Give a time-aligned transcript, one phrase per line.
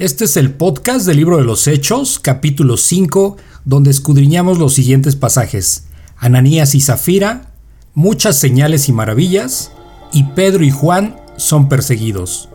[0.00, 5.14] Este es el podcast del libro de los Hechos, capítulo 5, donde escudriñamos los siguientes
[5.14, 5.88] pasajes.
[6.16, 7.52] Ananías y Zafira,
[7.92, 9.72] muchas señales y maravillas,
[10.10, 12.48] y Pedro y Juan son perseguidos.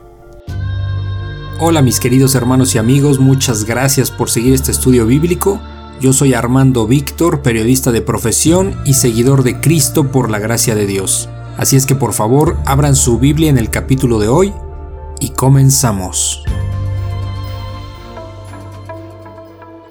[1.60, 5.62] Hola mis queridos hermanos y amigos, muchas gracias por seguir este estudio bíblico.
[6.02, 10.88] Yo soy Armando Víctor, periodista de profesión y seguidor de Cristo por la gracia de
[10.88, 11.30] Dios.
[11.58, 14.52] Así es que por favor abran su Biblia en el capítulo de hoy
[15.20, 16.44] y comenzamos.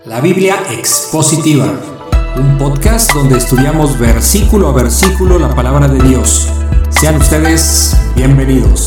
[0.07, 1.81] La Biblia Expositiva,
[2.37, 6.47] un podcast donde estudiamos versículo a versículo la palabra de Dios.
[6.91, 8.87] Sean ustedes bienvenidos.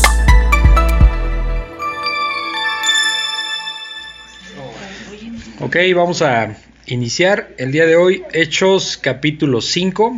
[5.58, 10.16] Ok, vamos a iniciar el día de hoy Hechos capítulo 5.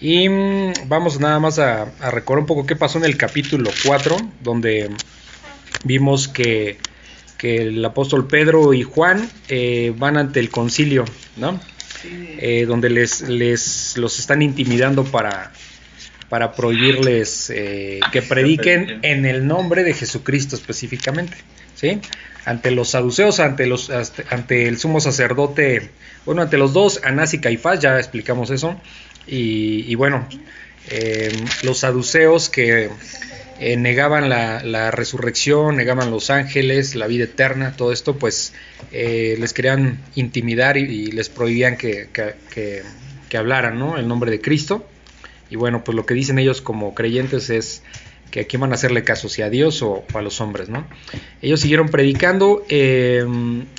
[0.00, 3.70] Y mm, vamos nada más a, a recordar un poco qué pasó en el capítulo
[3.84, 4.88] 4, donde
[5.82, 6.78] vimos que
[7.38, 11.04] que el apóstol Pedro y Juan eh, van ante el concilio,
[11.36, 11.58] ¿no?
[12.04, 15.52] Eh, donde les, les los están intimidando para,
[16.28, 21.36] para prohibirles eh, que prediquen en el nombre de Jesucristo específicamente,
[21.74, 22.00] ¿sí?
[22.44, 23.90] Ante los saduceos, ante, los,
[24.30, 25.90] ante el sumo sacerdote,
[26.26, 28.80] bueno, ante los dos, Anás y Caifás, ya explicamos eso,
[29.26, 30.26] y, y bueno,
[31.62, 32.88] los saduceos que
[33.60, 38.52] eh, negaban la, resurrección, negaban los ángeles, la vida eterna, todo esto, pues
[38.92, 42.08] eh, les querían intimidar y, les prohibían que,
[43.36, 43.98] hablaran ¿no?
[43.98, 44.86] el nombre de Cristo.
[45.50, 47.82] Y bueno, pues lo que dicen ellos como creyentes es
[48.30, 50.86] que aquí van a hacerle caso, si a Dios o, a los hombres, ¿no?
[51.40, 53.24] Ellos siguieron predicando eh,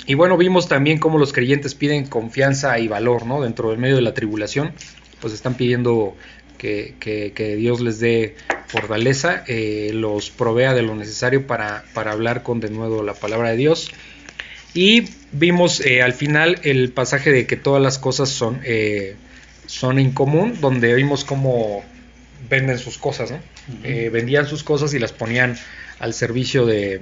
[0.06, 3.42] y bueno, vimos también cómo los creyentes piden confianza y valor, ¿no?
[3.42, 4.72] Dentro del medio de la tribulación,
[5.20, 6.16] pues están pidiendo
[6.60, 12.70] que, Dios les dé fortaleza, eh, los provea de lo necesario para, hablar con de
[12.70, 13.90] nuevo la palabra de Dios.
[14.74, 19.16] Y vimos eh, al final el pasaje de que todas las cosas son, eh,
[19.66, 21.82] son en común, donde vimos cómo
[22.48, 23.32] venden sus cosas,
[23.82, 25.56] vendían sus cosas y las ponían
[25.98, 27.00] al servicio de,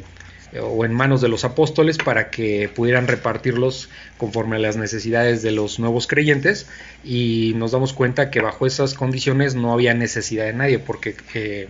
[0.61, 5.51] o en manos de los apóstoles para que pudieran repartirlos conforme a las necesidades de
[5.51, 6.67] los nuevos creyentes
[7.05, 11.69] y nos damos cuenta que bajo esas condiciones no había necesidad de nadie porque eh,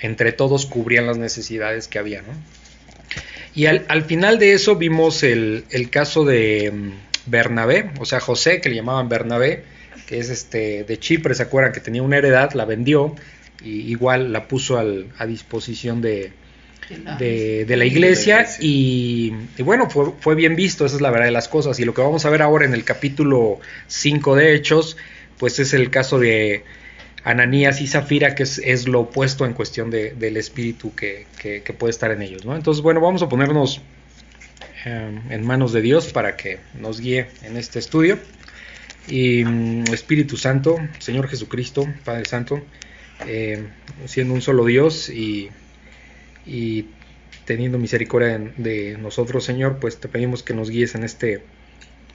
[0.00, 2.22] entre todos cubrían las necesidades que había.
[3.54, 6.90] Y al, final de eso vimos el, caso de mm,
[7.26, 9.64] Bernabé, o sea José, que le llamaban Bernabé,
[10.06, 11.72] que es este de Chipre, ¿se acuerdan?
[11.72, 13.16] Que tenía una heredad, la vendió
[13.62, 16.32] y igual la puso a disposición de,
[17.18, 21.78] de, la iglesia y, bueno, fue, bien visto, esa es la verdad de las cosas.
[21.78, 24.96] Y lo que vamos a ver ahora en el capítulo 5 de Hechos,
[25.38, 26.64] pues es el caso de
[27.24, 31.26] Ananías y Zafira, que es, lo opuesto en cuestión del espíritu que,
[31.78, 32.44] puede estar en ellos.
[32.44, 32.56] ¿no?
[32.56, 33.80] Entonces, bueno, vamos a ponernos
[34.84, 38.18] em, en manos de Dios para que nos guíe en este estudio.
[39.08, 42.60] Y mm, Espíritu Santo, Señor Jesucristo, Padre Santo,
[43.26, 43.66] eh,
[44.06, 45.50] siendo un solo Dios y
[46.46, 46.86] y
[47.44, 51.42] teniendo misericordia de nosotros, Señor, pues te pedimos que nos guíes en este,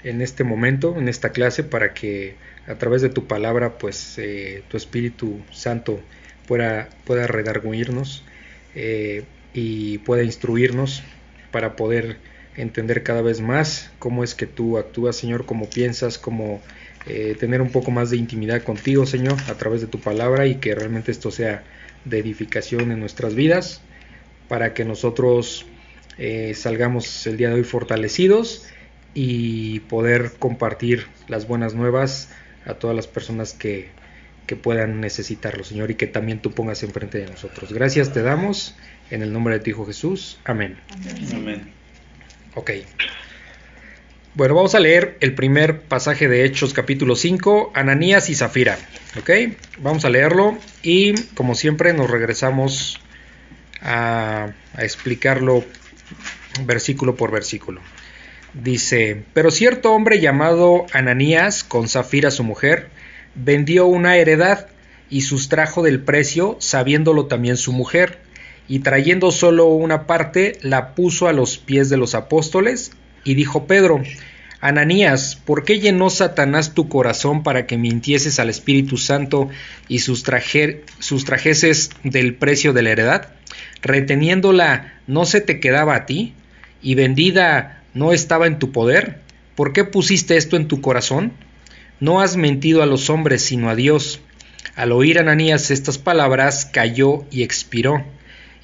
[0.03, 2.35] en este momento, en esta clase, para que
[2.67, 5.99] a través de tu palabra, pues eh, tu Espíritu Santo
[6.47, 8.23] pueda, pueda redarguirnos
[8.75, 11.03] eh, y pueda instruirnos
[11.51, 12.17] para poder
[12.57, 16.61] entender cada vez más cómo es que tú actúas, Señor, cómo piensas, cómo
[17.07, 20.55] eh, tener un poco más de intimidad contigo, Señor, a través de tu palabra y
[20.55, 21.63] que realmente esto sea
[22.05, 23.81] de edificación en nuestras vidas
[24.47, 25.65] para que nosotros
[26.17, 28.65] eh, salgamos el día de hoy fortalecidos
[29.13, 32.29] y poder compartir las buenas nuevas
[32.65, 33.93] a todas las personas que,
[34.61, 37.73] puedan necesitarlo, Señor, y que también tú pongas enfrente de nosotros.
[37.73, 38.75] Gracias te damos
[39.09, 40.37] en el nombre de tu Hijo Jesús.
[40.43, 40.77] Amén.
[41.33, 41.71] Amén.
[42.53, 42.71] Ok.
[44.35, 48.77] Bueno, vamos a leer el primer pasaje de Hechos capítulo 5, Ananías y Zafira.
[49.17, 49.31] Ok,
[49.79, 52.99] vamos a leerlo y como siempre nos regresamos
[53.85, 55.63] a, explicarlo
[56.65, 57.81] versículo por versículo.
[58.53, 62.89] Dice, pero cierto hombre llamado Ananías, con Zafira su mujer,
[63.35, 64.67] vendió una heredad
[65.09, 68.19] y sustrajo del precio, sabiéndolo también su mujer,
[68.67, 72.91] y trayendo solo una parte, la puso a los pies de los apóstoles,
[73.23, 74.01] y dijo Pedro,
[74.61, 79.49] Ananías, ¿por qué llenó Satanás tu corazón para que mintieses al Espíritu Santo
[79.87, 83.29] y sustrajeses del precio de la heredad?
[83.85, 86.33] Reteniéndola no se te quedaba a ti,
[86.81, 89.19] y vendida no estaba en tu poder?
[89.55, 91.31] ¿Por qué pusiste esto en tu corazón?
[91.99, 94.19] No has mentido a los hombres, sino a Dios.
[94.75, 98.03] Al oír Ananías estas palabras, cayó y expiró,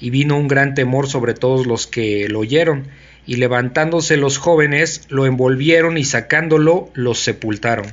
[0.00, 2.88] y vino un gran temor sobre todos los que lo oyeron,
[3.24, 7.86] y levantándose los jóvenes, lo envolvieron y sacándolo, los sepultaron.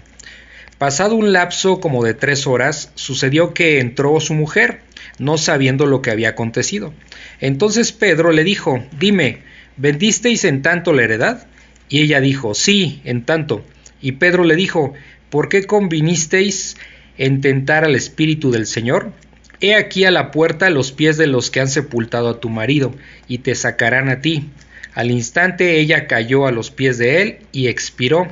[0.80, 4.82] Pasado un lapso como de tres horas, sucedió que entró su mujer,
[5.20, 6.94] no sabiendo lo que había acontecido.
[7.40, 9.40] Entonces Pedro le dijo, Dime,
[9.78, 11.48] ¿vendisteis en tanto la heredad?
[11.88, 13.64] Y ella dijo, Sí, en tanto.
[14.02, 14.94] Y Pedro le dijo,
[15.30, 16.78] ¿por qué convinisteis
[17.18, 19.12] en tentar al Espíritu del Señor?
[19.62, 22.94] He aquí a la puerta los pies de los que han sepultado a tu marido,
[23.28, 24.50] y te sacarán a ti.
[24.94, 28.28] Al instante ella cayó a los pies de él y expiró.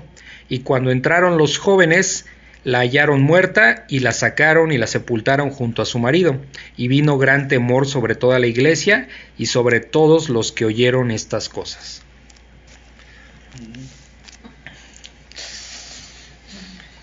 [0.50, 2.26] Y cuando entraron los jóvenes,
[2.68, 6.36] la hallaron muerta y la sacaron y la sepultaron junto a su marido.
[6.76, 11.48] Y vino gran temor sobre toda la iglesia y sobre todos los que oyeron estas
[11.48, 12.02] cosas.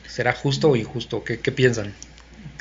[0.07, 1.25] ¿Será justo o injusto?
[1.25, 1.95] ¿Qué, qué piensan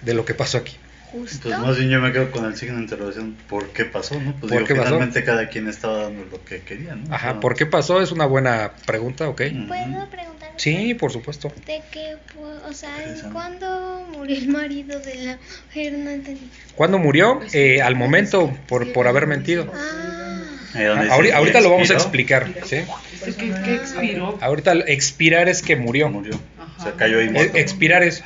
[0.03, 0.77] de lo que pasó aquí?
[1.11, 4.17] Pues más bien yo me quedo con el signo de interrogación, ¿por qué pasó?
[4.17, 4.33] No?
[4.39, 4.85] Pues ¿Por qué pasó?
[4.85, 7.13] finalmente cada quien estaba dando lo que quería, ¿no?
[7.13, 8.01] Ajá, ¿por qué pasó?
[8.01, 9.41] Es una buena pregunta, ¿ok?
[9.67, 10.42] ¿Puedo preguntar?
[10.57, 11.51] Sí, por supuesto.
[11.65, 12.91] De que, pu- o sea.
[13.31, 15.93] ¿cuándo murió el marido de la mujer?
[15.93, 16.49] No entendí.
[16.75, 17.39] ¿Cuándo murió?
[17.53, 19.71] Eh, al momento, por, por haber mentido.
[19.73, 20.43] Ah,
[20.75, 22.77] ahí donde Ahori- dice, ahorita lo vamos a explicar, ¿sí?
[23.25, 24.37] Es que, que expiró.
[24.41, 26.09] Ahorita expirar es que murió.
[26.09, 26.39] Murió.
[26.59, 26.83] Ajá.
[26.91, 27.57] Se cayó ahí Eh, muerto.
[27.57, 28.23] expirar es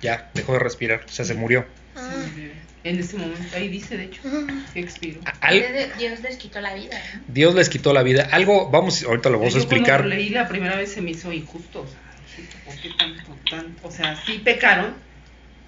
[0.00, 1.64] ya, dejó de respirar, o sea, se murió.
[1.96, 2.10] ah.
[2.84, 4.20] En ese momento, ahí dice, de hecho,
[4.74, 5.20] que expiró.
[5.40, 5.64] Al-
[5.98, 7.00] Dios les quitó la vida.
[7.28, 8.28] Dios les quitó la vida.
[8.30, 10.00] Algo, vamos, ahorita lo vamos a cuando explicar.
[10.02, 11.80] lo leí la primera vez se me hizo injusto.
[11.80, 11.98] O sea,
[12.38, 13.88] injusto, ¿por qué tanto, tanto?
[13.88, 14.92] O sea, sí pecaron,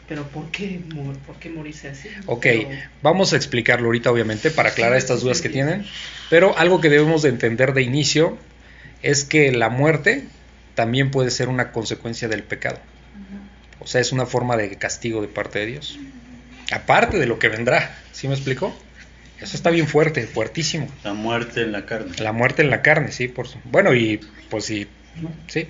[0.07, 2.09] pero ¿por qué, mor- por qué morirse así?
[2.27, 2.69] Ok, Pero-
[3.01, 5.87] vamos a explicarlo ahorita, obviamente, para aclarar estas dudas que tienen.
[6.29, 8.37] Pero algo que debemos de entender de inicio
[9.03, 10.25] es que la muerte
[10.75, 12.79] también puede ser una consecuencia del pecado.
[13.79, 15.99] O sea, es una forma de castigo de parte de Dios.
[16.73, 18.77] Aparte de lo que vendrá, ¿sí me explico?
[19.41, 20.89] Eso está bien fuerte, fuertísimo.
[21.05, 22.13] La muerte en la carne.
[22.19, 24.19] La muerte en la carne, sí, por su- Bueno, y
[24.49, 24.87] pues sí,
[25.49, 25.67] sí,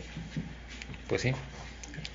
[1.08, 1.32] pues sí.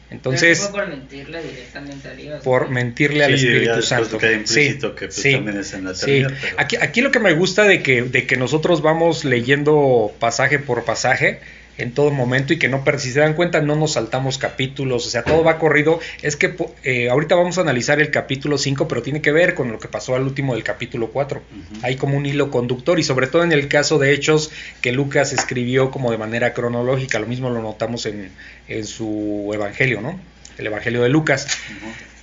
[0.10, 2.44] Entonces, por mentirle directamente a Dios.
[2.44, 4.18] por mentirle al Sí, Espíritu Santo.
[4.18, 6.24] queda implícito que, pues, también es en la sí.
[6.26, 10.60] pero- Aquí, aquí lo que me gusta de que, de que nosotros vamos leyendo pasaje
[10.60, 11.40] por pasaje
[11.78, 15.10] en todo momento y que no, si se dan cuenta, no nos saltamos capítulos, o
[15.10, 16.00] sea, todo va corrido.
[16.22, 19.56] Es que po- eh, ahorita vamos a analizar el capítulo 5, pero tiene que ver
[19.56, 21.40] con lo que pasó al último del capítulo 4.
[21.40, 21.80] Ujú.
[21.86, 24.52] Hay como un hilo conductor y sobre todo en el caso de Hechos
[24.82, 28.32] que Lucas escribió como de manera cronológica, lo mismo lo notamos en,
[28.68, 30.20] en su evangelio, ¿no?
[30.58, 31.48] El evangelio de Lucas.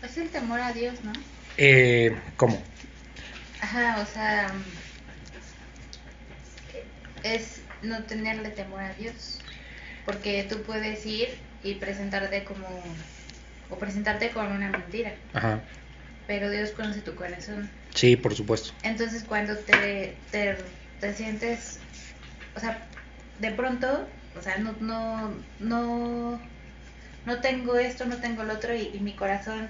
[0.04, 1.12] Es el temor a Dios, ¿no?
[1.56, 2.62] Eh, ¿Cómo?
[3.60, 4.52] Ajá, o sea,
[7.24, 9.38] es no tenerle temor a Dios.
[10.04, 11.28] Porque tú puedes ir
[11.62, 12.66] y presentarte como,
[13.70, 15.60] o presentarte con una mentira, Ajá.
[16.26, 17.70] pero Dios conoce tu corazón.
[17.94, 18.72] Sí, por supuesto.
[18.82, 20.56] Entonces cuando te, te,
[21.00, 21.80] te sientes,
[22.56, 22.78] o sea,
[23.38, 26.40] de pronto, o sea, no, no, no,
[27.24, 29.68] no tengo esto, no tengo lo otro y, y mi corazón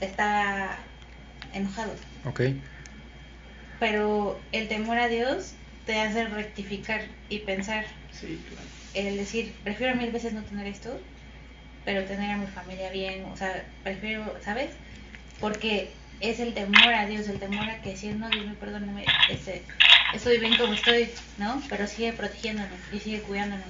[0.00, 0.76] está
[1.52, 1.92] enojado.
[2.26, 2.40] Ok.
[3.78, 5.54] Pero el temor a Dios
[5.86, 8.66] te hace rectificar y pensar, Sí, claro.
[8.94, 10.98] el decir, prefiero mil veces no tener esto,
[11.84, 14.70] pero tener a mi familia bien, o sea, prefiero, ¿sabes?
[15.40, 15.90] Porque
[16.20, 19.62] es el temor a Dios, el temor a que si no, Dios me perdóname, este,
[20.14, 21.62] estoy bien como estoy, ¿no?
[21.68, 23.66] Pero sigue protegiéndonos y sigue cuidándonos.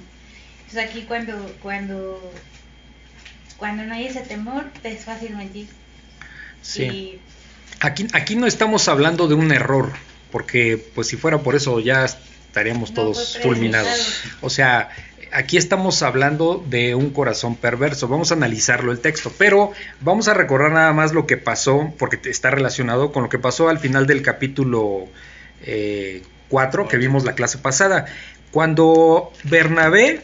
[0.59, 2.31] Entonces aquí cuando, cuando,
[3.57, 5.67] cuando no hay ese temor, te es fácil mentir.
[6.61, 6.83] Sí.
[6.83, 7.19] Y
[7.81, 9.91] Aquí, aquí no estamos hablando de un error,
[10.35, 14.21] porque pues si fuera por eso ya estaríamos No todos fulminados.
[14.41, 14.89] O sea,
[15.31, 18.09] aquí estamos hablando de un corazón perverso.
[18.09, 22.19] Vamos a analizarlo el texto, pero vamos a recordar nada más lo que pasó, porque
[22.29, 25.07] está relacionado con lo que pasó al final del capítulo
[26.49, 28.05] 4 que vimos la clase pasada.
[28.51, 30.19] Cuando Bernabé,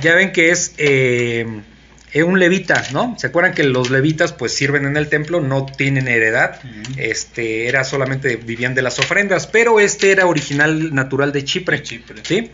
[0.00, 1.46] ya ven que es eh,
[2.12, 3.14] eh, un levita, ¿no?
[3.18, 6.60] ¿Se acuerdan que los levitas pues sirven en el templo, no tienen heredad?
[6.96, 11.78] Este, era solamente vivían de las ofrendas, pero este era original natural de Chipre.
[11.78, 12.16] De Chipre.
[12.24, 12.50] ¿sí?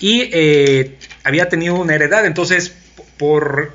[0.00, 2.74] Y eh, había tenido una heredad, entonces
[3.18, 3.72] por,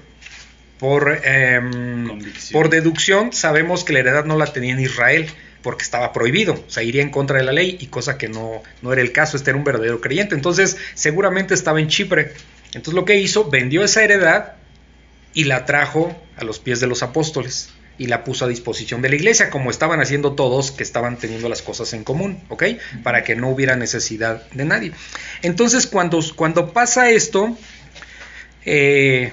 [0.77, 2.19] por, em,
[2.51, 5.27] por deducción sabemos que la heredad no la tenía en Israel
[5.61, 8.61] porque estaba prohibido, o sea, iría en contra de la ley y cosa que no,
[8.81, 12.33] no era el caso, este era un verdadero creyente, entonces seguramente estaba en Chipre.
[12.67, 14.55] Entonces lo que hizo, vendió esa heredad
[15.33, 19.09] y la trajo a los pies de los apóstoles y la puso a disposición de
[19.09, 22.63] la iglesia, como estaban haciendo todos que estaban teniendo las cosas en común, ¿ok?
[23.03, 24.93] Para que no hubiera necesidad de nadie.
[25.43, 27.55] Entonces, cuando, cuando pasa esto,
[28.65, 29.31] eh,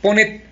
[0.00, 0.42] pone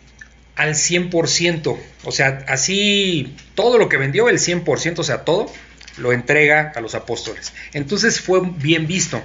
[0.55, 5.53] al 100%, o sea, así todo lo que vendió, el 100%, o sea, todo,
[5.97, 7.53] lo entrega a los apóstoles.
[7.73, 9.23] Entonces fue bien visto,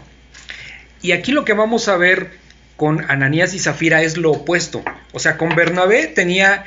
[1.01, 2.44] Y aquí lo que vamos a ver
[2.77, 4.83] con Ananías y Zafira es lo opuesto.
[5.13, 6.65] O sea, con Bernabé tenía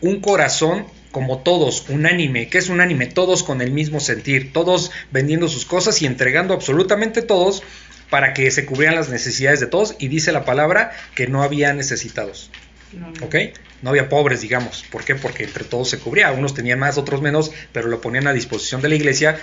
[0.00, 2.48] un corazón como todos, unánime.
[2.48, 3.06] ¿Qué es unánime?
[3.06, 7.62] Todos con el mismo sentir, todos vendiendo sus cosas y entregando absolutamente todos
[8.10, 9.96] para que se cubrieran las necesidades de todos.
[9.98, 12.50] Y dice la palabra que no había necesitados.
[12.92, 13.26] No, no.
[13.26, 13.36] ¿Ok?
[13.82, 14.84] No había pobres, digamos.
[14.90, 15.14] ¿Por qué?
[15.14, 16.30] Porque entre todos se cubría.
[16.32, 19.38] Unos tenían más, otros menos, pero lo ponían a disposición de la iglesia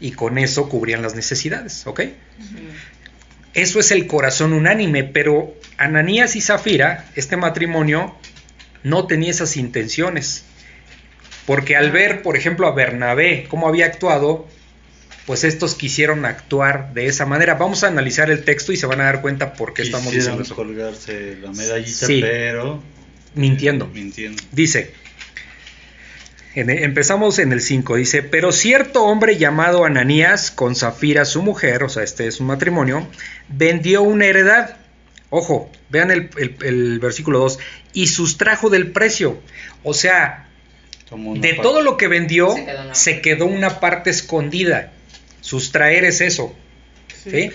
[0.00, 1.86] y con eso cubrían las necesidades.
[1.86, 2.00] ¿Ok?
[3.58, 8.14] Eso es el corazón unánime, pero Ananías y Zafira, este matrimonio,
[8.84, 10.44] no tenía esas intenciones.
[11.46, 14.46] Porque al ver, por ejemplo, a Bernabé, cómo había actuado,
[15.26, 17.54] pues estos quisieron actuar de esa manera.
[17.54, 20.42] Vamos a analizar el texto y se van a dar cuenta por qué estamos diciendo
[20.42, 20.54] eso.
[20.54, 22.20] colgarse la medallita, Sí.
[22.20, 22.82] pero
[23.34, 23.86] Mintiendo.
[23.88, 24.42] mintiendo.
[24.52, 24.92] Dice,
[26.60, 31.82] en- empezamos en el 5, dice, pero cierto hombre llamado Ananías, con Zafira su mujer,
[31.84, 33.06] o sea, este es un matrimonio,
[33.48, 34.76] vendió una heredad.
[35.30, 37.58] Ojo, vean el, el- el versículo 2,
[37.92, 39.40] y sustrajo del precio.
[39.82, 40.46] O sea,
[41.10, 41.62] de parte.
[41.62, 44.92] todo lo que vendió, Se quedó una se quedó una parte escondida.
[45.40, 46.54] Sustraer es eso.
[47.24, 47.50] ¿sí?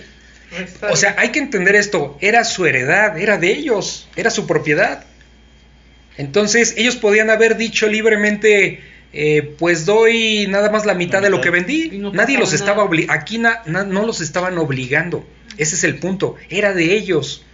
[0.88, 5.04] O sea, hay que entender esto, era su heredad, era de ellos, era su propiedad.
[6.16, 8.80] Entonces, ellos podían haber dicho libremente,
[9.14, 11.90] eh, pues doy nada más la mitad de lo que vendí.
[11.98, 13.12] no Nadie los estaba nada.
[13.14, 15.24] aquí na- na- no los estaban obligando.
[15.56, 17.44] Ese es el punto, era de ellos.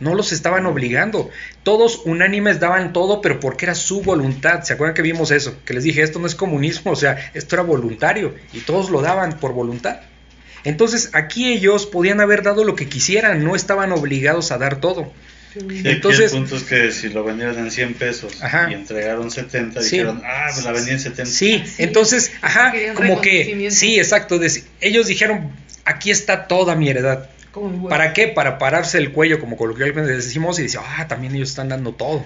[0.00, 1.28] No los estaban obligando.
[1.64, 4.62] Todos unánimes daban todo, pero porque era su voluntad.
[4.62, 5.56] ¿Se acuerdan que vimos eso?
[5.64, 8.34] Que les dije, esto no es comunismo, o sea, esto era voluntario.
[8.52, 10.00] Y todos lo daban por voluntad.
[10.64, 15.12] Entonces aquí ellos podían haber dado lo que quisieran, no estaban obligados a dar todo.
[15.84, 18.68] Entonces- el punto es que si lo vendieron en 100 pesos Ajá.
[18.70, 19.96] y entregaron 70, Sí.
[19.96, 21.30] dijeron, ah, pues la vendí en 70.
[21.30, 24.40] Sí, Sí, entonces, ajá, querían como que, sí, exacto.
[24.80, 25.50] ellos dijeron,
[25.84, 27.28] aquí está toda mi heredad.
[27.88, 28.28] ¿Para qué?
[28.28, 32.24] Para pararse el cuello, como coloquialmente decimos, y decir, ah, también ellos están dando todo.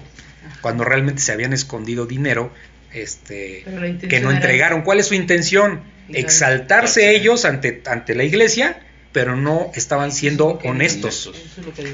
[0.61, 2.51] Cuando realmente se habían escondido dinero
[2.93, 3.63] este,
[4.07, 4.83] que no era- entregaron.
[4.83, 5.81] ¿Cuál es su intención?
[6.09, 6.17] Exacto.
[6.19, 7.19] Exaltarse Exacto.
[7.21, 8.77] ellos ante, ante la iglesia,
[9.13, 11.31] pero no estaban siendo honestos.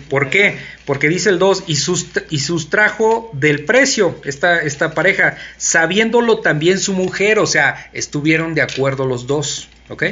[0.09, 0.57] ¿Por qué?
[0.85, 6.79] Porque dice el 2, y, sust- y sustrajo del precio esta, esta pareja, sabiéndolo también
[6.79, 10.03] su mujer, o sea, estuvieron de acuerdo los dos, ¿ok?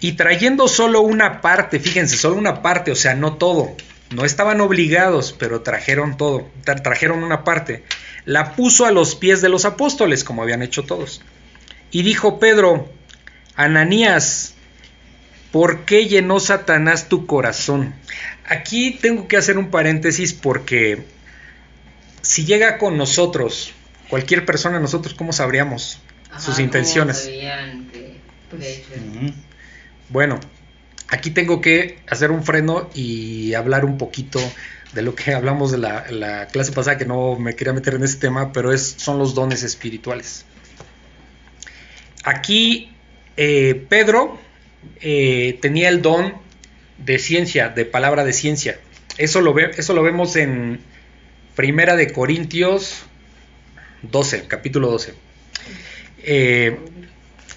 [0.00, 3.76] Y trayendo solo una parte, fíjense, solo una parte, o sea, no todo.
[4.10, 7.84] No estaban obligados, pero trajeron todo, tra- trajeron una parte.
[8.24, 11.22] La puso a los pies de los apóstoles, como habían hecho todos.
[11.90, 12.90] Y dijo Pedro,
[13.54, 14.54] Ananías,
[15.52, 17.94] ¿por qué llenó Satanás tu corazón?
[18.44, 21.04] Aquí tengo que hacer un paréntesis porque
[22.22, 23.72] si llega con nosotros,
[24.08, 26.00] cualquier persona, nosotros, ¿cómo sabríamos
[26.38, 27.30] sus intenciones?
[30.08, 30.40] Bueno,
[31.08, 34.40] aquí tengo que hacer un freno y hablar un poquito
[34.94, 38.04] de lo que hablamos de la, la clase pasada, que no me quería meter en
[38.04, 40.44] ese tema, pero es, son los dones espirituales.
[42.24, 42.92] Aquí
[43.36, 44.38] eh, Pedro
[45.00, 46.34] eh, tenía el don
[46.98, 48.78] de ciencia, de palabra de ciencia.
[49.18, 50.80] Eso lo, vemos en
[51.54, 53.04] Primera de Corintios
[54.02, 55.14] 12, capítulo 12.
[56.24, 56.78] Eh,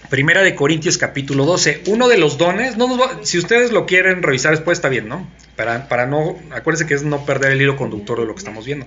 [0.10, 1.84] Primera de Corintios capítulo 12.
[1.88, 2.76] Uno de los dones,
[3.24, 5.28] si ustedes lo quieren revisar después está bien, ¿no?
[5.56, 8.66] Para, para no, acuérdense que es no perder el hilo conductor de lo que estamos
[8.66, 8.86] viendo.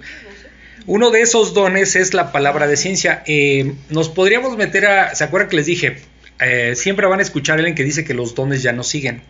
[0.86, 3.22] Uno de esos dones es la palabra de ciencia.
[3.26, 5.98] Eh, nos podríamos meter a, ¿se acuerdan que les dije?
[6.40, 9.22] Eh, siempre van a escuchar a alguien que dice que los dones ya no siguen.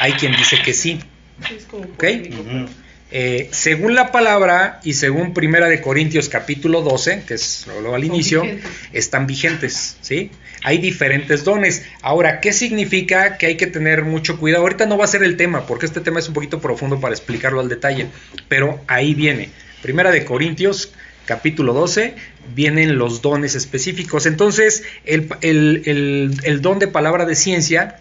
[0.00, 1.00] Hay quien dice que sí.
[1.48, 1.96] sí, es como Ok.
[1.96, 2.44] polémico, Ujú.
[2.50, 2.82] pero-
[3.14, 8.04] Eh, según la palabra y según Primera de Corintios capítulo 12, que es lo al
[8.04, 8.70] inicio, vigentes.
[8.94, 10.30] están vigentes, ¿sí?
[10.64, 11.84] Hay diferentes dones.
[12.00, 14.62] Ahora, ¿qué significa que hay que tener mucho cuidado?
[14.62, 17.12] Ahorita no va a ser el tema, porque este tema es un poquito profundo para
[17.14, 18.06] explicarlo al detalle,
[18.48, 19.50] pero ahí viene.
[19.82, 20.94] Primera de Corintios
[21.26, 22.14] capítulo 12,
[22.54, 24.26] vienen los dones específicos.
[24.26, 28.00] Entonces, el, el- el- el don de palabra de ciencia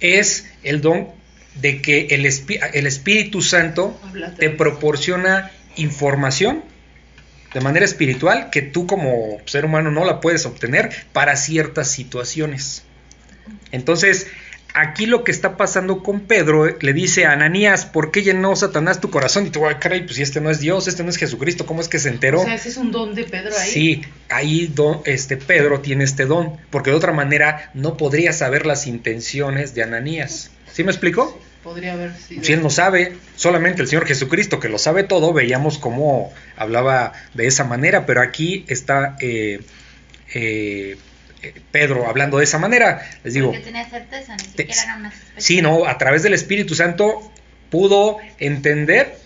[0.00, 1.08] es el don
[1.54, 3.98] de que el, Espíritu Santo
[4.38, 6.62] te proporciona información
[7.54, 12.84] de manera espiritual que tú como ser humano no la puedes obtener para ciertas situaciones.
[13.72, 14.26] Entonces,
[14.74, 18.54] aquí lo que está pasando con Pedro, eh, le dice a Ananías, ¿por qué llenó
[18.56, 19.46] Satanás tu corazón?
[19.46, 21.80] Y tú, ay, caray, pues si este no es Dios, este no es Jesucristo, ¿cómo
[21.80, 22.40] es que se enteró?
[22.42, 23.70] O sea, ese es un don de Pedro ahí.
[23.70, 28.66] Sí, ahí do- este Pedro tiene este don, porque de otra manera no podría saber
[28.66, 30.50] las intenciones de Ananías.
[30.72, 31.40] ¿Sí me explico?
[31.64, 32.44] Podría haber sido.
[32.44, 37.12] Si él no sabe, solamente el Señor Jesucristo que lo sabe todo, veíamos cómo hablaba
[37.34, 39.60] de esa manera, pero aquí está eh,
[40.34, 40.96] eh,
[41.70, 43.08] Pedro hablando de esa manera.
[43.24, 45.40] Les digo, Porque tenía certeza, ni te- siquiera era una sospecha.
[45.40, 47.30] sí, no, a través del Espíritu Santo
[47.70, 49.16] pudo entender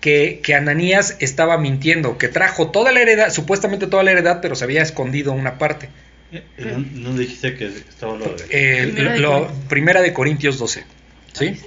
[0.00, 4.54] que, que Ananías estaba mintiendo, que trajo toda la heredad, supuestamente toda la heredad, pero
[4.56, 5.88] se había escondido una parte.
[6.32, 8.44] Eh, ¿No, no dijiste que estaba lo de.?
[8.50, 9.68] Eh, Primera de lo- Corintios.
[9.68, 10.84] primera de Corintios 12.
[11.34, 11.60] ¿Sí?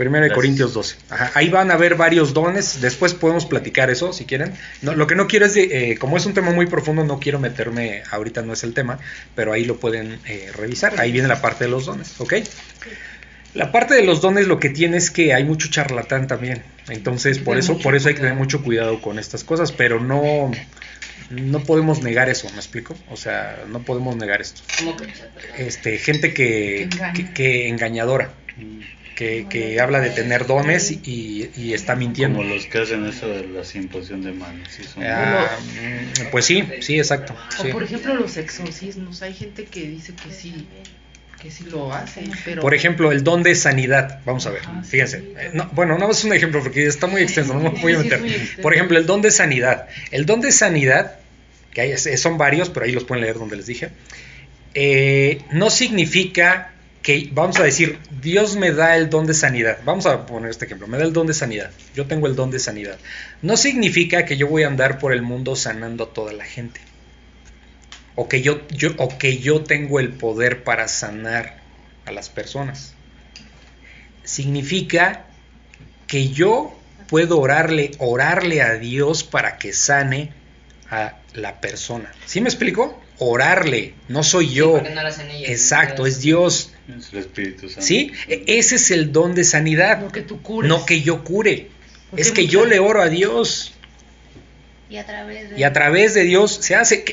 [0.00, 0.32] Primera de.
[0.34, 0.96] Corintios 12.
[1.10, 2.80] Ajá, Ahí van a ver varios dones.
[2.80, 4.54] Después podemos platicar eso si quieren.
[4.80, 7.20] No, lo que no quiero es, de, eh, como es un tema muy profundo, no
[7.20, 8.98] quiero meterme, ahorita no es el tema,
[9.34, 10.98] pero ahí lo pueden eh, revisar.
[10.98, 12.32] Ahí viene la parte de los dones, ¿ok?
[13.52, 16.62] La parte de los dones lo que tiene es que hay mucho charlatán también.
[16.88, 20.50] Entonces, por eso, por eso hay que tener mucho cuidado con estas cosas, pero no,
[21.30, 22.96] no podemos negar eso, ¿me explico?
[23.10, 24.62] O sea, no podemos negar esto.
[25.58, 28.32] Este, gente que, que- que engañadora,
[29.20, 32.38] que, que habla de tener dones y, y está mintiendo.
[32.38, 34.66] Como los que hacen eso de la imposición de manos.
[34.74, 37.36] Sí, son- Ah, mm, pues sí, sí, exacto.
[37.58, 37.68] O sí.
[37.68, 40.66] por ejemplo los exorcismos, hay gente que dice que sí,
[41.42, 44.20] que sí lo hace, pero Por ejemplo, el don de sanidad.
[44.24, 44.90] Vamos a ver, Ah, sí.
[44.92, 45.18] fíjense.
[45.18, 48.02] Eh, no, bueno, no es un ejemplo porque está muy extenso, no me voy a
[48.02, 48.62] Sí, sí, meter.
[48.62, 49.86] Por ejemplo, el don de sanidad.
[50.10, 51.16] El don de sanidad,
[51.74, 53.90] que hay- son varios, pero ahí los pueden leer donde les dije,
[54.72, 56.72] eh, no significa
[57.02, 59.78] que, vamos a decir, Dios me da el don de sanidad.
[59.84, 61.70] Vamos a poner este ejemplo, me da el don de sanidad.
[61.94, 62.98] Yo tengo el don de sanidad.
[63.42, 66.80] No significa que yo voy a andar por el mundo sanando a toda la gente.
[68.16, 71.60] O que yo, yo, o que yo tengo el poder para sanar
[72.04, 72.94] a las personas.
[74.24, 75.24] Significa
[76.06, 76.76] que yo
[77.08, 80.32] puedo orarle, orarle a Dios para que sane
[80.90, 82.12] a la persona.
[82.26, 83.00] ¿Sí me explico?
[83.18, 84.82] Orarle, no soy yo.
[84.82, 85.02] no
[85.50, 86.69] Exacto, es Dios.
[86.98, 87.82] Es el Espíritu Santo.
[87.82, 88.12] ¿Sí?
[88.28, 90.00] E- Ese es el don de sanidad.
[90.00, 90.68] no que tú cures.
[90.68, 91.68] No que yo cure.
[92.10, 93.72] Porque Es que mucha- yo le oro a Dios.
[94.88, 95.58] Y a través de...
[95.58, 97.04] Y a través de Dios se hace.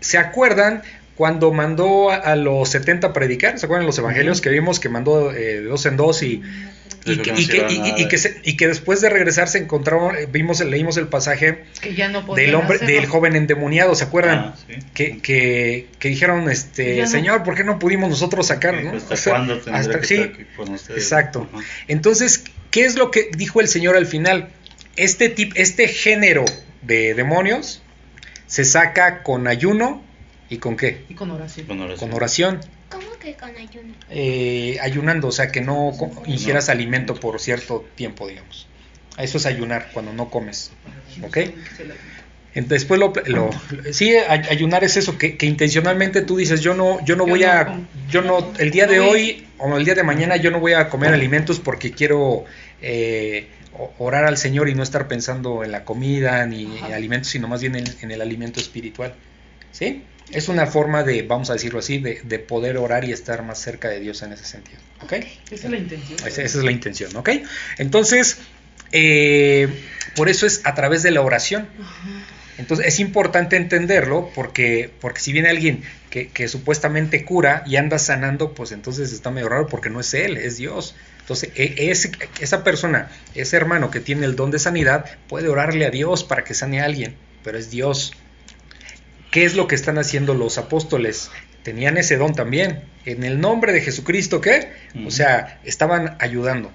[0.00, 0.82] ¿Se acuerdan
[1.16, 3.58] cuando mandó a, a los 70 a predicar?
[3.58, 6.42] ¿Se acuerdan los evangelios que vimos que mandó eh, de dos en dos y,
[7.12, 10.16] y, que, y que- y- y que se- y que después de regresar se encontraron,
[10.16, 12.94] eh, vimos, leímos el pasaje que ya no podían del hombre, hacerlo.
[12.94, 14.38] del joven endemoniado, ¿se acuerdan?
[14.38, 14.74] Ah, sí.
[14.94, 17.10] Que, que, que dijeron, este, Ya no.
[17.10, 18.82] Señor, ¿por qué no pudimos nosotros sacar?
[18.82, 18.92] No?
[18.96, 21.02] ¿Hasta O sea, cuándo hasta- que sí, estar aquí con ustedes?
[21.02, 21.48] Exacto.
[21.88, 24.50] Entonces, ¿qué es lo que dijo el Señor al final?
[24.96, 26.44] Este, tip, este género
[26.82, 27.82] de demonios
[28.46, 30.02] se saca con ayuno
[30.50, 31.04] y con qué?
[31.08, 31.66] y con oración.
[31.66, 31.98] Con oración.
[32.10, 32.60] Con oración.
[32.88, 33.94] ¿Cómo que con ayuno?
[34.10, 35.92] Eh, ayunando, o sea, que no
[36.26, 38.66] ingieras alimento por cierto tiempo, digamos.
[39.18, 40.70] Eso es ayunar, cuando no comes.
[41.22, 41.36] ¿Ok?
[42.54, 43.50] Entonces, Después lo, lo-
[43.92, 47.44] sí, ay- ayunar es eso, que, que intencionalmente tú dices, yo no, yo no voy
[47.44, 50.72] a, yo no, el día de hoy o el día de mañana yo no voy
[50.72, 52.46] a comer alimentos porque quiero
[52.80, 53.48] eh,
[53.98, 56.96] orar al Señor y no estar pensando en la comida ni Ajá.
[56.96, 59.14] alimentos, sino más bien en, en el alimento espiritual.
[59.70, 60.02] ¿Sí?
[60.30, 63.60] Es una forma de, vamos a decirlo así, de, de poder orar y estar más
[63.60, 64.78] cerca de Dios en ese sentido.
[65.02, 65.12] ¿Ok?
[65.50, 66.18] Esa es la intención.
[66.18, 67.30] Esa, esa es la intención, ¿ok?
[67.78, 68.38] Entonces,
[68.92, 69.68] eh,
[70.16, 71.68] por eso es a través de la oración.
[72.58, 77.98] Entonces es importante entenderlo porque, porque si viene alguien que, que supuestamente cura y anda
[78.00, 80.96] sanando, pues entonces está medio raro porque no es él, es Dios.
[81.20, 81.92] Entonces e-
[82.40, 86.42] esa persona, ese hermano que tiene el don de sanidad, puede orarle a Dios para
[86.42, 87.14] que sane a alguien,
[87.44, 88.12] pero es Dios.
[89.30, 91.30] ¿Qué es lo que están haciendo los apóstoles?
[91.62, 92.84] Tenían ese don también.
[93.04, 94.72] En el nombre de Jesucristo, ¿qué?
[95.06, 96.72] O sea, estaban ayudando.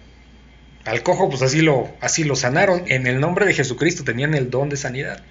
[0.85, 2.83] Al cojo, pues así lo, así lo sanaron.
[2.87, 5.23] En el nombre de Jesucristo tenían el don de sanidad.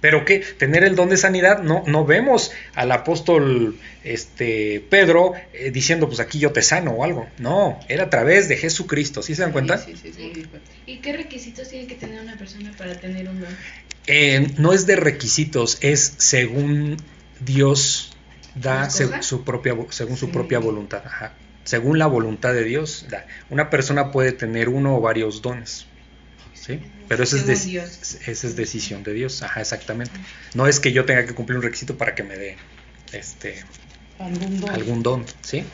[0.00, 5.70] Pero que tener el don de sanidad, no, no vemos al apóstol este, Pedro eh,
[5.70, 7.26] diciendo, pues aquí yo te sano o algo.
[7.38, 9.22] No, era a través de Jesucristo.
[9.22, 9.78] ¿Sí se dan cuenta?
[9.78, 10.44] Sí, sí, sí.
[10.86, 13.50] ¿Y qué requisitos tiene que tener una persona para tener un don?
[14.06, 16.96] Eh, no es de requisitos, es según
[17.40, 18.16] Dios
[18.54, 21.02] da su propia, según su propia voluntad.
[21.04, 21.34] ajá.
[21.64, 23.26] Según la voluntad de Dios, da.
[23.50, 25.86] Una persona puede tener uno o varios dones.
[26.54, 26.80] ¿sí?
[27.08, 28.18] Pero eso es, Dios.
[28.26, 29.42] esa es decisión de Dios.
[29.42, 30.12] Ajá, exactamente.
[30.54, 32.56] No es que yo tenga que cumplir un requisito para que me dé
[33.12, 33.62] este,
[34.18, 34.70] Algún don.
[34.70, 35.26] algún don.
[35.42, 35.64] ¿sí?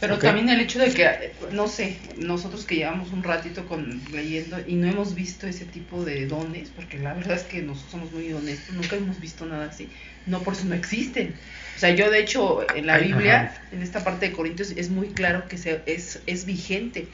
[0.00, 0.22] Pero Ok.
[0.22, 4.74] también el hecho de que, no sé, nosotros que llevamos un ratito con leyendo y
[4.74, 8.32] no hemos visto ese tipo de dones, porque la verdad es que nosotros somos muy
[8.32, 9.88] honestos, nunca hemos visto nada así,
[10.26, 11.34] no por eso no existen.
[11.76, 15.08] O sea, yo de hecho en la Biblia, en esta parte de Corintios, es muy
[15.08, 17.08] claro que se, es, es vigente.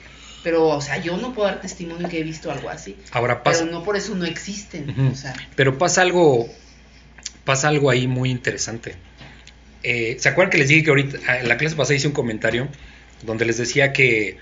[0.44, 2.96] Pero, o sea, yo no puedo dar testimonio que he visto algo así.
[3.10, 3.60] Ahora pasa.
[3.64, 4.90] Pero no por eso no existen.
[4.90, 5.08] Ujú.
[5.12, 6.48] O sea, Pero pasa algo,
[7.44, 8.94] pasa algo ahí muy interesante.
[9.82, 12.12] Eh, ¿Se acuerdan que les dije que ahorita ah, en la clase pasada hice un
[12.14, 12.68] comentario
[13.22, 14.38] donde les decía que,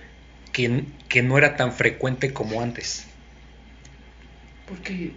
[0.52, 3.06] que, que no era tan frecuente como antes?
[4.66, 5.12] porque...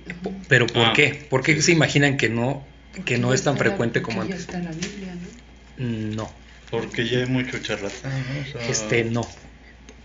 [0.47, 1.25] ¿Pero por Ah, qué?
[1.29, 1.61] ¿Por qué sí.
[1.61, 2.65] se imaginan que no,
[3.05, 4.45] que no es tan la- frecuente como porque ya antes?
[4.47, 5.15] está en la Biblia,
[5.77, 6.15] ¿no?
[6.15, 6.31] No,
[6.71, 8.41] Porque ya hay mucho charlatán, ¿no?
[8.41, 9.27] O sea, este no.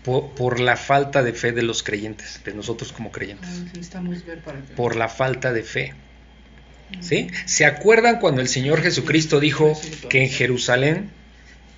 [0.03, 3.49] Por, por la falta de fe de los creyentes, de nosotros como Ah, creyentes.
[3.49, 4.73] necesitamos ver para que.
[4.73, 5.93] Por la falta de fe.
[6.99, 7.29] ¿Sí?
[7.45, 11.09] ¿Se acuerdan cuando el Señor Jesucristo dijo que en Jerusalén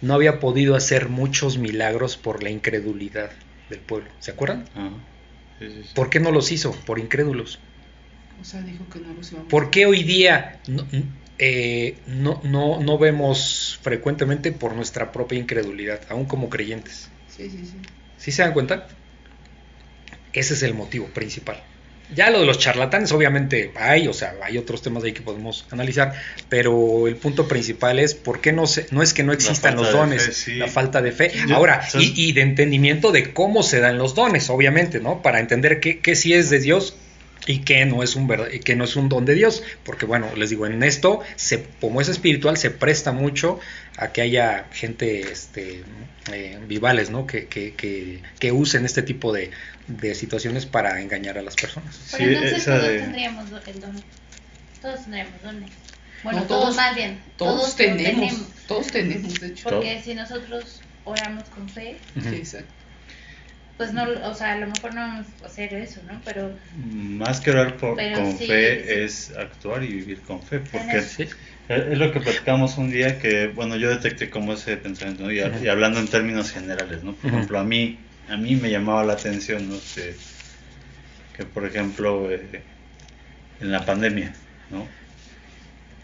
[0.01, 3.29] no había podido hacer muchos milagros por la incredulidad
[3.69, 4.09] del pueblo?
[4.19, 4.65] ¿Se acuerdan?
[4.73, 4.89] Ajá.
[5.59, 5.89] Sí, sí, sí.
[5.93, 6.71] ¿Por qué no los hizo?
[6.71, 7.59] Por incrédulos.
[8.41, 10.85] O sea, dijo que no los íbamos ¿Por qué hoy día no,
[11.37, 17.09] eh, no, no, no vemos frecuentemente por nuestra propia incredulidad, aún como creyentes?
[17.29, 17.75] Sí, sí, sí.
[18.23, 18.87] ¿Sí se dan cuenta?
[20.31, 21.61] Ese es el motivo principal.
[22.15, 25.65] Ya lo de los charlatanes, obviamente hay, o sea, hay otros temas ahí que podemos
[25.71, 26.13] analizar,
[26.47, 29.91] pero el punto principal es por qué no se, no es que no existan los
[29.91, 30.55] dones, fe, sí.
[30.55, 31.31] la falta de fe.
[31.47, 35.21] Yo- Ahora, y, y de entendimiento de cómo se dan los dones, obviamente, ¿no?
[35.21, 36.95] Para entender qué, qué sí es de Dios
[37.45, 40.05] y qué no es un verdad, y qué no es un don de Dios, porque
[40.05, 43.59] bueno, les digo, en esto, se, como es espiritual, se presta mucho
[43.97, 45.83] a que haya gente, este,
[46.31, 47.27] eh, vivales, ¿no?
[47.27, 49.51] Que, que, que, que usen este tipo de,
[49.87, 51.99] de situaciones para engañar a las personas.
[52.11, 54.03] Pero Sí, entonces esa todos de- tendríamos el don.
[54.81, 55.69] Todos tendríamos dones.
[56.23, 57.19] Bueno, No, todos, todos- más bien.
[57.37, 58.33] Todos, lo tenemos,
[58.67, 59.69] Todos tenemos, de hecho.
[59.69, 62.29] Porque si nosotros oramos con fe, Ujú.
[62.29, 62.71] Sí, exacto.
[63.77, 66.21] Pues no, o sea, a lo mejor no vamos a hacer eso, ¿no?
[66.23, 69.01] Pero Más que orar por- con sí, fe sí.
[69.03, 70.59] es actuar y vivir con fe.
[70.59, 71.27] Porque Sí.
[71.69, 75.31] es lo que platicamos un día que, bueno, yo detecté como ese pensamiento, ¿no?
[75.31, 77.13] y, hablando en términos generales, ¿no?
[77.13, 77.97] Por ejemplo, a mí,
[78.29, 79.75] a mí me llamaba la atención, ¿no?
[79.95, 80.15] Que,
[81.35, 82.61] que, por ejemplo, eh,
[83.59, 84.33] en la pandemia,
[84.69, 84.85] ¿no?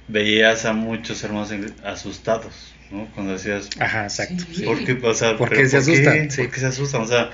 [0.07, 1.51] Veías a muchos hermanos
[1.83, 3.05] asustados, ¿no?
[3.13, 4.43] Cuando decías, Ajá, exacto.
[4.51, 4.63] Sí.
[4.63, 6.31] ¿Por qué, o sea, ¿Por qué se asustan?
[6.31, 6.41] Sí.
[6.41, 7.01] ¿Por qué se asustan?
[7.01, 7.29] O sea,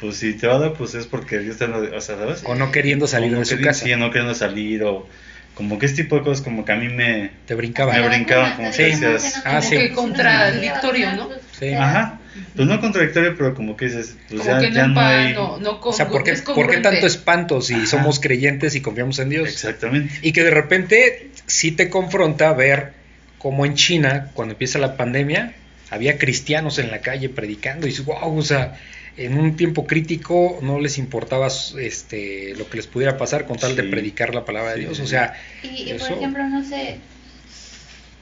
[0.00, 2.42] pues si te va a dar, pues es porque Dios te lo, o sea, ¿sabes?
[2.44, 3.84] O no queriendo salir O no de su casa.
[3.84, 5.06] Sí, no queriendo salir o
[5.54, 7.32] como que ese tipo de cosas como que a mí me...
[7.46, 7.92] Te brincaba.
[7.92, 9.74] Me brincaban como te que decías, no ah, sí.
[9.74, 11.28] vacunas, Contradictorio, ¿no?
[11.58, 11.74] Sí.
[11.74, 12.20] Ajá.
[12.54, 15.34] Pues no contradictorio, pero como que dices, pues Como ya, que ya no, no hay...
[15.34, 17.86] no, no O sea, ¿por qué, por tanto espanto si Ajá.
[17.86, 19.48] somos creyentes y confiamos en Dios?
[19.48, 20.14] Exactamente.
[20.22, 22.92] Y que de repente sí te confronta ver
[23.38, 25.54] cómo en China, cuando empieza la pandemia,
[25.90, 28.78] había cristianos en la calle predicando y dices, wow, o sea,
[29.18, 33.74] en un tiempo crítico no les importaba este, lo que les pudiera pasar con tal
[33.74, 35.00] de predicar la palabra de Dios.
[35.00, 36.98] O sea, Y, y por Eso- ejemplo, no sé,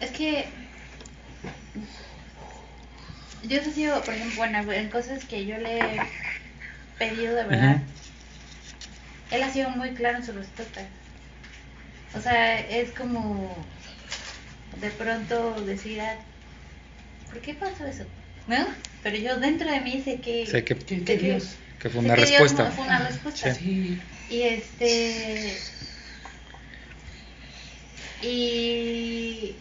[0.00, 0.46] es que
[3.42, 6.00] yo he sido, por ejemplo, bueno, en cosas que yo le he
[6.98, 7.82] pedido de verdad,
[9.30, 10.80] él ha sido muy claro en su respuesta.
[12.14, 13.54] O sea, es como
[14.80, 16.16] de pronto decir, ah,
[17.30, 18.04] ¿por qué pasó eso?
[18.46, 18.66] ¿No?
[19.02, 21.56] Pero yo dentro de mí sé que, sé que, Que- que Dios.
[21.80, 22.64] que fue una Dios respuesta.
[22.64, 23.54] no- fue una respuesta.
[23.54, 23.98] Sí.
[24.30, 25.52] Y este.
[28.22, 29.54] Y.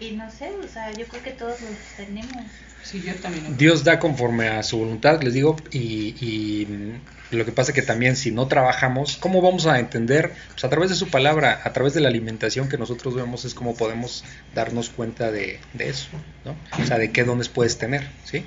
[0.00, 2.44] Y no sé, o sea, yo creo que todos los tenemos.
[2.90, 3.44] Sí, yo también.
[3.44, 3.58] lo creo.
[3.58, 7.82] Dios da conforme a su voluntad, les digo, y, y, mm, lo que pasa que
[7.82, 10.32] también si no trabajamos, ¿cómo vamos a entender?
[10.52, 13.52] Pues a través de su palabra, a través de la alimentación que nosotros vemos es
[13.52, 14.24] como podemos
[14.54, 16.08] darnos cuenta de, de eso,
[16.46, 16.56] ¿no?
[16.82, 18.44] O sea, de qué dones puedes tener, ¿sí?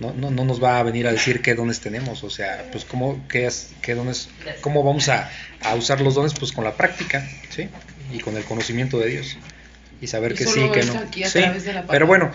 [0.00, 2.84] No, no, no nos va a venir a decir qué dones tenemos, o sea, pues
[2.84, 4.28] cómo, qué, es, qué dones,
[4.60, 5.30] cómo vamos a,
[5.62, 7.68] a usar los dones, pues con la práctica, ¿sí?
[8.12, 9.36] Y con el conocimiento de Dios.
[10.00, 11.00] Y saber Y que sí, que es no.
[11.00, 12.30] aquí a Sí, través de la pero bueno,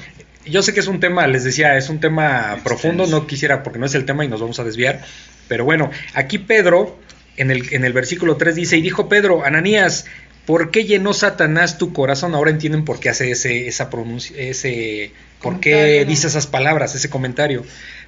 [0.45, 2.63] yo sé que es un tema, les decía, es un tema Extenso.
[2.63, 5.01] profundo, no quisiera porque no es el tema y nos vamos a desviar,
[5.47, 6.97] pero bueno, aquí Pedro
[7.38, 10.06] en el, en el versículo 3 dice, y dijo Pedro, Ananías,
[10.45, 12.36] ¿por qué llenó Satanás tu corazón?
[12.36, 17.10] Ahora entienden por qué hace ese, esa pronuncia, ese, por qué dice esas palabras, ese
[17.10, 17.63] comentario.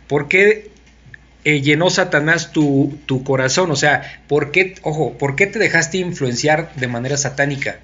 [0.07, 0.69] ¿Por qué
[1.43, 3.71] eh, llenó Satanás tu, tu corazón?
[3.71, 7.79] O sea, ¿por qué, ojo, por qué te dejaste influenciar de manera satánica?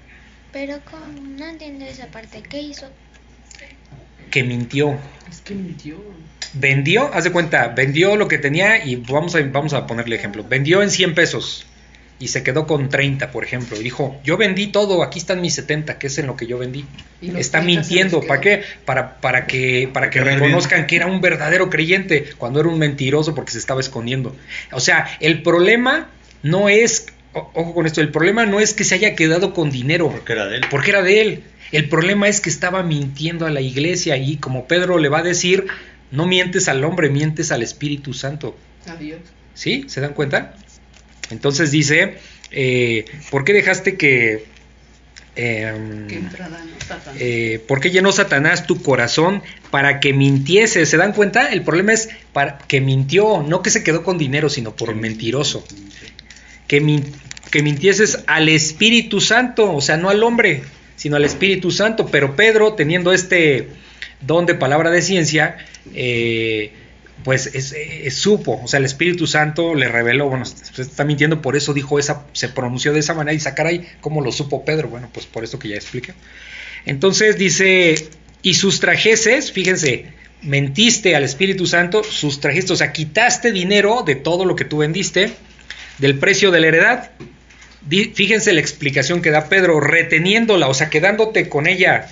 [0.52, 2.86] Pero como no entiendo esa parte, ¿qué hizo?
[4.32, 4.98] Que mintió.
[5.30, 5.96] Es que mintió.
[6.54, 10.44] vendió, haz de cuenta, vendió lo que tenía y vamos a, vamos a ponerle ejemplo,
[10.48, 11.66] vendió en 100 pesos
[12.18, 15.54] y se quedó con 30, por ejemplo, y dijo, yo vendí todo, aquí están mis
[15.54, 16.84] 70, que es en lo que yo vendí.
[17.20, 18.62] Está 30 se mintiendo, ¿para qué?
[18.84, 20.34] Para, para que, para que bien.
[20.34, 24.36] reconozcan que era un verdadero creyente cuando era un mentiroso porque se estaba escondiendo.
[24.72, 26.10] O sea, el problema
[26.44, 29.70] no es, o- ojo con esto, el problema no es que se haya quedado con
[29.70, 30.66] dinero, Porque era de él.
[30.70, 31.42] porque era de él.
[31.72, 35.22] El problema es que estaba mintiendo a la iglesia y como Pedro le va a
[35.22, 35.66] decir,
[36.10, 38.56] no mientes al hombre, mientes al Espíritu Santo.
[38.86, 39.18] Adiós.
[39.54, 39.84] ¿Sí?
[39.88, 40.54] ¿Se dan cuenta?
[41.30, 42.18] Entonces dice,
[42.50, 44.44] eh, ¿por qué dejaste que...
[46.86, 47.16] Satanás.
[47.20, 50.84] eh, ¿Por qué llenó Satanás tu corazón para que mintiese?
[50.84, 51.52] ¿Se dan cuenta?
[51.52, 55.64] El problema es para que mintió, no que se quedó con dinero, sino por mentiroso.
[56.66, 57.04] Que, min-
[57.50, 60.64] que mintieses al Espíritu Santo, o sea, no al hombre,
[61.02, 62.06] sino al Espíritu Santo.
[62.06, 63.68] Pero Pedro, teniendo este,
[64.20, 65.56] donde palabra de ciencia,
[65.94, 66.70] eh,
[67.24, 71.56] pues es- supo, o sea, el Espíritu Santo le reveló, bueno, se está mintiendo, por
[71.56, 74.64] eso dijo esa, se pronunció de esa manera y dice, "Ah, caray, ¿cómo lo supo
[74.64, 74.88] Pedro?
[74.88, 76.14] Bueno, pues por esto que ya expliqué.
[76.86, 78.08] Entonces dice,
[78.42, 80.06] y sustrajeses, fíjense,
[80.42, 85.32] mentiste al Espíritu Santo, sustrajiste, o sea, quitaste dinero de todo lo que tú vendiste,
[85.98, 87.10] del precio de la heredad.
[87.88, 92.08] Fíjense la explicación que da Pedro, reteniéndola, o sea, quedándote con ella.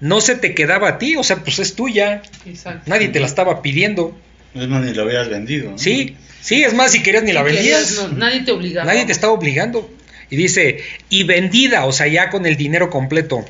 [0.00, 2.22] No se te quedaba a ti, o sea, pues es tuya.
[2.44, 2.82] Exacto.
[2.86, 4.16] Nadie te la estaba pidiendo.
[4.54, 5.72] Es más, ni lo hubieras vendido.
[5.72, 5.78] ¿no?
[5.78, 7.64] Sí, sí, es más, si querías ni la vendías.
[7.64, 8.86] querías, no, nadie te obligaba.
[8.86, 9.90] Nadie te estaba obligando.
[10.30, 13.44] Y dice, y vendida, o sea, ya con el dinero completo,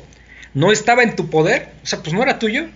[0.53, 1.69] ¿no estaba en tu poder?
[1.83, 2.67] O sea, pues no era tuyo.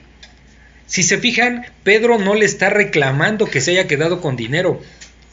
[0.88, 4.82] Si se fijan, Pedro no le está reclamando que se haya quedado con dinero.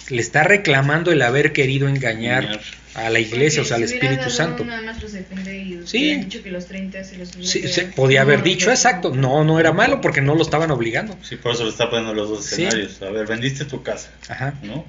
[0.08, 2.60] Le está reclamando el haber querido engañar Engañar.
[2.94, 4.64] A la iglesia, o sea, al si Espíritu dado Santo.
[4.64, 6.16] Nada más los defende y Sí.
[6.16, 9.14] dicho que los 30 se los Sí, se podía haber No, dicho, exacto.
[9.14, 11.16] No, no era malo porque no lo estaban obligando.
[11.22, 12.64] Sí, por eso le está poniendo los dos Sí.
[12.64, 13.00] escenarios.
[13.02, 14.54] A ver, vendiste tu casa, Ajá.
[14.62, 14.84] ¿no?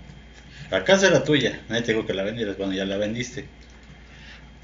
[0.72, 3.46] La casa era tuya, nadie te dijo que la vendieras, bueno, ya la vendiste.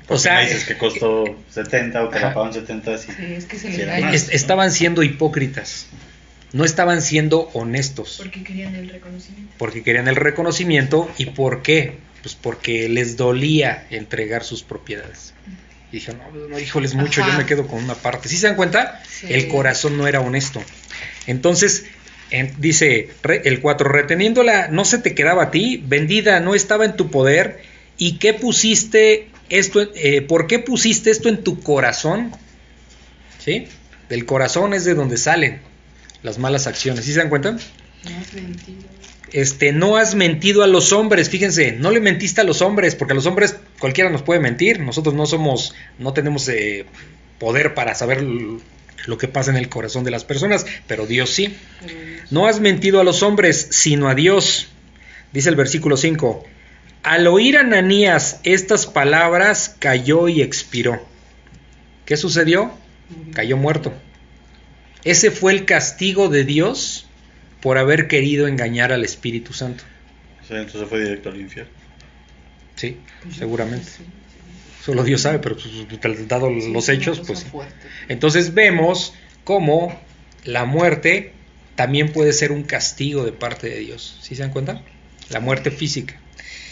[0.07, 2.27] O sea, me dices que costó 70 o que Ajá.
[2.27, 3.07] la pagaron 70, sí.
[3.17, 5.87] Sí, es que se le es- estaban siendo hipócritas.
[6.53, 8.15] No estaban siendo honestos.
[8.17, 9.53] Porque querían el reconocimiento.
[9.57, 15.35] porque querían el reconocimiento y por qué pues porque les dolía entregar sus propiedades
[15.91, 17.31] y dijeron no, no híjoles mucho Ajá.
[17.33, 19.03] yo me quedo con una parte ¿sí se dan cuenta?
[19.07, 19.27] Sí.
[19.29, 20.63] el corazón no era honesto
[21.27, 21.85] entonces
[22.31, 23.11] en- dice
[23.43, 27.61] el 4 reteniéndola no se te quedaba a ti vendida no estaba en tu poder
[27.99, 32.31] y qué pusiste esto eh, por qué pusiste esto en tu corazón
[33.37, 33.67] ¿sí?
[34.09, 35.61] del corazón es de donde salen
[36.23, 37.51] las malas acciones ¿sí se dan cuenta?
[37.51, 37.59] No.
[39.35, 43.11] Este, no has mentido a los hombres, fíjense, no le mentiste a los hombres, porque
[43.11, 46.85] a los hombres cualquiera nos puede mentir, nosotros no somos, no tenemos eh,
[47.37, 51.53] poder para saber lo que pasa en el corazón de las personas, pero Dios sí.
[52.31, 54.69] No has mentido a los hombres, sino a Dios.
[55.33, 56.45] Dice el versículo 5.
[57.03, 61.05] Al oír Ananías estas palabras, cayó y expiró.
[62.05, 62.71] ¿Qué sucedió?
[63.33, 63.91] Cayó muerto.
[65.03, 67.04] Ese fue el castigo de Dios
[67.65, 69.83] por haber querido engañar al Espíritu Santo.
[70.43, 71.71] O sea, entonces fue directo al infierno.
[72.75, 73.87] Sí, Pues seguramente.
[74.83, 77.43] Solo Dios sabe, pero pues, dado Sí, los es una hechos, pues.
[78.07, 79.99] Entonces vemos cómo
[80.43, 81.33] la muerte
[81.73, 84.19] también puede ser un castigo de parte de Dios.
[84.21, 84.83] ¿Sí se dan cuenta?
[85.31, 86.19] La muerte física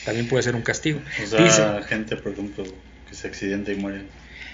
[0.05, 1.01] también puede ser un castigo.
[1.23, 2.65] O sea, Dice- gente, por ejemplo,
[3.09, 4.03] que se accidenta y muere.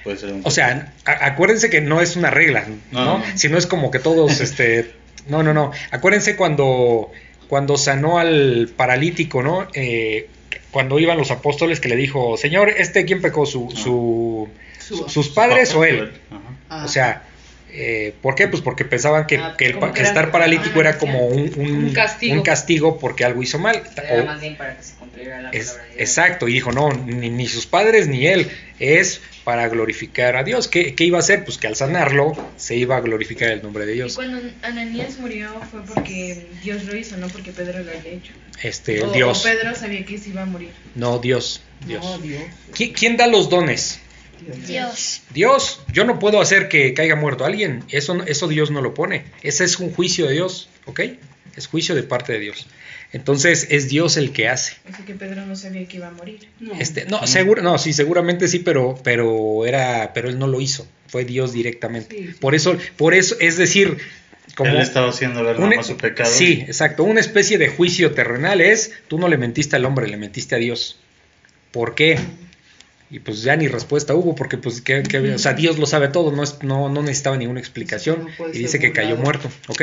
[0.06, 3.18] Puede ser un o sea, acuérdense que no es una regla, ¿no?
[3.18, 3.24] No.
[3.36, 5.72] Si no es como que todos, este, no, no, no.
[5.92, 7.12] Acuérdense cuando,
[7.48, 9.68] cuando sanó al paralítico, ¿no?
[9.74, 10.28] Eh,
[10.72, 13.46] cuando iban los apóstoles que le dijo, Señor, ¿este quién pecó?
[13.46, 14.48] ¿Su, su,
[14.80, 16.12] Su- sus padres o él?
[16.30, 16.42] Ajá.
[16.70, 17.24] Ah, O sea,
[17.72, 18.48] eh, ¿por qué?
[18.48, 21.86] Pues porque pensaban que, Ah, que el que estar paralítico ah, era como un, un-
[21.86, 22.34] Un castigo.
[22.36, 23.82] un castigo porque algo hizo mal.
[24.08, 26.02] Era O- más bien para que se cumpliera la es- palabra de Dios.
[26.10, 30.68] exacto, y dijo, no, ni, ni sus padres ni él, es para glorificar a Dios.
[30.68, 31.44] ¿Qué, qué iba a hacer?
[31.44, 34.14] Pues que al sanarlo se iba a glorificar el nombre de Y Dios.
[34.14, 38.32] cuando Ananías murió fue porque Dios lo hizo, no porque Pedro lo haya hecho.
[38.62, 40.70] Este, o, Dios, o Pedro sabía que se iba a morir.
[40.94, 42.06] no Dios, Dios.
[42.06, 42.44] No, Dios.
[42.76, 44.00] ¿Qui- ¿Quién da los dones?
[44.68, 45.22] Dios.
[45.34, 49.26] Dios, yo no puedo hacer que caiga muerto alguien, eso, eso Dios no lo pone,
[49.42, 51.00] ese es un juicio de Dios, ¿ok?
[51.56, 52.68] Es juicio de parte de Dios.
[53.12, 54.74] Entonces es Dios el que hace.
[54.92, 56.48] Así que Pedro no sabía que iba a morir.
[56.60, 56.74] No.
[56.80, 60.88] Este, no, seguro, no, sí, seguramente sí, pero, pero era, pero él no lo hizo,
[61.08, 62.16] fue Dios directamente.
[62.16, 62.34] Sí, sí.
[62.40, 63.98] Por eso, por eso, es decir,
[64.56, 66.30] como Él estaba haciendo ver su pecado.
[66.32, 70.18] sí, exacto, una especie de juicio terrenal es, tú no le mentiste al hombre, le
[70.18, 71.00] mentiste a Dios.
[71.72, 72.20] ¿Por qué?
[73.12, 75.34] Y pues ya ni respuesta hubo, porque pues, ¿qué- qué había?
[75.34, 78.28] o sea, Dios lo sabe todo, no, es- no, no necesitaba ninguna explicación.
[78.38, 79.82] No y dice que cayó muerto, ¿ok?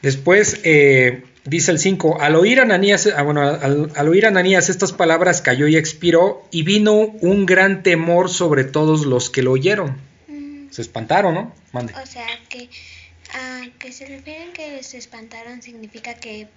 [0.00, 4.92] Después eh, dice el 5, al oír Ananías, ah, bueno, al, al oír Ananías estas
[4.92, 9.96] palabras cayó y expiró y vino un gran temor sobre todos los que lo oyeron.
[10.28, 11.54] Mm, Se espantaron, ¿no?
[11.72, 11.92] Mande.
[12.02, 12.68] O sea, que
[13.34, 16.48] a que se refieren que se espantaron significa que,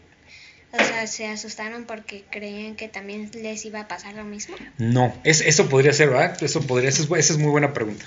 [0.71, 4.56] o sea, se asustaron porque creían que también les iba a pasar lo mismo.
[4.77, 6.41] No, es, eso podría ser, ¿verdad?
[6.41, 8.06] Eso podría, esa es, bu- esa es muy buena pregunta.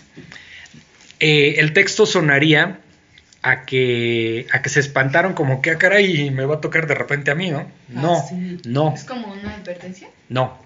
[1.21, 2.81] Eh, el texto sonaría
[3.47, 6.95] a que, a que se espantaron como que, ah, caray, me va a tocar de
[6.95, 7.71] repente a mí, ¿no?
[7.89, 8.59] No, Ah, sí.
[8.65, 10.09] no, Es como una advertencia.
[10.31, 10.59] no.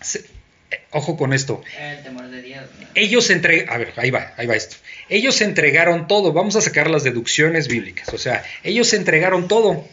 [0.00, 0.24] Se-
[0.70, 1.62] eh, ojo con esto.
[1.78, 2.64] El temor de Dios.
[2.80, 2.86] ¿no?
[2.94, 4.76] Ellos entregaron, a ver, ahí va, ahí va esto.
[5.10, 9.86] Ellos entregaron todo, vamos a sacar las deducciones bíblicas, o sea, ellos entregaron todo.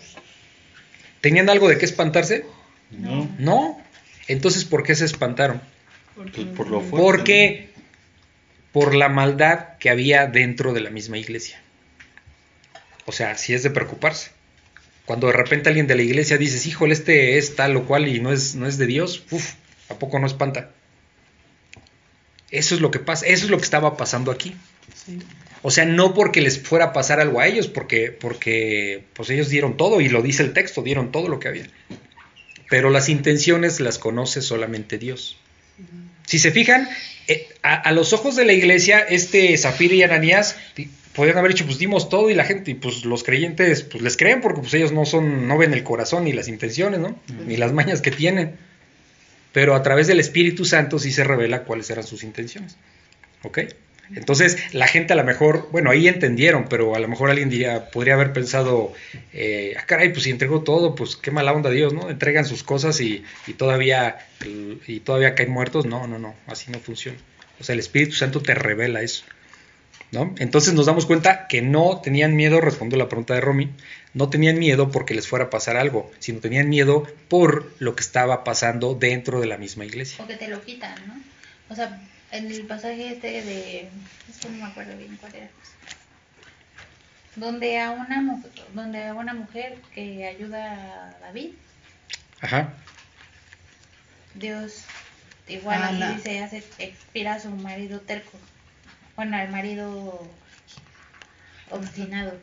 [1.22, 2.46] ¿Tenían algo de qué espantarse?
[2.92, 3.30] ¿No?
[3.40, 3.82] No.
[4.28, 5.62] Entonces, ¿por qué se espantaron?
[6.16, 6.98] Porque Pues por lo fuerte.
[7.04, 7.70] Porque
[8.72, 11.60] por la maldad que había dentro de la misma iglesia.
[13.06, 14.32] O sea, sí es de preocuparse.
[15.06, 18.20] Cuando de repente alguien de la iglesia dices, híjole, este es tal o cual y
[18.20, 19.54] no es, no es de Dios, uff,
[19.90, 20.72] ¿a poco no espanta?
[22.50, 24.56] Eso es lo que pasa, eso es lo que estaba pasando aquí.
[24.94, 25.20] Sí.
[25.62, 29.50] O sea, no porque les fuera a pasar algo a ellos, porque, porque pues ellos
[29.50, 31.68] dieron todo, y lo dice el texto, dieron todo lo que había.
[32.70, 35.38] Pero las intenciones las conoce solamente Dios.
[36.26, 36.90] Si se fijan,
[37.28, 40.56] eh, a, a los ojos de la iglesia, este Zafira y Ananías
[41.16, 44.18] podrían haber dicho, pues dimos todo, y la gente, y pues los creyentes, pues les
[44.18, 47.18] creen, porque pues ellos no son, no ven el corazón ni las intenciones, ¿no?
[47.48, 48.58] Ni las mañas que tienen.
[49.54, 52.76] Pero a través del Espíritu Santo sí se revela cuáles eran sus intenciones.
[53.44, 53.60] ¿Ok?
[54.14, 57.90] Entonces, la gente a lo mejor, bueno, ahí entendieron, pero a lo mejor alguien diría,
[57.90, 58.94] podría haber pensado,
[59.34, 62.10] eh, ah, caray, pues si entregó todo, pues qué mala onda Dios, ¿no?
[62.10, 63.24] Entregan sus cosas y,
[63.58, 64.18] todavía,
[64.88, 65.86] y todavía caen muertos.
[65.86, 67.18] No, no, no, así no funciona.
[67.60, 69.24] O sea, el Espíritu Santo te revela eso.
[70.12, 70.34] ¿No?
[70.38, 73.72] Entonces nos damos cuenta que no tenían miedo, respondió la pregunta de Romy,
[74.14, 78.02] no tenían miedo porque les fuera a pasar algo, sino tenían miedo por lo que
[78.02, 80.24] estaba pasando dentro de la misma iglesia.
[80.24, 81.16] O que te lo quitan, ¿no?
[81.70, 82.00] O sea,
[82.32, 83.90] en el pasaje este de.
[84.30, 85.50] Es que no me acuerdo bien cuál era.
[87.36, 88.42] Donde a una, mu-
[88.74, 91.50] donde a una mujer que ayuda a David,
[92.42, 92.74] Ajá.
[94.36, 94.86] Dios
[95.48, 98.32] igual Ah, dice, hace expira a su marido terco.
[99.16, 100.30] Bueno, al marido
[101.72, 102.34] obstinado.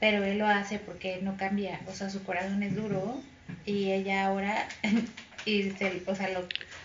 [0.00, 1.80] Pero él lo hace porque no cambia.
[1.88, 3.20] O sea, su corazón es duro
[3.64, 4.68] y ella ahora.
[5.44, 6.44] y se, o sea, lo,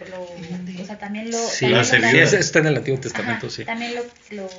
[0.09, 1.37] lo- o sea, también lo.
[1.37, 3.65] Sí, también lo está en el Antiguo Ajá, Testamento, sí.
[3.65, 4.49] También lo, lo,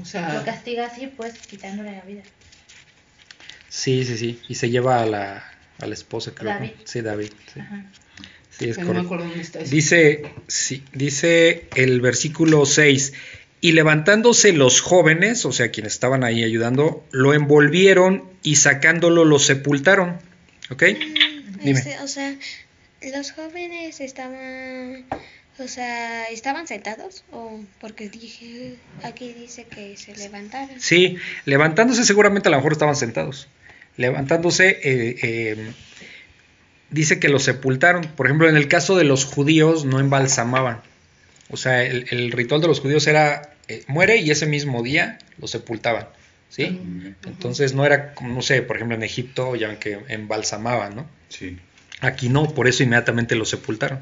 [0.00, 2.22] O sea, lo castiga así, pues quitándole la vida.
[3.68, 4.40] Sí, sí, sí.
[4.48, 5.44] Y se lleva a la,
[5.80, 6.52] a la esposa, creo.
[6.52, 6.58] ¿no?
[6.58, 6.70] David.
[6.84, 7.32] Sí, David.
[7.52, 7.84] Sí, Ajá.
[8.50, 9.06] Sí, es que no me correcto.
[9.06, 9.70] acuerdo dónde está eso.
[9.70, 13.12] Dice, sí, dice el versículo 6,
[13.60, 19.38] y levantándose los jóvenes, o sea, quienes estaban ahí ayudando, lo envolvieron y sacándolo lo
[19.38, 20.18] sepultaron.
[20.70, 20.82] ¿Ok?
[21.62, 21.78] Dime.
[21.78, 22.34] Este, o sea,
[23.02, 25.04] los jóvenes estaban,
[25.58, 30.80] o sea, estaban sentados o porque dije, aquí dice que se levantaron.
[30.80, 33.48] Sí, levantándose seguramente a lo mejor estaban sentados.
[33.96, 35.72] Levantándose, eh, eh,
[36.90, 38.04] dice que los sepultaron.
[38.04, 40.80] Por ejemplo, en el caso de los judíos no embalsamaban.
[41.50, 45.18] O sea, el, el ritual de los judíos era, eh, muere y ese mismo día
[45.38, 46.08] lo sepultaban.
[46.48, 46.80] ¿Sí?
[47.26, 51.06] Entonces no era como, no sé, por ejemplo en Egipto ya ven que embalsamaban, ¿no?
[51.28, 51.58] Sí.
[52.00, 54.00] Aquí no, por eso inmediatamente lo sepultaron.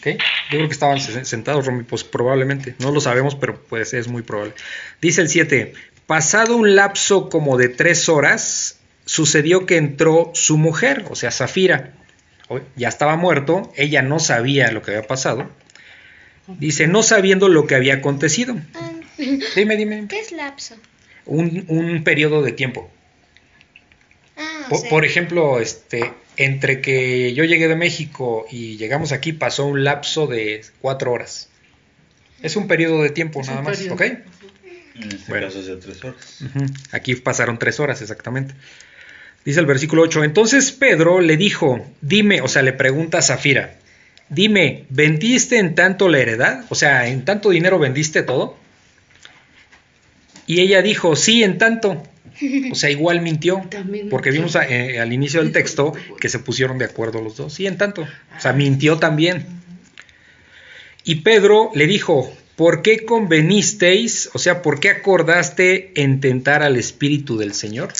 [0.00, 0.06] ¿Ok?
[0.50, 2.74] Yo creo que estaban se- sentados, Romy, pues probablemente.
[2.78, 4.54] No lo sabemos, pero pues es muy probable.
[5.00, 5.72] Dice el 7.
[6.06, 11.94] Pasado un lapso como de tres horas, sucedió que entró su mujer, o sea, Zafira.
[12.76, 15.48] Ya estaba muerto, ella no sabía lo que había pasado.
[16.46, 18.56] Dice, no sabiendo lo que había acontecido.
[18.74, 18.90] Ah,
[19.56, 20.06] Dime, dime.
[20.08, 20.74] ¿Qué es lapso?
[21.24, 22.90] Un, un periodo de tiempo.
[24.90, 30.26] Por, ejemplo, este, entre que yo llegué de México y llegamos aquí pasó un lapso
[30.26, 31.48] de cuatro horas.
[32.42, 33.94] Es un periodo de tiempo Es nada más, periodo.
[33.94, 34.00] ¿ok?
[34.00, 35.46] En este Bueno.
[35.46, 36.38] caso es de tres horas.
[36.92, 38.54] Aquí pasaron tres horas exactamente.
[39.44, 40.24] Dice el versículo 8.
[40.24, 43.76] Entonces Pedro le dijo, dime, o sea, le pregunta a Zafira,
[44.28, 46.64] dime, ¿vendiste en tanto la heredad?
[46.70, 48.56] O sea, ¿en tanto dinero vendiste todo?
[50.46, 52.02] Y ella dijo, sí, en tanto.
[52.70, 53.62] O sea, igual mintió.
[53.70, 54.46] También Porque mintió.
[54.48, 57.54] vimos eh, al inicio del texto que se pusieron de acuerdo los dos.
[57.54, 58.02] Sí, en tanto.
[58.02, 59.46] O sea, mintió también.
[61.04, 64.30] Y Pedro le dijo, ¿por qué convenisteis?
[64.32, 67.92] O sea, ¿por qué acordaste en tentar al Espíritu del Señor?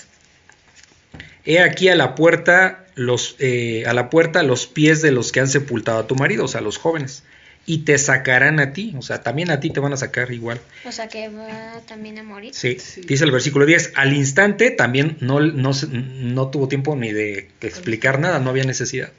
[1.44, 5.40] He aquí a la puerta los, eh, a la puerta los pies de los que
[5.40, 7.24] han sepultado a tu marido, o sea, los jóvenes,
[7.66, 10.60] y te sacarán a ti, o sea, también a ti te van a sacar igual.
[10.86, 12.52] o sea, que va también a morir.
[12.54, 13.00] Sí, Sí.
[13.02, 17.48] dice el versículo 10, al instante también no, no, se- no tuvo tiempo ni de
[17.62, 19.10] explicar nada, no había necesidad.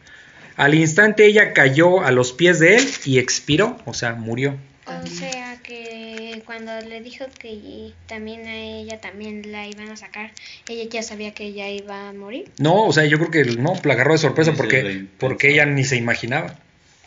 [0.57, 4.57] Al instante ella cayó a los pies de él y expiró, o sea, murió.
[4.87, 10.31] O sea, que cuando le dijo que también a ella también la iban a sacar,
[10.69, 12.51] ella ya sabía que ella iba a morir.
[12.59, 15.83] No, o sea, yo creo que no, la agarró de sorpresa porque, porque ella ni
[15.83, 16.59] se imaginaba.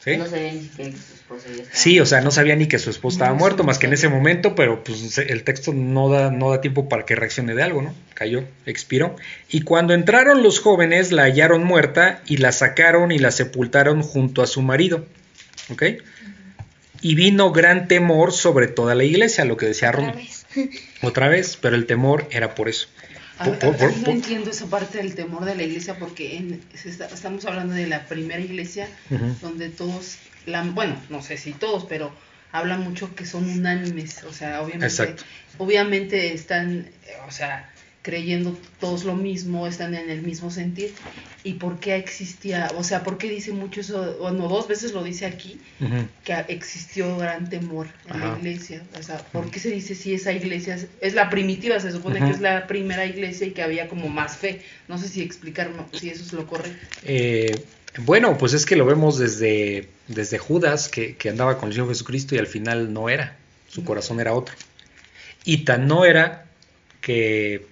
[0.09, 0.17] ¿Sí?
[0.17, 1.77] No sabía ni siquiera que su esposo ya estaba.
[1.77, 3.93] Sí, o sea, no sabía ni que su esposo estaba No, muerto más que en
[3.93, 7.63] ese momento, pero pues el texto no da, no da tiempo para que reaccione de
[7.63, 7.95] algo, ¿no?
[8.15, 9.17] Cayó, expiró.
[9.49, 14.43] Y cuando entraron los jóvenes, la hallaron muerta y la sacaron y la sepultaron junto
[14.43, 15.07] a su marido.
[15.71, 15.83] ¿Ok?
[17.01, 20.47] Y vino gran temor sobre toda la iglesia, lo que decía vez.
[21.03, 22.89] Otra vez, pero el temor era por eso.
[23.45, 27.45] Por- por- no entiendo esa parte del temor de la iglesia porque en- está- estamos
[27.45, 28.89] hablando de la primera iglesia
[29.41, 30.17] donde todos,
[30.47, 32.11] la, bueno, no sé si todos, pero
[32.51, 35.23] habla mucho que son unánimes, o sea, obviamente, Exacto.
[35.59, 36.87] obviamente están,
[37.27, 37.71] o sea,
[38.03, 40.93] creyendo todos lo mismo, están en el mismo sentir.
[41.45, 42.71] ¿Y por qué existía?
[42.77, 44.17] O sea, ¿por qué dice mucho eso?
[44.21, 45.61] Bueno, dos veces lo dice aquí,
[46.25, 48.33] que existió gran temor en Ajá.
[48.33, 48.83] la iglesia.
[48.99, 51.81] O sea, ¿por qué se dice si esa iglesia es, es la primitiva?
[51.81, 54.63] Se supone que es la primera iglesia y que había como más fe.
[54.89, 56.87] No sé si explicar si eso es lo correcto.
[57.05, 57.55] Eh,
[57.99, 61.89] bueno, pues es que lo vemos desde, desde Judas, que, que andaba con el Señor
[61.89, 63.37] Jesucristo y al final no era,
[63.69, 64.55] su corazón era otro.
[65.45, 66.47] Y tan no era
[67.01, 67.67] que,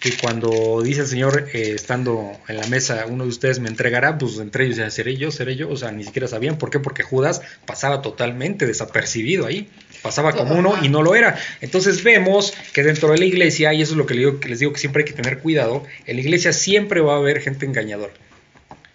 [0.00, 4.16] que cuando dice el Señor, eh, estando en la mesa, uno de ustedes me entregará,
[4.16, 6.80] pues entre ellos ya seré yo, seré yo, o sea, ni siquiera sabían por qué,
[6.80, 9.68] porque Judas pasaba totalmente desapercibido ahí,
[10.00, 11.38] pasaba como uno y no lo era.
[11.60, 14.48] Entonces vemos que dentro de la iglesia, y eso es lo que les digo que,
[14.48, 17.42] les digo que siempre hay que tener cuidado, en la iglesia siempre va a haber
[17.42, 18.12] gente engañadora.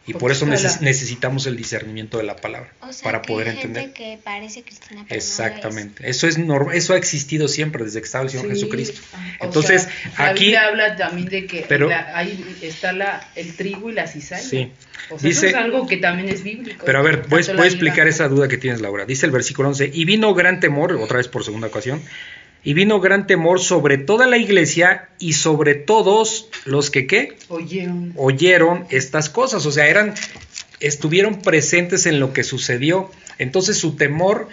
[0.08, 3.28] Y por eso neces- la- necesitamos el discernimiento de la palabra, O sea, para que
[3.34, 3.94] poder hay gente entender.
[3.94, 5.26] que parece cristiana, pero no lo es.
[5.32, 6.08] Exactamente.
[6.10, 9.02] Eso es normal, eso ha existido siempre desde que estaba el Señor Sí, Jesucristo.
[9.14, 12.94] ah, o Entonces, sea, la aquí Biblia habla también de que Pero- la- ahí está
[12.94, 14.44] la, el trigo y la cizaña.
[14.44, 14.72] Sí.
[15.10, 16.84] O sea, Dice- eso es algo que también es bíblico.
[16.86, 19.06] Pero a ver, voy, la a explicar esa duda que tienes, Laura.
[19.06, 22.02] Dice el versículo 11, y vino gran temor, otra vez por segunda ocasión,
[22.66, 27.38] y vino gran temor sobre toda la iglesia y sobre todos los que, ¿qué?
[27.48, 28.12] Oyeron.
[28.18, 30.16] Oyeron estas cosas, o sea, eran,
[30.80, 33.12] estuvieron presentes en lo que sucedió.
[33.38, 34.50] Entonces su temor,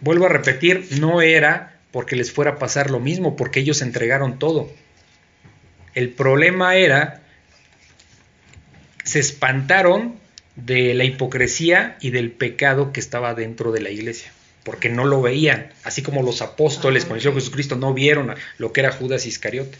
[0.00, 4.40] vuelvo a repetir, no era porque les fuera a pasar lo mismo, porque ellos entregaron
[4.40, 4.68] todo.
[5.94, 7.22] El problema era,
[9.04, 10.16] se espantaron
[10.56, 14.32] de la hipocresía y del pecado que estaba dentro de la iglesia,
[14.64, 18.72] porque no lo veían, así como los apóstoles con el Señor Jesucristo no vieron lo
[18.72, 19.76] que era Judas Iscariote.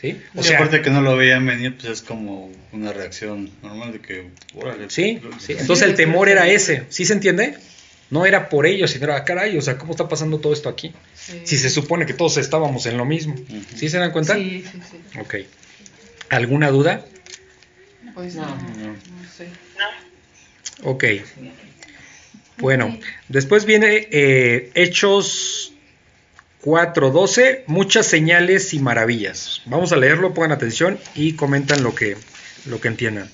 [0.00, 0.20] ¿Sí?
[0.34, 4.00] O sea, aparte que no lo veían venir, pues es como una reacción normal de
[4.00, 4.90] que, órale.
[4.90, 5.54] Sí, sí.
[5.56, 7.56] Entonces el temor era ese, ¿sí se entiende?
[8.10, 10.92] No era por ellos, sino era, caray, o sea, ¿cómo está pasando todo esto aquí?
[11.14, 11.42] Sí.
[11.44, 13.36] Si se supone que todos estábamos en lo mismo.
[13.76, 14.34] ¿Sí se dan cuenta?
[14.34, 15.18] Sí, sí, sí.
[15.20, 15.34] Ok.
[16.30, 17.04] ¿Alguna duda?
[18.14, 18.42] Pues No.
[18.42, 18.86] no, No.
[18.88, 19.46] no sé.
[20.82, 21.04] Ok.
[22.58, 22.98] Bueno,
[23.28, 25.72] después viene eh, Hechos
[26.62, 29.62] 4.12, muchas señales y maravillas.
[29.66, 32.16] Vamos a leerlo, pongan atención y comentan lo que,
[32.66, 33.28] lo que entiendan.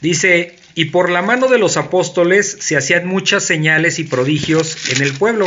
[0.00, 5.02] Dice, y por la mano de los apóstoles se hacían muchas señales y prodigios en
[5.02, 5.46] el pueblo,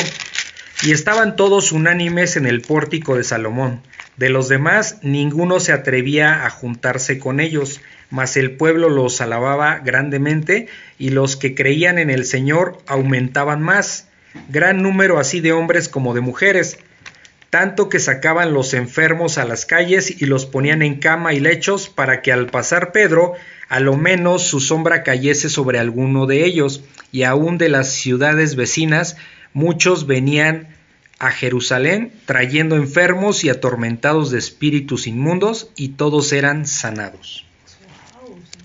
[0.84, 3.82] y estaban todos unánimes en el pórtico de Salomón.
[4.18, 7.80] De los demás, ninguno se atrevía a juntarse con ellos,
[8.12, 10.68] mas el pueblo los alababa grandemente,
[11.00, 14.08] y los que creían en el Señor aumentaban más,
[14.50, 16.78] gran número así de hombres como de mujeres,
[17.50, 21.90] tanto que sacaban los enfermos a las calles y los ponían en cama y lechos
[21.90, 23.34] para que al pasar Pedro,
[23.68, 28.56] a lo menos su sombra cayese sobre alguno de ellos, y aun de las ciudades
[28.56, 29.18] vecinas,
[29.54, 30.70] muchos venían
[31.20, 37.46] a Jerusalén trayendo enfermos y atormentados de espíritus inmundos, y todos eran sanados.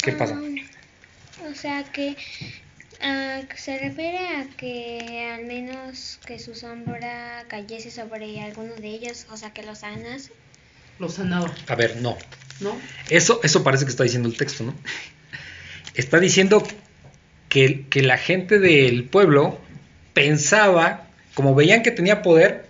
[0.06, 0.38] ¿Qué pasa?
[0.40, 2.16] Ah, o sea que
[3.02, 9.26] ah, se refiere a que al menos que su sombra cayese sobre alguno de ellos,
[9.32, 10.30] o sea que los sanas.
[11.00, 12.16] Lo sanaba, A ver, no.
[12.60, 12.80] ¿no?
[13.10, 14.76] Eso, eso parece que está diciendo el texto, ¿no?
[15.94, 16.64] Está diciendo
[17.48, 19.58] que, que la gente del pueblo
[20.14, 22.64] pensaba, como veían que tenía poder,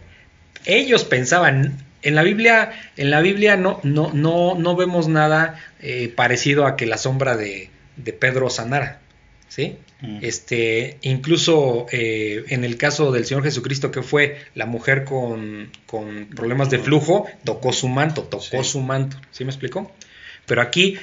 [0.65, 1.86] ellos pensaban.
[2.07, 6.77] En la Biblia, en la Biblia no, no, no, no vemos nada eh, parecido a
[6.77, 9.01] que la sombra de, de Pedro sanara.
[9.49, 9.77] ¿Sí?
[10.03, 10.19] Mm.
[10.23, 16.27] Este, incluso eh, en el caso del Señor Jesucristo, que fue la mujer con, con
[16.35, 18.71] problemas de flujo, tocó su manto, tocó Sí.
[18.71, 19.17] su manto.
[19.31, 19.91] ¿Sí me explicó?
[20.47, 20.99] Pero aquí,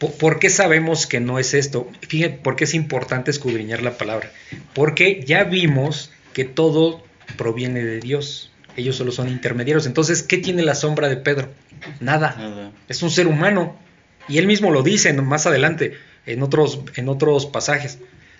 [0.00, 1.88] po- ¿por qué sabemos que no es esto?
[2.08, 4.32] Fíjense, ¿por qué es importante escudriñar la palabra?
[4.74, 7.04] Porque ya vimos que todo
[7.36, 8.50] proviene de Dios.
[8.76, 9.86] Ellos solo son intermediarios.
[9.86, 11.48] Entonces, ¿qué tiene la sombra de Pedro?
[12.00, 12.34] Nada.
[12.38, 12.72] Nada.
[12.88, 13.76] Es un ser humano.
[14.28, 15.94] Y él mismo lo dice en- más adelante,
[16.26, 17.98] en otros, en otros pasajes.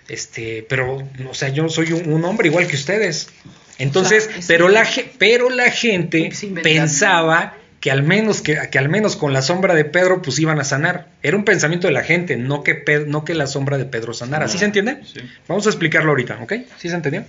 [0.09, 3.29] Este, pero, o sea, yo soy un, un hombre igual que ustedes.
[3.77, 6.29] Entonces, O sea, es- pero, la, pero la gente
[6.63, 10.59] pensaba que al menos que, que al menos con la sombra de Pedro pues iban
[10.59, 11.07] a sanar.
[11.21, 14.47] Era un pensamiento de la gente, no que, no que la sombra de Pedro sanara.
[14.47, 14.99] ¿Sí se entiende?
[15.05, 15.19] Sí.
[15.47, 16.53] Vamos a explicarlo ahorita, ¿ok?
[16.77, 17.23] ¿Sí se entendió?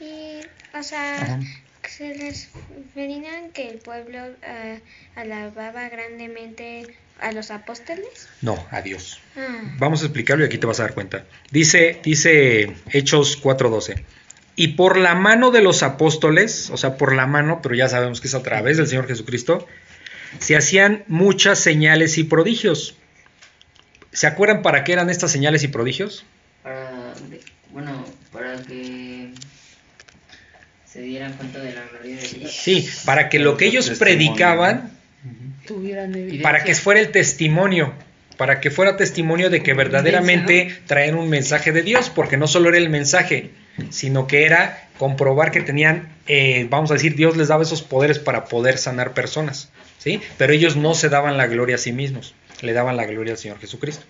[0.00, 0.40] Y,
[0.76, 1.38] o sea, Ajá.
[1.96, 4.76] Se referían que el pueblo ah,
[5.16, 6.86] alababa grandemente
[7.20, 8.28] a los apóstoles.
[8.42, 9.20] No, a Dios.
[9.36, 11.24] Ah, Vamos a explicarlo y aquí te vas a dar cuenta.
[11.50, 14.02] Dice, dice Hechos 4:12.
[14.56, 18.20] Y por la mano de los apóstoles, o sea, por la mano, pero ya sabemos
[18.20, 19.66] que es a través del Señor Jesucristo,
[20.38, 22.96] se hacían muchas señales y prodigios.
[24.12, 26.24] ¿Se acuerdan para qué eran estas señales y prodigios?
[26.62, 27.14] Para,
[27.72, 29.32] bueno, para que
[30.92, 32.52] se dieran cuenta de la gloria de Dios.
[32.52, 34.90] Sí, para que lo que ellos predicaban,
[35.66, 36.42] Tuvieran evidencia.
[36.42, 37.92] para que fuera el testimonio,
[38.36, 42.70] para que fuera testimonio de que verdaderamente traían un mensaje de Dios, porque no solo
[42.70, 43.50] era el mensaje,
[43.90, 48.18] sino que era comprobar que tenían, eh, vamos a decir, Dios les daba esos poderes
[48.18, 50.20] para poder sanar personas, ¿sí?
[50.38, 53.38] Pero ellos no se daban la gloria a sí mismos, le daban la gloria al
[53.38, 54.04] Señor Jesucristo.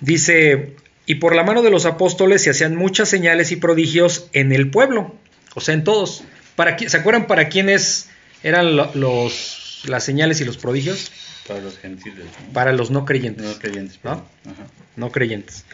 [0.00, 4.52] Dice, y por la mano de los apóstoles se hacían muchas señales y prodigios en
[4.52, 5.16] el pueblo,
[5.58, 6.24] o sea, en todos.
[6.56, 8.08] ¿Para qui- ¿Se acuerdan para quiénes
[8.42, 11.12] eran lo- los, las señales y los prodigios?
[11.46, 12.52] Para los gentiles, ¿no?
[12.52, 13.44] Para los no creyentes.
[13.44, 14.10] no creyentes, ¿no?
[14.12, 14.66] Ajá.
[14.96, 15.64] no creyentes.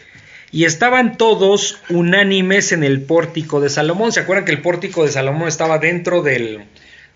[0.51, 4.11] Y estaban todos unánimes en el pórtico de Salomón.
[4.13, 6.63] ¿Se acuerdan que el pórtico de Salomón estaba dentro del,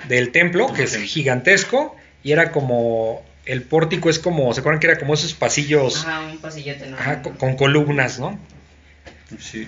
[0.09, 1.95] del templo, que es gigantesco?
[2.23, 6.21] Y era como, el pórtico es como, ¿se acuerdan que era como esos pasillos Ajá,
[6.21, 6.97] un pasillote, ¿no?
[6.97, 8.37] ajá, con, con columnas, ¿no?
[9.39, 9.67] Sí.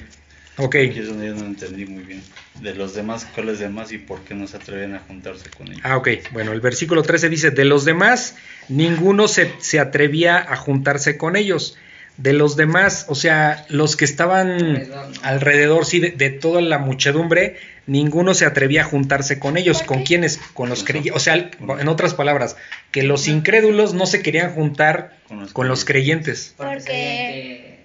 [0.57, 0.75] Ok.
[0.75, 2.21] Aquí es donde yo no entendí muy bien.
[2.61, 5.81] De los demás, ¿cuáles demás y por qué no se atreven a juntarse con ellos?
[5.83, 6.09] Ah, ok.
[6.31, 8.35] Bueno, el versículo 13 dice, de los demás,
[8.69, 11.77] ninguno se, se atrevía a juntarse con ellos.
[12.17, 15.13] De los demás, o sea, los que estaban Alrededor, ¿no?
[15.23, 19.77] alrededor, sí, de, de toda la muchedumbre, ninguno se atrevía a juntarse con ellos.
[19.79, 20.37] ¿Por ¿Con quiénes?
[20.53, 21.15] Con los creyentes.
[21.15, 21.35] O sea,
[21.79, 22.57] en otras palabras,
[22.91, 26.53] que los incrédulos no se querían juntar Con los con los creyentes.
[26.57, 27.79] Porque, Porque- sabían que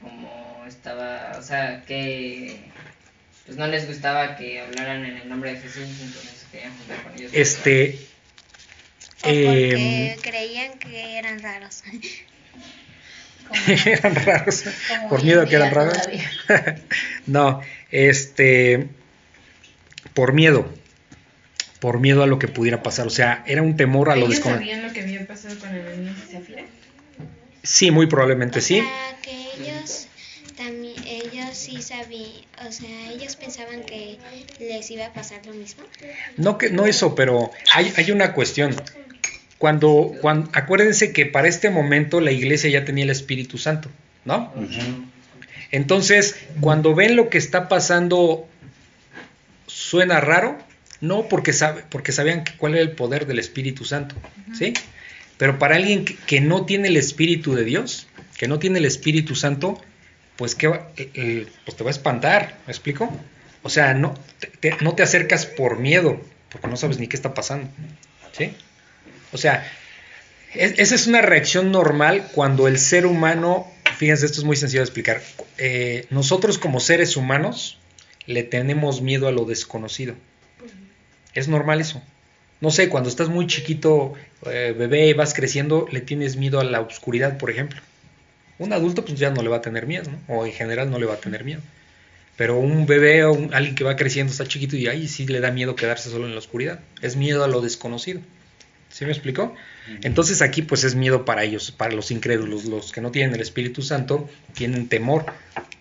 [0.00, 2.60] como estaba, o sea, que
[3.46, 7.02] pues no les gustaba que hablaran en el nombre de Jesús, entonces se querían juntar
[7.02, 7.30] con ellos.
[7.32, 7.98] Este...
[9.22, 11.82] O porque em, creían que eran raros.
[13.86, 14.64] eran raros.
[15.08, 15.96] Por miedo en que eran raros.
[17.26, 18.88] no, este,
[20.12, 20.72] por miedo,
[21.80, 24.36] por miedo a lo que pudiera pasar, o sea, era un temor a lo ¿Ellos
[24.36, 24.70] desconocido.
[24.70, 26.64] sabían lo que había pasado con y Zafira?
[27.62, 28.80] Sí, muy probablemente O sí.
[28.80, 29.30] sea, que
[29.60, 30.08] ellos
[30.56, 32.30] también, ellos sí sabían,
[32.66, 34.18] o sea, ellos pensaban que
[34.58, 35.82] les iba a pasar lo mismo.
[36.36, 38.74] No que no eso, pero hay, hay una cuestión.
[39.58, 43.88] Cuando, cuando, acuérdense que para este momento la iglesia ya tenía el Espíritu Santo,
[44.24, 44.52] ¿no?
[45.70, 48.46] Entonces, cuando ven lo que está pasando,
[49.66, 50.58] suena raro,
[51.00, 54.14] no porque, sabe, porque sabían que- cuál era el poder del Espíritu Santo,
[54.56, 54.72] ¿sí?
[55.38, 58.06] Pero para alguien que, que no tiene el Espíritu de Dios,
[58.38, 59.80] que no tiene el Espíritu Santo,
[60.36, 60.88] pues, ¿qué va?
[60.96, 63.10] Eh, eh, pues te va a espantar, ¿me explico?
[63.62, 64.14] O sea, no
[64.60, 66.20] te, no te acercas por miedo,
[66.50, 67.68] porque no sabes ni qué está pasando,
[68.32, 68.54] ¿sí?
[69.32, 69.66] O sea,
[70.54, 73.66] es- esa es una reacción normal cuando el ser humano,
[73.96, 75.20] fíjense, esto es muy sencillo de explicar,
[75.58, 77.78] eh, nosotros como seres humanos
[78.26, 80.14] le tenemos miedo a lo desconocido.
[81.34, 82.02] Es normal eso.
[82.60, 87.36] No sé, cuando estás muy chiquito, bebé, vas creciendo, le tienes miedo a la oscuridad,
[87.36, 87.80] por ejemplo.
[88.58, 90.34] Un adulto pues ya no le va a tener miedo, ¿no?
[90.34, 91.60] O en general no le va a tener miedo.
[92.36, 95.40] Pero un bebé o un- alguien que va creciendo está chiquito y ahí sí le
[95.40, 96.80] da miedo quedarse solo en la oscuridad.
[97.02, 98.20] Es miedo a lo desconocido.
[98.90, 99.54] ¿Sí me explicó?
[100.02, 103.40] Entonces aquí pues es miedo para ellos, para los incrédulos, los que no tienen el
[103.40, 105.26] Espíritu Santo, tienen temor,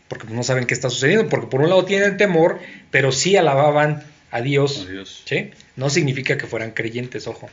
[0.10, 2.60] porque no saben qué está sucediendo, porque por un lado tienen temor,
[2.92, 5.24] pero sí alababan a Dios, Adiós.
[5.26, 5.52] ¿sí?
[5.78, 7.50] No significa que fueran creyentes, ojo,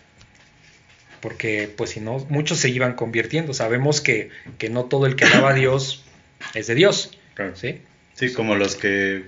[1.23, 5.25] porque pues si no, muchos se iban convirtiendo, sabemos que, que no todo el que
[5.25, 6.05] alaba a Dios
[6.55, 7.57] es de Dios, Claro.
[7.57, 7.81] ¿sí?
[8.15, 9.25] Sí, como los que,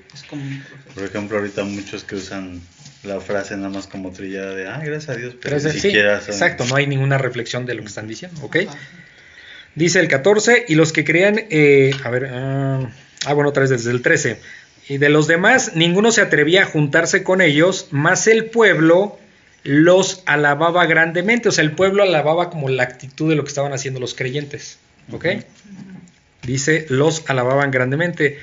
[0.95, 2.61] por ejemplo, ahorita muchos que usan
[3.03, 5.81] la frase nada más como trillada de, ah, gracias a Dios, pero es ni sí,
[5.81, 8.57] siquiera son- exacto, no hay ninguna reflexión de lo que están diciendo, ¿ok?
[9.75, 12.91] Dice el 14, y los que creían, eh, a ver, ah,
[13.27, 14.39] ah, bueno, otra vez desde el 13,
[14.89, 19.19] y de los demás, ninguno se atrevía a juntarse con ellos, más el pueblo
[19.65, 23.73] los alababa grandemente, o sea, el pueblo alababa como la actitud de lo que estaban
[23.73, 24.79] haciendo los creyentes,
[25.11, 25.27] ¿ok?
[26.43, 28.39] Dice, los alababan grandemente.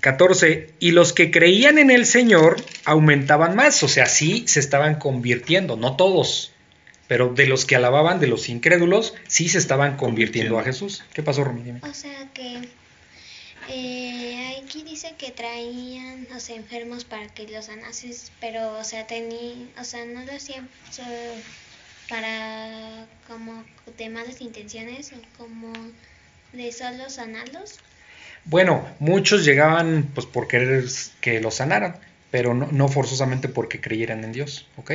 [0.00, 0.70] 14.
[0.78, 5.76] Y los que creían en el Señor aumentaban más, o sea, sí se estaban convirtiendo,
[5.76, 6.52] no todos,
[7.08, 11.02] pero de los que alababan, de los incrédulos, sí se estaban convirtiendo a Jesús.
[11.12, 11.62] ¿Qué pasó, Romy?
[11.62, 11.80] Dime.
[11.82, 12.68] O sea que
[13.68, 19.06] eh, aquí dice que traían, o sea, enfermos para que los sanases, pero, o sea,
[19.06, 21.02] tenían, o sea, no lo hacían so-
[22.08, 23.62] para como
[23.98, 25.72] de malas intenciones o como
[26.52, 27.74] de solo sanarlos.
[28.46, 30.84] Bueno, muchos llegaban pues por querer
[31.20, 31.96] que los sanaran,
[32.30, 34.92] pero no, no forzosamente porque creyeran en Dios, ¿ok?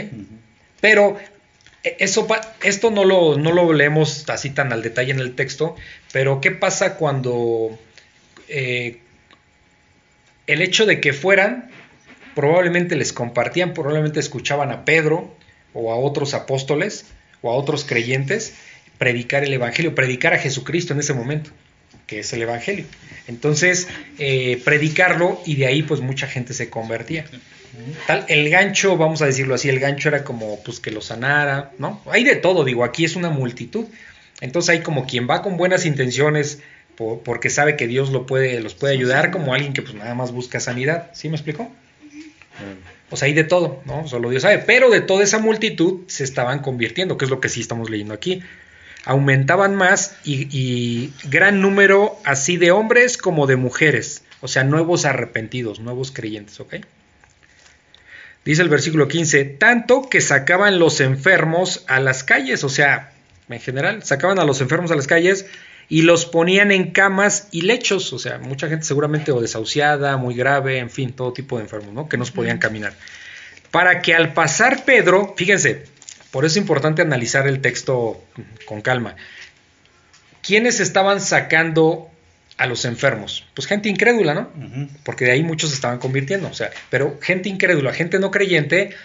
[0.82, 1.20] Pero
[1.84, 5.36] eh, eso, pa- esto no lo, no lo leemos así tan al detalle en el
[5.36, 5.76] texto,
[6.12, 7.80] pero ¿qué pasa cuando
[8.54, 9.00] eh,
[10.46, 11.72] el hecho de que fueran,
[12.36, 15.36] probablemente les compartían, probablemente escuchaban a Pedro
[15.74, 17.06] o a otros apóstoles
[17.42, 18.54] o a otros creyentes
[19.00, 21.50] predicar el Evangelio, predicar a Jesucristo en ese momento,
[22.06, 22.86] que es el Evangelio.
[23.28, 23.88] Entonces,
[24.20, 27.26] eh, predicarlo y de ahí pues mucha gente se convertía.
[28.28, 32.04] El gancho, vamos a decirlo así, el gancho era como pues que lo sanara, ¿no?
[32.12, 33.86] Hay de todo, digo, aquí es una multitud.
[34.42, 36.62] Entonces hay como quien va con buenas intenciones
[36.96, 40.16] po- porque sabe que Dios lo puede, los puede ayudar, como alguien que pues nada
[40.16, 41.10] más busca sanidad.
[41.14, 41.72] ¿Sí me explicó?
[43.10, 44.08] O sea, hay de todo, ¿no?
[44.08, 44.60] Solo Dios sabe.
[44.60, 48.14] Pero de toda esa multitud se estaban convirtiendo, que es lo que sí estamos leyendo
[48.14, 48.42] aquí.
[49.06, 54.24] Aumentaban más y, y gran número así de hombres como de mujeres.
[54.42, 56.76] O sea, nuevos arrepentidos, nuevos creyentes, ¿ok?
[58.46, 63.14] Dice el versículo 15, tanto que sacaban los enfermos a las calles, o sea,
[63.48, 65.46] en general, sacaban a los enfermos a las calles
[65.90, 70.36] y los ponían en camas y lechos, o sea, mucha gente seguramente o desahuciada, muy
[70.36, 72.10] grave, en fin, todo tipo de enfermos, ¿no?
[72.10, 72.94] Que no podían caminar.
[73.72, 75.86] Para que al pasar Pedro, fíjense,
[76.32, 78.24] por eso es importante analizar el texto
[78.66, 79.16] con calma.
[80.42, 82.10] ¿Quiénes estaban sacando
[82.58, 83.46] a los enfermos?
[83.54, 84.50] Pues gente incrédula, ¿no?
[85.04, 88.96] Porque de ahí muchos se estaban convirtiendo, o sea, pero gente incrédula, gente no creyente,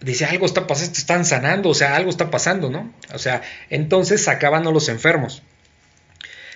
[0.00, 2.92] dice, algo está pasando, están sanando, o sea, algo está pasando, ¿no?
[3.12, 5.42] O sea, entonces sacaban a los enfermos,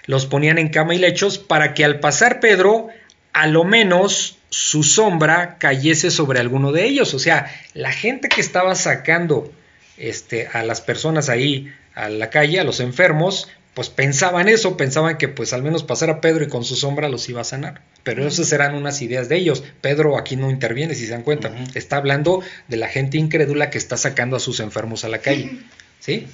[0.07, 2.89] los ponían en cama y lechos para que al pasar Pedro,
[3.33, 8.41] a lo menos su sombra cayese sobre alguno de ellos, o sea, la gente que
[8.41, 9.53] estaba sacando
[9.97, 15.17] este, a las personas ahí a la calle, a los enfermos, pues pensaban eso, pensaban
[15.17, 17.83] que pues al menos pasar a Pedro y con su sombra los iba a sanar.
[18.03, 19.63] Pero esas eran unas ideas de ellos.
[19.81, 21.53] Pedro aquí no interviene, si se dan cuenta.
[21.75, 25.59] Está hablando de la gente incrédula que está sacando a sus enfermos a la calle.
[26.01, 26.27] ¿Sí?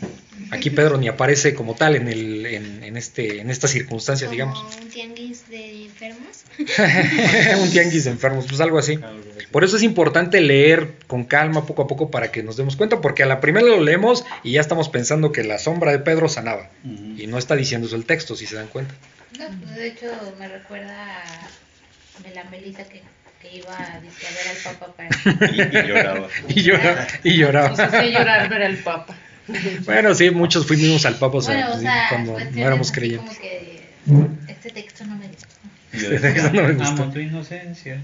[0.53, 4.63] Aquí Pedro ni aparece como tal en, el, en, en este, en estas circunstancias, digamos.
[4.81, 6.45] Un tianguis de enfermos.
[7.61, 8.95] un tianguis de enfermos, pues algo así.
[8.95, 9.47] Así.
[9.51, 13.01] Por eso es importante leer con calma poco a poco para que nos demos cuenta,
[13.01, 16.29] porque a la primera lo leemos y ya estamos pensando que la sombra de Pedro
[16.29, 16.71] sanaba.
[17.17, 18.95] Y no está diciendo eso el texto, si se dan cuenta.
[19.39, 20.07] No, pues de hecho
[20.39, 23.03] me recuerda a de la Melissa que,
[23.43, 25.09] que iba a, a ver al Papa para...
[25.53, 26.29] Y, y lloraba.
[26.49, 27.69] Y, llora- y lloraba.
[27.71, 29.17] Nos llorar ver al Papa.
[29.85, 33.39] Bueno, sí, muchos fuimos al Papa o sea, bueno, o sea, cuando no éramos creyentes.
[33.39, 35.47] Como que este texto no me gustó.
[35.93, 37.03] Y yo Eso decía, no me gustó.
[37.03, 38.01] amo tu inocencia.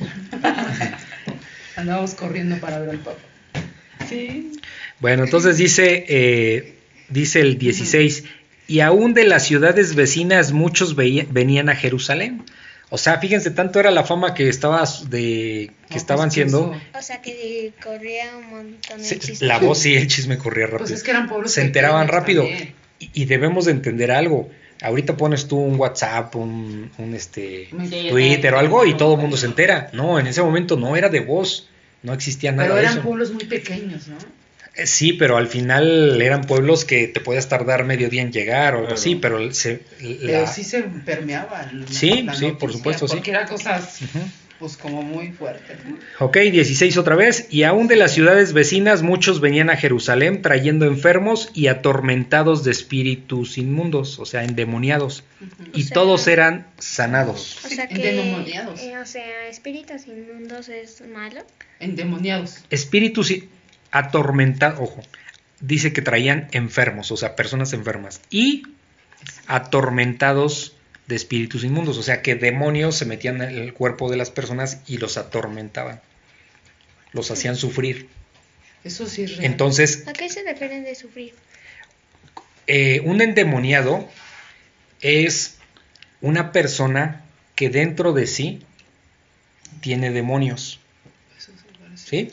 [1.76, 3.18] Andábamos corriendo para ver al Papa.
[4.08, 4.52] Sí.
[5.00, 6.76] Bueno, entonces dice, eh,
[7.08, 8.24] dice el 16,
[8.66, 12.42] y aún de las ciudades vecinas muchos venían a Jerusalén.
[12.90, 16.76] O sea, fíjense, tanto era la fama que estaba de que No, estaban pues, siendo.
[16.96, 20.86] O sea que corría un montón de la voz sí, el chisme corría rápido.
[20.86, 22.44] Pues es que eran pueblos se enteraban rápido.
[22.44, 22.74] Y,
[23.12, 24.48] y debemos de entender algo.
[24.82, 29.20] Ahorita pones tú un WhatsApp, un, un, este, Sí, Twitter o algo y todo el
[29.20, 29.90] mundo se entera.
[29.92, 31.68] No, en ese momento no era de voz.
[32.02, 33.02] No existía nada Pero de eran eso.
[33.02, 34.16] pueblos muy pequeños, ¿no?
[34.76, 38.74] Eh, Sí, pero al final eran pueblos que te podías tardar medio día en llegar
[38.74, 39.00] o algo Claro.
[39.00, 41.70] así, pero se, Pero sí se permeaba.
[41.72, 43.14] la- Sí, la sí, por supuesto, sí.
[43.16, 44.00] Porque eran cosas,
[44.58, 45.96] pues, como muy fuertes, ¿no?
[46.18, 47.46] Ok, 16 otra vez.
[47.50, 52.72] Y aún de las ciudades vecinas muchos venían a Jerusalén trayendo enfermos y atormentados de
[52.72, 55.22] espíritus inmundos, o sea, endemoniados.
[55.72, 57.58] Y O sea- todos eran sanados.
[57.64, 58.80] O sea que, endemoniados.
[58.80, 61.42] eh, o sea, espíritus inmundos es malo.
[61.80, 62.56] Endemoniados.
[62.70, 63.48] Espíritus i-
[63.94, 65.02] atormentados, ojo,
[65.60, 68.20] dice que traían enfermos, o sea, personas enfermas.
[68.28, 68.64] Y
[69.46, 70.76] atormentados
[71.06, 74.80] de espíritus inmundos, o sea, que demonios se metían en el cuerpo de las personas
[74.88, 76.00] y los atormentaban.
[77.12, 78.08] Los hacían sufrir.
[78.82, 79.44] Eso sí es real.
[79.52, 81.32] Entonces, ¿A qué se refieren de sufrir?
[82.66, 84.08] eh, un endemoniado
[85.02, 85.58] es
[86.20, 87.24] una persona
[87.54, 88.62] que dentro de sí
[89.80, 90.80] tiene demonios.
[91.38, 92.08] Eso sí parece.
[92.08, 92.32] ¿Sí?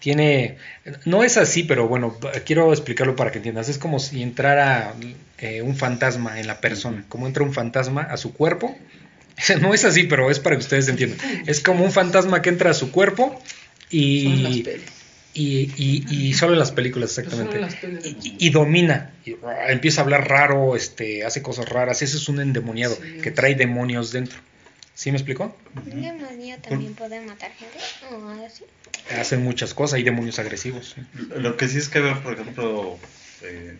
[0.00, 0.56] Tiene.
[1.04, 3.68] No es así, pero bueno, quiero explicarlo para que entiendas.
[3.68, 4.94] Es como si entrara
[5.38, 7.04] eh, un fantasma en la persona.
[7.08, 8.76] Como entra un fantasma a su cuerpo.
[9.62, 11.18] No es así, pero es para que ustedes entiendan.
[11.46, 13.40] Es como un fantasma que entra a su cuerpo
[13.88, 14.62] y,
[15.32, 17.56] y, y- y solo en las películas, exactamente.
[17.56, 22.02] en las de Y, domina, y, ah, empieza a hablar raro, este, hace cosas raras.
[22.02, 24.38] Ese es un endemoniado Sí, que trae demonios dentro.
[25.00, 25.56] ¿Sí me explicó?
[25.76, 27.78] ¿Un demonio también puede matar gente?
[28.10, 28.64] ¿O algo así?
[29.18, 30.94] Hacen muchas cosas, hay demonios agresivos.
[30.94, 31.00] ¿sí?
[31.38, 32.98] Lo que sí es que veo, por ejemplo,
[33.40, 33.78] eh,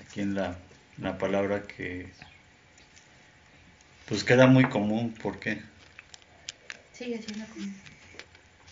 [0.00, 0.56] aquí en la,
[0.96, 2.08] la palabra que
[4.08, 5.60] pues queda muy común, ¿por qué?
[6.94, 7.66] Sigue siendo como...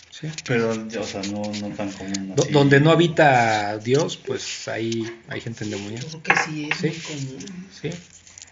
[0.09, 0.28] Sí.
[0.47, 2.34] Pero, o sea, no, no tan común.
[2.38, 2.53] Así.
[2.53, 6.09] donde no habita Dios, pues ahí hay gente endemoniada.
[6.09, 6.86] Creo que sí es Sí.
[6.86, 7.68] muy común.
[7.82, 7.90] Sí.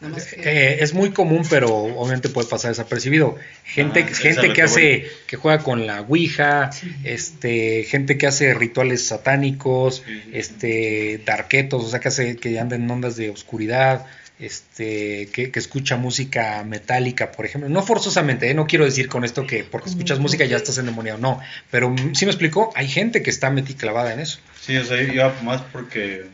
[0.02, 3.36] Que Eh, es muy común, pero obviamente puede pasar desapercibido.
[3.64, 6.92] Gente, Ah, gente que que hace, que juega con la ouija, Sí.
[7.04, 12.76] este, gente que hace rituales satánicos, Sí, este, darquetos, o sea que hace, que anda
[12.76, 14.06] en ondas de oscuridad,
[14.40, 17.70] este, que, que escucha música metálica, por ejemplo.
[17.70, 18.54] No forzosamente, ¿eh?
[18.54, 21.40] no quiero decir con esto que porque escuchas música ya estás endemoniado, no.
[21.70, 24.40] Pero sí me explicó, hay gente que está metí clavada en eso.
[24.60, 26.24] Sí, o sea, iba más porque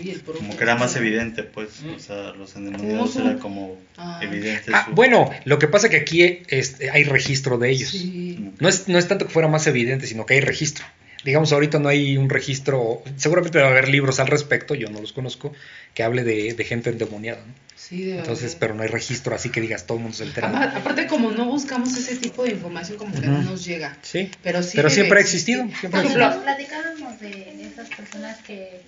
[0.00, 4.20] Oye, como que era más evidente, pues, o sea, los endemoniados era como Ah.
[4.22, 7.90] evidente Ah, su- bueno, lo que pasa que aquí este, hay registro de ellos.
[7.90, 8.52] Sí.
[8.58, 10.84] No es, no es tanto que fuera más evidente, sino que hay registro.
[11.24, 15.00] Digamos, ahorita no hay un registro, seguramente va a haber libros al respecto, yo no
[15.02, 15.52] los conozco,
[15.92, 17.44] que hable de, de gente endemoniada.
[17.46, 17.52] ¿no?
[17.76, 20.48] Sí, debe Entonces, pero no hay registro, así que digas, todo el mundo se entera.
[20.48, 23.50] Aparte, aparte, como no buscamos ese tipo de información, como que no Ujú.
[23.50, 23.98] nos llega.
[24.00, 25.62] Sí, Pero sí pero siempre ha existido.
[25.80, 28.80] Siempre Por ejemplo, platicábamos de esas personas que,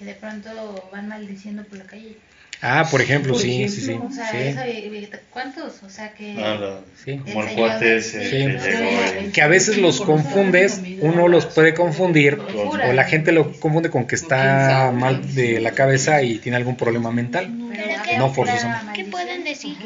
[0.00, 2.16] que de pronto van maldiciendo por la calle.
[2.62, 3.92] Ah, por ejemplo, Por sí, ejemplo, sí, sí.
[4.02, 4.36] O sea, sí.
[4.38, 5.82] eso, eh, ¿cuántos?
[5.82, 6.32] O sea, que...
[6.38, 7.18] Ah, la- Sí.
[7.18, 9.30] como el cuate ese sí.
[9.32, 14.06] que a veces los confundes, uno los puede confundir, o la gente lo confunde con
[14.06, 17.54] que está mal de la cabeza y tiene algún problema mental.
[17.68, 19.02] Pero ¿qué- No forzosamente.
[19.04, 19.76] ¿Qué pueden decir?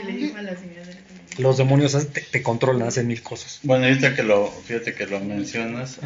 [1.39, 3.59] Los demonios te, te controlan, hacen mil cosas.
[3.65, 5.99] Bueno, ahorita que lo, fíjate que lo mencionas,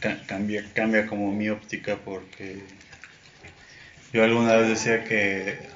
[0.00, 2.62] ca- cambia, cambia como mi óptica porque
[4.12, 5.70] yo alguna vez decía que,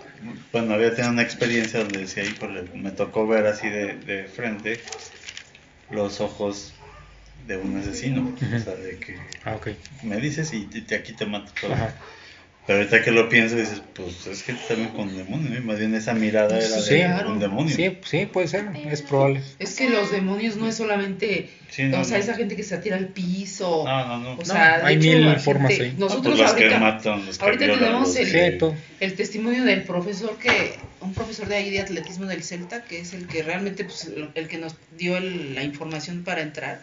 [0.53, 4.83] bueno, había tenido una experiencia donde decía, híjole, me tocó ver así de, de frente
[5.89, 6.75] los ojos
[7.47, 9.59] de un asesino, o sea, de que Ah,
[10.03, 11.73] me dices y, te- aquí te mato todo.
[11.73, 11.95] Ajá.
[12.65, 15.09] Pero ahorita que lo pienso dices, pues es que también con.
[15.11, 17.33] Y más bien esa mirada era Sí, de claro.
[17.33, 17.75] un demonio.
[17.75, 19.43] Sí, sí, puede ser, es probable.
[19.59, 22.23] Es que los demonios no es solamente, Sí, no, o sea, no.
[22.23, 23.83] esa gente que se tira al piso.
[23.85, 24.37] No, no, no.
[24.41, 25.95] O sea, hay hecho, mil formas gente- ahí.
[25.99, 27.23] Nosotros Pues ahorita, matan,
[27.59, 33.01] tenemos el, testimonio del profesor que, un profesor de ahí de atletismo del Celta, que
[33.01, 36.81] es el que realmente, pues, el que nos dio el- la información para entrar.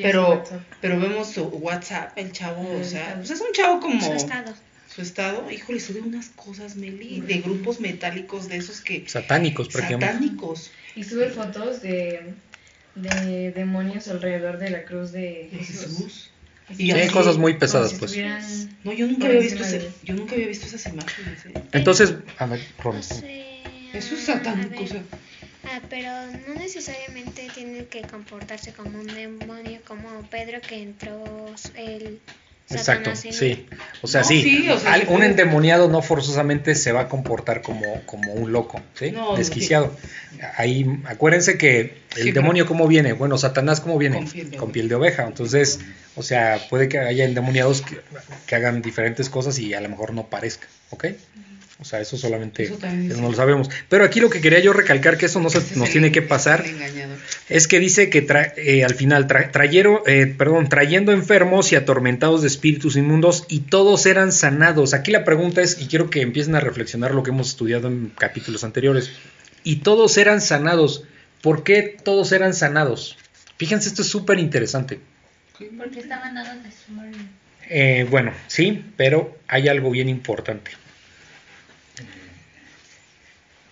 [0.00, 0.42] Pero,
[0.80, 3.14] pero vemos su WhatsApp, el chavo, o sea, Ajá.
[3.16, 4.54] pues es un chavo como Su estado.
[4.92, 10.14] Su estado, híjole, sube unas cosas, Meli, de grupos metálicos de esos que Satánicos, prácticamente.
[10.14, 10.70] satánicos.
[10.96, 12.34] Y sube fotos de,
[12.96, 15.76] de demonios alrededor de la cruz de Jesús.
[15.86, 16.30] Jesús.
[16.70, 18.16] Y Sí, hay cosas muy pesadas, si pues.
[18.84, 21.46] No, yo nunca había visto ese- yo nunca había visto esas imágenes.
[21.46, 21.52] ¿eh?
[21.72, 23.62] Entonces, a ver, No sé,
[23.92, 25.02] Eso es satánico, o sea.
[25.66, 26.08] Ah, pero
[26.48, 32.20] no necesariamente tiene que comportarse como un demonio, como Pedro que entró el
[32.70, 33.66] Exacto, Satanás sí.
[34.02, 37.02] O sea, No, sí, sí, o sea, al- se un endemoniado no forzosamente se va
[37.02, 39.10] a comportar como, como un loco, ¿sí?
[39.10, 39.94] No, no, Desquiciado.
[40.56, 43.12] Ahí, acuérdense que el Sí, demonio, ¿cómo viene?
[43.12, 44.16] Bueno, Satanás, ¿cómo viene?
[44.16, 44.72] Con piel de Con oveja.
[44.72, 45.26] piel de oveja.
[45.26, 45.80] Entonces,
[46.16, 47.98] o sea, puede que haya endemoniados que,
[48.46, 51.06] que hagan diferentes cosas y a lo mejor no parezca, ¿ok?
[51.80, 52.74] O sea, eso solamente Eso
[53.14, 53.70] eso no lo sabemos.
[53.88, 56.62] Pero aquí lo que quería yo recalcar, que eso no se, nos tiene que pasar,
[57.48, 61.76] es que dice que tra- eh, al final tra- trayeron, eh, perdón, trayendo enfermos y
[61.76, 64.92] atormentados de espíritus inmundos y todos eran sanados.
[64.92, 68.12] Aquí la pregunta es, y quiero que empiecen a reflexionar lo que hemos estudiado en
[68.16, 69.10] capítulos anteriores,
[69.64, 71.04] y todos eran sanados.
[71.42, 73.16] ¿Por qué todos eran sanados?
[73.56, 75.00] Fíjense, esto es súper interesante.
[75.78, 77.16] Porque estaban dando testimonio.
[77.70, 80.72] Eh, bueno, sí, pero hay algo bien importante.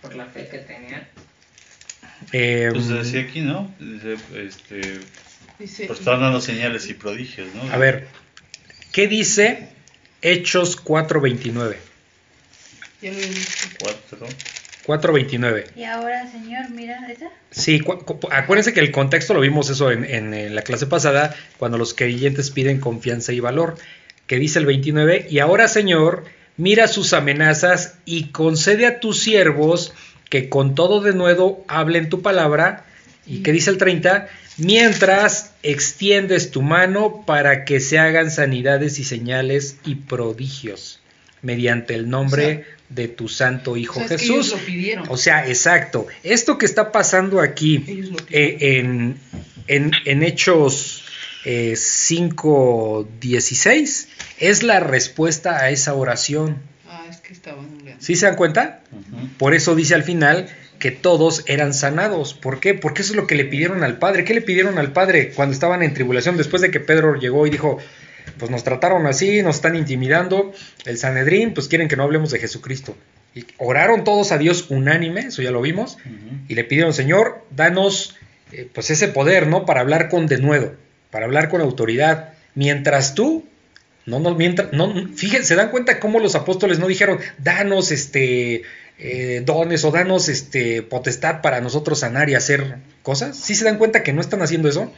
[0.01, 1.07] Por la fe que tenían.
[2.31, 3.73] Eh, Pues decía aquí, ¿no?
[3.79, 4.99] Dice, este,
[5.57, 7.71] Dice, pues estaban dando señales y prodigios, ¿no?
[7.71, 8.07] a ver,
[8.91, 9.69] ¿qué dice
[10.21, 11.75] Hechos 4.29?
[13.01, 13.67] ya lo he visto.
[13.79, 14.27] Cuatro.
[14.85, 15.65] 4.29.
[15.75, 17.29] Y ahora, señor, mira, ¿esa?
[17.51, 20.87] Sí, cu- cu- acuérdense que el contexto lo vimos eso en, en- en la clase
[20.87, 23.77] pasada, cuando los creyentes piden confianza y valor,
[24.27, 26.25] que dice el 29, y ahora Señor,
[26.59, 29.91] mira sus amenazas y concede a tus siervos
[30.29, 32.85] que con todo de nuevo hablen tu palabra,
[33.25, 39.03] y que dice el 30, mientras extiendes tu mano para que se hagan sanidades y
[39.03, 40.99] señales y prodigios
[41.41, 44.51] mediante el nombre O sea, de tu santo Hijo O sea, Jesús.
[44.51, 45.05] lo pidieron.
[45.09, 46.07] O sea, exacto.
[46.23, 49.15] Esto que está pasando aquí eh, en,
[49.67, 51.03] en- en Hechos
[51.45, 54.07] eh, 5.16
[54.39, 56.57] es la respuesta a esa oración.
[56.89, 57.91] ah, es que estaban orando.
[57.99, 58.81] ¿Sí se dan cuenta?
[59.37, 60.47] Por eso dice al final
[60.79, 62.33] que todos eran sanados.
[62.33, 62.73] ¿Por qué?
[62.73, 64.23] Porque eso es lo que le pidieron al Padre.
[64.23, 66.37] ¿Qué le pidieron al Padre cuando estaban en tribulación?
[66.37, 67.79] Después de que Pedro llegó y dijo,
[68.37, 70.53] pues nos trataron así, nos están intimidando,
[70.85, 72.95] el Sanedrín, pues quieren que no hablemos de Jesucristo.
[73.35, 75.97] Y oraron todos a Dios unánime, eso ya lo vimos,
[76.47, 78.15] y le pidieron, Señor, danos
[78.51, 79.65] eh, pues ese poder, ¿no?
[79.65, 80.73] Para hablar con denuedo,
[81.11, 83.45] para hablar con autoridad, mientras tú,
[84.09, 88.63] no, no, mientras, no, fíjense, se dan cuenta cómo los apóstoles no dijeron, danos este
[88.97, 93.37] eh, dones o danos este potestad para nosotros sanar y hacer cosas.
[93.37, 94.91] ¿Sí se dan cuenta que no están haciendo eso?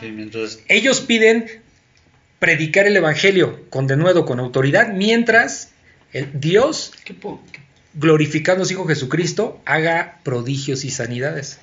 [0.00, 1.46] Sí, mientras Ellos piden
[2.38, 5.70] predicar el evangelio con denuedo, con autoridad, mientras
[6.12, 7.60] el Dios ¿Qué po- qué-
[7.94, 11.58] glorificando a su Hijo Jesucristo, haga prodigios y sanidades.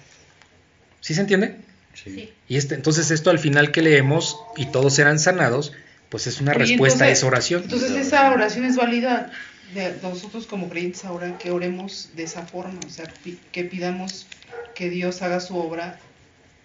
[1.01, 1.57] ¿Sí se entiende?
[1.93, 2.31] Sí.
[2.47, 5.73] Y este, entonces esto al final que leemos y todos serán sanados,
[6.13, 7.63] pues es una respuesta a entonces- esa oración.
[7.63, 9.31] Entonces esa oración es válida
[9.73, 13.11] de nosotros como creyentes ahora que oremos de esa forma, o sea,
[13.51, 14.27] que pidamos
[14.75, 15.97] que Dios haga su obra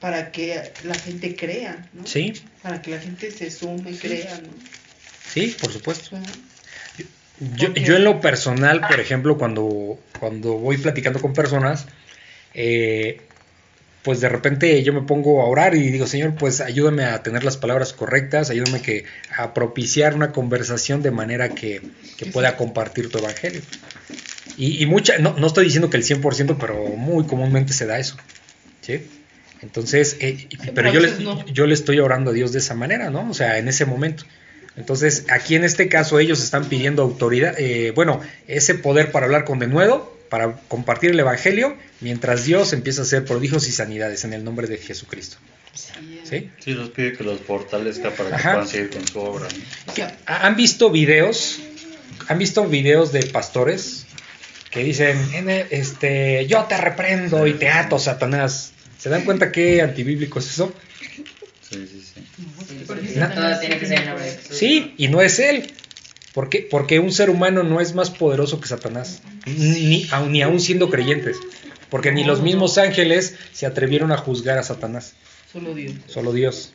[0.00, 2.06] para que la gente crea, ¿no?
[2.06, 4.50] Sí, Para que la gente se sume, crea, ¿no?
[5.32, 6.18] sí, por supuesto.
[7.56, 11.86] Yo, yo en lo personal, por ejemplo, cuando, cuando voy platicando con personas,
[12.52, 13.22] eh,
[14.08, 17.44] pues de repente yo me pongo a orar y digo, Señor, pues ayúdame a tener
[17.44, 19.04] las palabras correctas, ayúdame que,
[19.36, 21.82] a propiciar una conversación de manera que,
[22.16, 23.60] que pueda compartir tu evangelio.
[24.56, 27.98] Y, y mucha, no, no estoy diciendo que el 100%, pero muy comúnmente se da
[27.98, 28.16] eso.
[28.80, 29.06] ¿sí?
[29.60, 31.44] Entonces, eh, pero yo le, no.
[31.44, 33.28] yo le estoy orando a Dios de esa manera, ¿no?
[33.28, 34.24] O sea, en ese momento.
[34.78, 39.44] Entonces, aquí en este caso ellos están pidiendo autoridad, eh, bueno, ese poder para hablar
[39.44, 44.32] con denuedo, para compartir el Evangelio, mientras Dios empieza a hacer prodigios y sanidades en
[44.32, 45.36] el nombre de Jesucristo.
[45.74, 46.50] Sí, ¿Sí?
[46.58, 48.52] Sí, los pide que los fortalezca para que Ajá.
[48.52, 49.48] puedan seguir con su obra.
[50.26, 51.58] ¿Han visto videos?
[52.28, 54.04] ¿Han visto videos de pastores
[54.70, 58.72] que dicen, "En el- este, yo te reprendo y te ato, Satanás?
[58.98, 60.72] ¿Se dan cuenta qué antibíblico es eso?
[61.62, 62.20] Sí, sí, sí.
[62.68, 64.56] Sí, Porque porque Na- todo tiene que ser en nombre de Jesús.
[64.58, 65.70] Sí, y no es él.
[66.34, 66.66] ¿Por qué?
[66.70, 70.90] Porque un ser humano no es más poderoso que Satanás, ni, aun- ni aún siendo
[70.90, 71.36] creyentes.
[71.90, 75.14] Porque ni los mismos ángeles se atrevieron a juzgar a Satanás,
[75.50, 75.94] solo Dios.
[76.06, 76.74] solo Dios.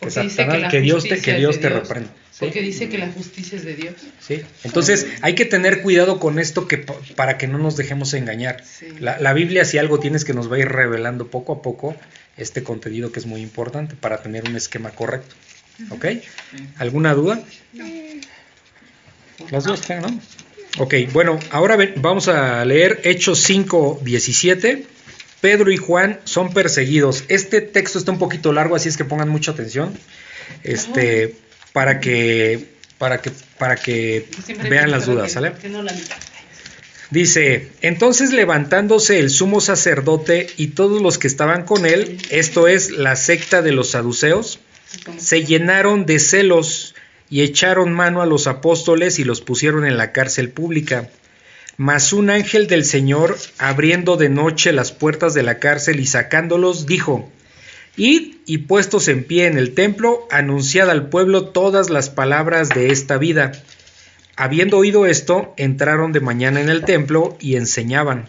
[0.00, 1.80] Que, Satanás- Dios te, que Dios te Dios.
[1.80, 2.10] reprenda.
[2.30, 2.36] ¿sí?
[2.40, 3.94] Porque dice que la justicia es de Dios.
[4.20, 4.42] Sí.
[4.62, 8.62] Entonces hay que tener cuidado con esto que, pa- para que no nos dejemos engañar.
[8.64, 8.86] Sí.
[9.00, 11.96] La, la Biblia si algo tienes que nos va a ir revelando poco a poco
[12.36, 15.34] este contenido que es muy importante para tener un esquema correcto.
[15.90, 16.04] ¿Ok?
[16.78, 17.42] ¿Alguna duda?
[19.50, 20.20] Las dos, creo, ¿no?
[20.78, 24.86] Ok, bueno, ahora ven- vamos a leer Hechos 5, 17.
[25.40, 27.24] Pedro y Juan son perseguidos.
[27.28, 29.96] Este texto está un poquito largo, así es que pongan mucha atención.
[30.64, 31.34] Este,
[31.72, 32.66] para que,
[32.98, 34.26] para que, para que
[34.68, 35.52] vean las dudas, ¿sale?
[35.60, 36.16] que no la mitad.
[37.10, 42.90] Dice, entonces levantándose el sumo sacerdote y todos los que estaban con él, esto es
[42.90, 44.58] la secta de los saduceos,
[45.18, 46.95] se llenaron de celos
[47.28, 51.08] y echaron mano a los apóstoles y los pusieron en la cárcel pública.
[51.76, 56.86] Mas un ángel del Señor, abriendo de noche las puertas de la cárcel y sacándolos,
[56.86, 57.30] dijo,
[57.96, 62.92] Id y puestos en pie en el templo, anunciad al pueblo todas las palabras de
[62.92, 63.52] esta vida.
[64.36, 68.28] Habiendo oído esto, entraron de mañana en el templo y enseñaban.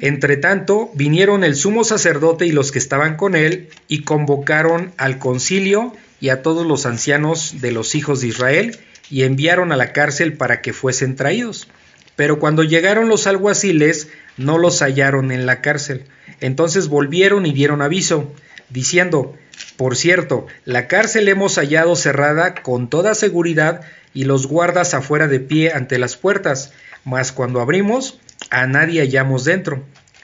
[0.00, 5.18] Entre tanto, vinieron el sumo sacerdote y los que estaban con él, y convocaron al
[5.18, 8.78] concilio y a todos los ancianos de los hijos de Israel,
[9.10, 11.66] y enviaron a la cárcel para que fuesen traídos.
[12.14, 16.04] Pero cuando llegaron los alguaciles, no los hallaron en la cárcel.
[16.40, 18.32] Entonces volvieron y dieron aviso,
[18.68, 19.36] diciendo,
[19.76, 23.80] por cierto, la cárcel hemos hallado cerrada con toda seguridad
[24.14, 26.72] y los guardas afuera de pie ante las puertas,
[27.04, 29.82] mas cuando abrimos, a nadie hallamos dentro.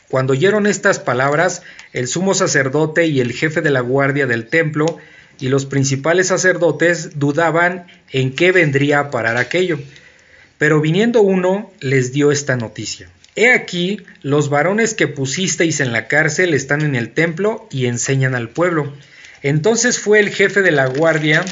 [0.09, 4.99] Cuando oyeron estas palabras, el sumo sacerdote y el jefe de la guardia del templo
[5.41, 9.79] y los principales sacerdotes dudaban en qué vendría a parar aquello.
[10.59, 13.09] Pero viniendo uno, les dio esta noticia.
[13.35, 18.35] He aquí, los varones que pusisteis en la cárcel están en el templo y enseñan
[18.35, 18.95] al pueblo.
[19.43, 21.45] Entonces fue el jefe de la guardia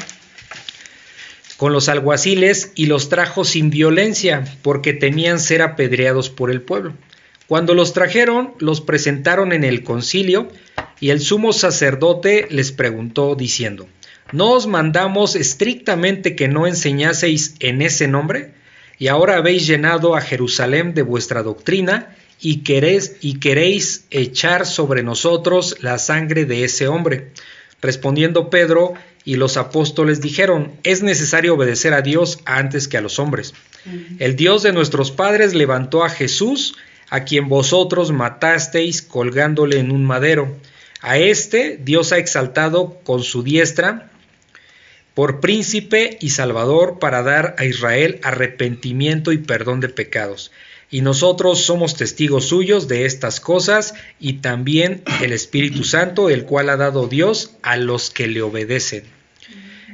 [1.57, 6.93] con los alguaciles y los trajo sin violencia, porque temían ser apedreados por el pueblo.
[7.47, 10.49] Cuando los trajeron, los presentaron en el concilio,
[10.99, 13.87] y el sumo sacerdote les preguntó, diciendo,
[14.31, 18.51] ¿No os mandamos estrictamente que no enseñaseis en ese nombre?
[18.97, 25.03] Y ahora habéis llenado a Jerusalén de vuestra doctrina, y queréis, y queréis echar sobre
[25.03, 27.31] nosotros la sangre de ese hombre.
[27.81, 28.93] Respondiendo Pedro
[29.23, 33.53] y los apóstoles dijeron, es necesario obedecer a Dios antes que a los hombres.
[34.19, 36.75] El Dios de nuestros padres levantó a Jesús,
[37.09, 40.55] a quien vosotros matasteis colgándole en un madero.
[41.07, 44.09] A este Dios ha exaltado con su diestra
[45.13, 50.51] por príncipe y salvador para dar a Israel arrepentimiento y perdón de pecados.
[50.89, 56.71] Y nosotros somos testigos suyos de estas cosas y también el Espíritu Santo, el cual
[56.71, 59.03] ha dado Dios a los que le obedecen.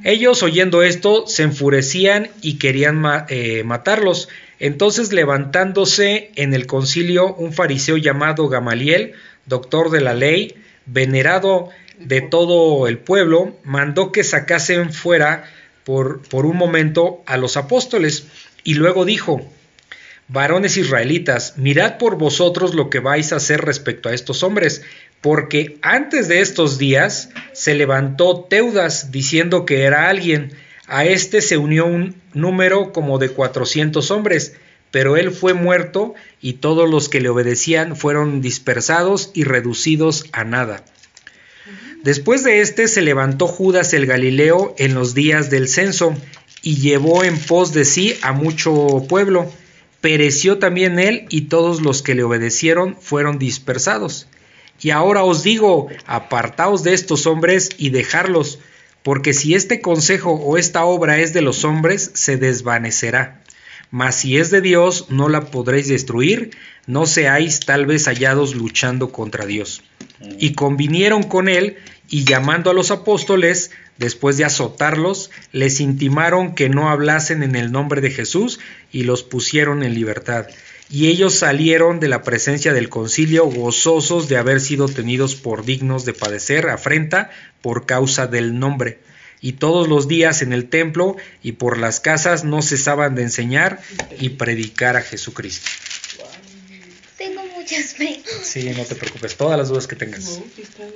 [0.05, 4.29] Ellos oyendo esto se enfurecían y querían eh, matarlos.
[4.59, 9.11] Entonces levantándose en el concilio un fariseo llamado Gamaliel,
[9.45, 10.55] doctor de la ley,
[10.91, 11.69] venerado
[11.99, 15.45] de todo el pueblo, mandó que sacasen fuera
[15.83, 18.27] por, por un momento a los apóstoles.
[18.63, 19.41] Y luego dijo,
[20.27, 24.83] varones israelitas, mirad por vosotros lo que vais a hacer respecto a estos hombres,
[25.19, 30.53] porque antes de estos días se levantó Teudas diciendo que era alguien,
[30.87, 34.55] a este se unió un número como de cuatrocientos hombres,
[34.91, 40.43] pero él fue muerto y todos los que le obedecían fueron dispersados y reducidos a
[40.43, 40.83] nada.
[42.03, 46.15] Después de este se levantó Judas el Galileo en los días del censo
[46.61, 49.51] y llevó en pos de sí a mucho pueblo.
[50.01, 54.27] Pereció también él y todos los que le obedecieron fueron dispersados.
[54.81, 58.57] Y ahora os digo, apartaos de estos hombres y dejarlos,
[59.03, 63.40] porque si este consejo o esta obra es de los hombres, se desvanecerá.
[63.91, 66.51] Mas si es de Dios, no la podréis destruir,
[66.87, 69.83] no seáis tal vez hallados luchando contra Dios.
[70.39, 71.75] Y convinieron con él,
[72.09, 77.73] y llamando a los apóstoles, después de azotarlos, les intimaron que no hablasen en el
[77.73, 78.61] nombre de Jesús,
[78.93, 80.47] y los pusieron en libertad.
[80.89, 86.05] Y ellos salieron de la presencia del concilio gozosos de haber sido tenidos por dignos
[86.05, 87.29] de padecer afrenta
[87.61, 88.99] por causa del nombre
[89.41, 93.79] y todos los días en el templo y por las casas no cesaban de enseñar
[94.19, 95.67] y predicar a Jesucristo.
[97.17, 98.31] Tengo muchas preguntas.
[98.43, 100.39] Sí, no te preocupes, todas las dudas que tengas.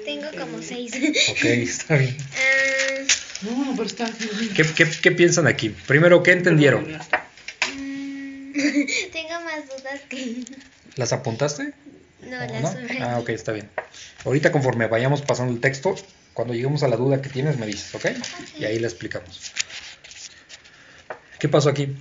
[0.06, 0.92] Tengo como seis.
[1.32, 2.18] Ok, está bien.
[2.36, 3.04] Ah,
[3.44, 4.10] No, pero está.
[4.56, 5.70] ¿Qué, qué, qué piensan aquí?
[5.88, 6.84] Primero, ¿qué entendieron?
[6.86, 8.54] mm,
[9.12, 10.44] tengo más dudas que.
[10.96, 11.74] ¿Las apuntaste?
[12.24, 12.72] No, ¿O las no?
[12.72, 13.02] subrayé.
[13.04, 13.70] Ah, ok, está bien.
[14.24, 15.96] Ahorita conforme vayamos pasando el texto,
[16.36, 18.08] cuando lleguemos a la duda que tienes, me dices, ¿ok?
[18.60, 19.54] Y ahí la explicamos.
[21.40, 21.96] ¿Qué pasó aquí?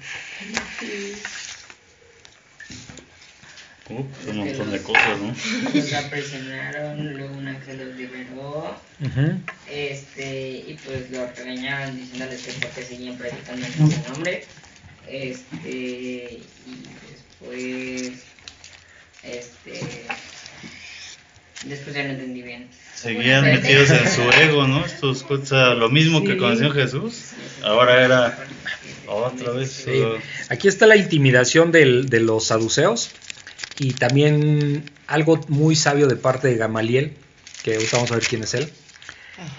[3.88, 5.34] Uh, un montón de cosas, ¿no?
[5.72, 8.76] Los aprisionaron, luego un ángel los liberó,
[9.70, 14.44] este, y pues lo regañaron diciéndoles que porque seguían predicando en ese nombre.
[15.06, 16.82] Este, y
[17.12, 18.24] después,
[19.22, 20.06] este,
[21.64, 22.68] después ya no entendí bien.
[22.94, 24.84] Seguían metidos en su ego, ¿no?
[24.84, 26.38] Estos, sea, lo mismo que Sí.
[26.38, 27.20] con el Señor Jesús.
[27.62, 28.38] Ahora era
[29.06, 29.70] otra vez.
[29.84, 30.02] Sí.
[30.48, 33.10] Aquí está la intimidación del- de los saduceos
[33.78, 37.12] y también algo muy sabio de parte de Gamaliel,
[37.62, 38.70] que ahorita vamos a ver quién es él.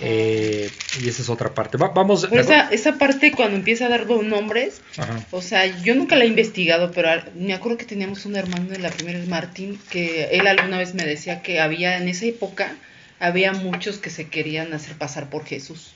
[0.02, 0.70] Eh,
[1.02, 1.78] y esa es otra parte.
[1.78, 2.28] Va- vamos.
[2.32, 5.20] Esa, esa parte cuando empieza a dar los nombres, Ajá.
[5.32, 8.82] o sea, yo nunca la he investigado, pero me acuerdo que teníamos un hermano en
[8.82, 12.76] la primera, el Martín, que él alguna vez me decía que había en esa época,
[13.20, 15.92] había muchos que se querían hacer pasar por Jesús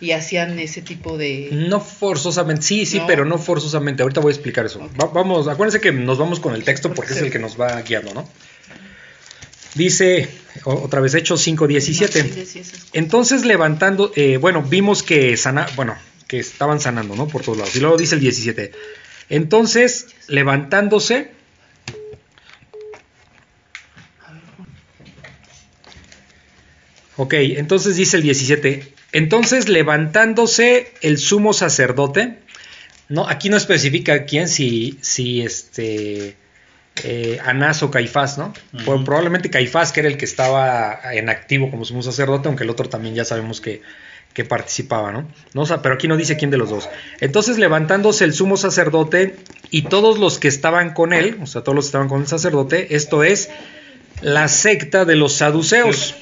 [0.00, 1.50] y hacían ese tipo de...
[1.52, 3.06] No forzosamente, sí, sí, No.
[3.06, 4.02] pero no forzosamente.
[4.02, 4.80] Ahorita voy a explicar eso.
[4.82, 5.00] Ok.
[5.00, 7.80] Va- vamos, acuérdense que nos vamos con el texto porque es el que nos va
[7.82, 8.28] guiando, ¿no?
[9.74, 10.28] Dice,
[10.64, 11.58] otra vez, Hechos 5.17.
[11.58, 12.90] Martín decía esas cosas.
[12.92, 15.96] Entonces levantando, eh, bueno, vimos que sana, bueno,
[16.28, 17.26] que estaban sanando, ¿no?
[17.26, 17.74] Por todos lados.
[17.76, 18.72] Y luego dice el 17.
[19.28, 21.30] Entonces, levantándose.
[27.16, 28.94] Ok, entonces dice el 17.
[29.12, 32.38] Entonces, levantándose el sumo sacerdote.
[33.08, 36.36] No, aquí no especifica quién, si, si este.
[37.04, 38.52] Eh, Anás o Caifás, ¿no?
[38.84, 42.70] Pues probablemente Caifás, que era el que estaba en activo como sumo sacerdote, aunque el
[42.70, 43.82] otro también ya sabemos que,
[44.34, 45.28] que participaba, ¿no?
[45.54, 45.62] ¿no?
[45.62, 46.88] O sea, pero aquí no dice quién de los dos.
[47.20, 49.36] Entonces, levantándose el sumo sacerdote
[49.70, 52.26] y todos los que estaban con él, o sea, todos los que estaban con el
[52.26, 53.50] sacerdote, esto es
[54.20, 56.14] la secta de los saduceos,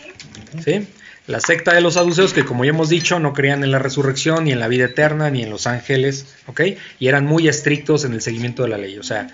[0.64, 0.86] ¿sí?
[1.26, 4.44] La secta de los saduceos que, como ya hemos dicho, no creían en la resurrección,
[4.44, 6.62] ni en la vida eterna, ni en los ángeles, ¿ok?
[6.98, 8.98] Y eran muy estrictos en el seguimiento de la ley.
[8.98, 9.28] O sea,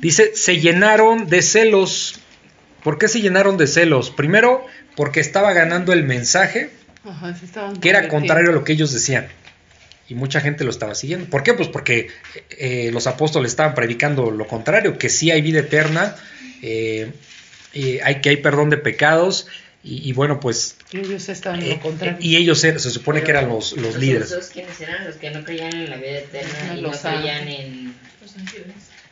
[0.00, 2.20] dice, se llenaron de celos.
[2.82, 4.10] ¿Por qué se llenaron de celos?
[4.10, 4.66] Primero,
[4.96, 6.70] porque estaba ganando el mensaje
[7.04, 7.36] Ajá,
[7.80, 9.28] que era contrario a lo que ellos decían.
[10.08, 11.28] Y mucha gente lo estaba siguiendo.
[11.28, 11.54] ¿Por qué?
[11.54, 12.08] Pues porque
[12.50, 16.16] eh, los apóstoles estaban predicando lo contrario, que sí hay vida eterna,
[16.62, 17.12] eh,
[17.72, 19.46] eh, hay, que hay perdón de pecados,
[19.84, 20.75] y, y bueno, pues...
[20.92, 22.16] Y ellos estaban en eh, lo contrario.
[22.20, 24.30] y ellos er- se supone que eran los, los líderes.
[24.30, 25.04] ¿Los quiénes eran?
[25.04, 27.94] Los que no creían en la vida eterna y no creían en...
[28.22, 28.66] Los ángeles.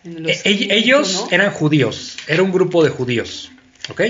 [0.05, 1.29] En los Eh, ell- ellos ¿no?
[1.33, 3.51] eran judíos, era un grupo de judíos,
[3.89, 4.03] ¿ok?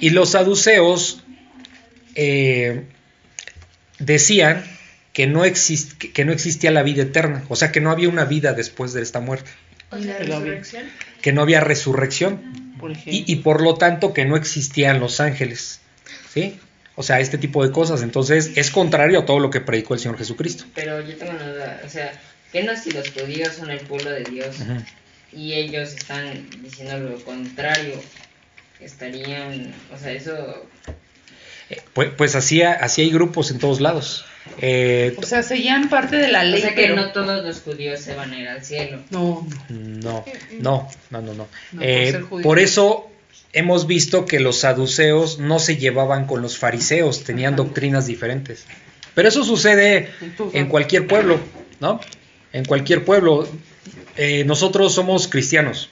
[0.00, 1.22] Y los saduceos
[2.14, 2.84] eh,
[3.98, 4.64] decían
[5.12, 8.24] que no, exist- que no existía la vida eterna, o sea que no había una
[8.24, 9.50] vida después de esta muerte,
[9.90, 10.54] O sea, Pero bien.
[10.60, 10.84] resurrección.
[11.20, 13.12] que no había resurrección Por ejemplo.
[13.12, 15.80] y, y por lo tanto que no existían los ángeles,
[16.32, 16.58] ¿sí?
[16.94, 18.02] O sea, este tipo de cosas.
[18.02, 20.64] Entonces es contrario a todo lo que predicó el Señor Jesucristo.
[20.74, 22.12] Pero yo tengo una duda, o sea,
[22.52, 24.56] ¿qué no si los judíos son el pueblo de Dios
[25.32, 27.94] y ellos están diciendo lo contrario?
[28.80, 30.66] Estarían, o sea, eso...
[31.70, 34.24] Eh, Pues, pues así, así hay grupos en todos lados.
[34.58, 37.60] Eh, O sea, seguían parte de la O ley, sea que pero no todos los
[37.60, 39.00] judíos se van a ir al cielo.
[39.10, 40.24] no, no,
[40.58, 41.34] no, no, no, no.
[41.34, 42.42] No, por Eh, ser judío.
[42.42, 43.11] por eso
[43.52, 48.66] hemos visto que los saduceos no se llevaban con los fariseos, tenían doctrinas diferentes.
[49.14, 50.08] Pero eso sucede
[50.52, 51.38] en cualquier pueblo,
[51.80, 52.00] ¿no?
[52.52, 53.46] En cualquier pueblo.
[54.16, 55.90] Eh, nosotros somos cristianos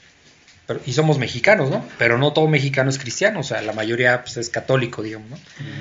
[0.70, 1.84] pero- y somos mexicanos, ¿no?
[1.98, 5.38] Pero no todo mexicano es cristiano, o sea, la mayoría pues, es católico, digamos, ¿no?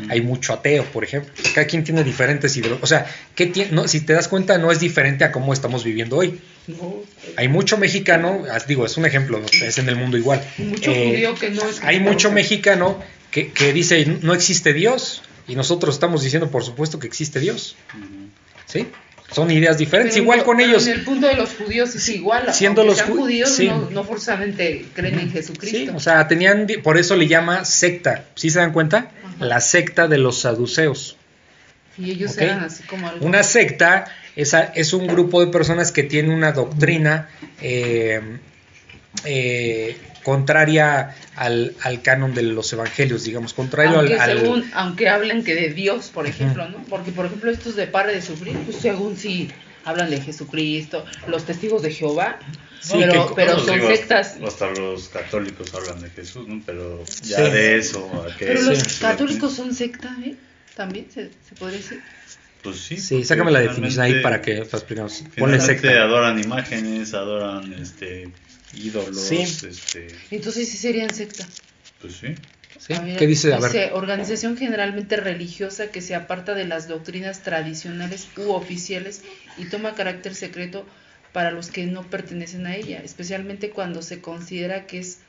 [0.09, 1.31] Hay mucho ateo, por ejemplo.
[1.53, 2.83] Cada quien tiene diferentes ideologías.
[2.83, 6.17] O sea, ¿qué no, si te das cuenta, no es diferente a cómo estamos viviendo
[6.17, 6.41] hoy.
[6.65, 6.95] no.
[7.37, 10.41] Hay mucho mexicano, digo, es un ejemplo, es en el mundo igual.
[10.57, 15.21] Mucho Eh, judío que no es Hay mucho mexicano que, que dice no existe Dios
[15.47, 17.75] y nosotros estamos diciendo por supuesto que existe Dios.
[18.65, 18.87] ¿Sí?
[19.31, 20.15] Son ideas diferentes.
[20.15, 20.87] Pero igual no- con ellos.
[20.87, 22.51] En el punto de los judíos es igual.
[22.53, 23.67] Siendo los sean ju- judíos, sí.
[23.67, 25.77] no, no forzosamente creen en Jesucristo.
[25.77, 28.25] Sí, o sea, tenían, por eso le llama secta.
[28.35, 29.11] ¿Sí se dan cuenta?
[29.23, 29.45] Ajá.
[29.45, 31.15] La secta de los saduceos.
[31.97, 33.25] y ellos eran así como algo.
[33.25, 34.05] Una secta
[34.37, 37.27] es, a- es un grupo de personas que tiene una doctrina
[37.61, 38.21] eh,
[39.25, 45.09] eh, contraria al, al canon de los evangelios, digamos, contrario aunque, al, al- según, aunque
[45.09, 46.77] hablen que de Dios, por ejemplo, ¿no?
[46.89, 49.49] Porque, por ejemplo, estos de Pare de Sufrir, pues según sí
[49.85, 52.39] hablan de Jesucristo, los testigos de Jehová,
[52.81, 54.37] Sí, pero, que- pero son digo, sectas.
[54.45, 56.61] Hasta los católicos hablan de Jesús, ¿no?
[56.65, 57.51] Pero ya Sí.
[57.51, 58.45] de eso a que...
[58.45, 59.01] Pero los Sí.
[59.01, 60.35] católicos son secta, ¿eh?
[60.77, 61.99] También se, se podría decir.
[62.63, 62.95] Pues sí.
[62.97, 65.89] Sí, sácame la definición ahí para que pues, primero, Ponle secta.
[65.89, 68.29] adoran imágenes, adoran este
[68.73, 69.37] ídolos, Sí.
[69.37, 70.07] este...
[70.31, 71.47] Entonces sí serían secta.
[72.01, 72.35] Pues sí.
[72.87, 73.53] ¿Qué dice?
[73.53, 73.71] A ver.
[73.71, 79.21] Dice, organización generalmente religiosa que se aparta de las doctrinas tradicionales u oficiales
[79.57, 80.85] y toma carácter secreto
[81.33, 85.19] para los que no pertenecen a ella, especialmente cuando se considera que es,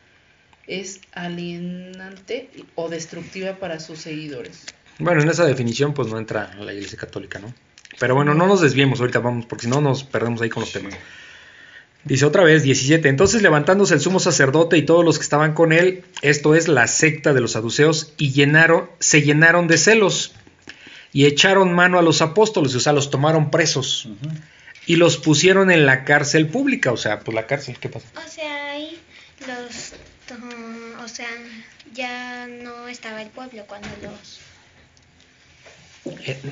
[0.66, 4.64] es alienante o destructiva para sus seguidores.
[4.99, 7.53] Bueno, en esa definición pues no entra la Iglesia Católica, ¿no?
[7.99, 10.72] Pero bueno, no nos desviemos ahorita, vamos, porque si no nos perdemos ahí con los
[10.72, 10.95] temas.
[12.05, 13.09] Dice otra vez, 17.
[13.09, 16.86] Entonces levantándose el sumo sacerdote y todos los que estaban con él, esto es la
[16.86, 20.32] secta de los saduceos, y llenaron, se llenaron de celos
[21.12, 24.09] y echaron mano a los apóstoles, o sea, los tomaron presos
[24.86, 28.07] y los pusieron en la cárcel pública, o sea, pues la cárcel, ¿qué pasa?
[28.16, 28.98] O sea, ahí
[29.46, 29.92] los.
[31.03, 31.28] o sea,
[31.92, 34.40] ya no estaba el pueblo cuando los.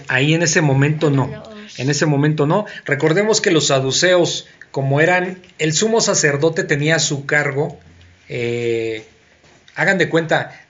[0.08, 1.42] Ahí en ese momento no.
[1.76, 2.66] En ese momento no.
[2.84, 7.78] Recordemos que los saduceos, como eran, el sumo sacerdote tenía a su cargo,
[8.28, 9.04] eh,
[9.74, 10.60] hagan de cuenta,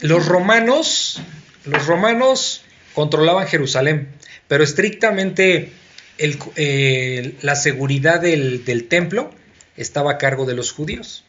[0.00, 1.22] los romanos,
[1.64, 2.62] los romanos
[2.94, 4.08] controlaban Jerusalén,
[4.48, 5.72] pero estrictamente
[6.18, 9.30] eh, la seguridad del, templo
[9.76, 11.24] estaba a cargo de los judíos.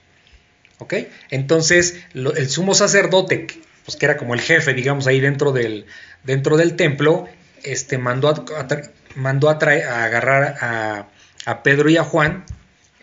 [0.80, 0.94] ¿Ok?
[1.30, 3.48] Entonces, el sumo sacerdote,
[3.90, 5.88] pues que era como el jefe, digamos, ahí dentro del,
[6.24, 7.28] dentro del templo,
[7.64, 8.68] este, mandó a,
[9.16, 11.08] mandó a, traer- a agarrar a,
[11.48, 12.46] a Pedro y a Juan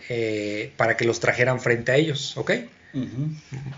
[0.08, 2.36] eh, para que los trajeran frente a ellos.
[2.36, 2.52] ¿Ok?
[2.96, 3.28] Ujú.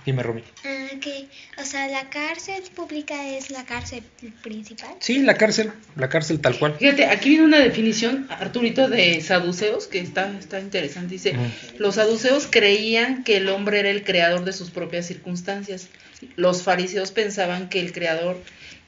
[0.07, 0.45] Dime, Romy.
[0.65, 1.27] Ah, que,
[1.61, 4.05] o sea, la cárcel pública es la cárcel
[4.43, 4.95] principal.
[5.01, 6.77] Sí, la cárcel, la cárcel tal cual.
[6.79, 11.15] Fíjate, aquí viene una definición, Arturito, de saduceos, que está, está interesante.
[11.15, 11.43] Dice, Ujú.
[11.79, 15.89] los saduceos creían que el hombre era el creador de sus propias circunstancias.
[16.37, 18.41] Los fariseos pensaban que el creador,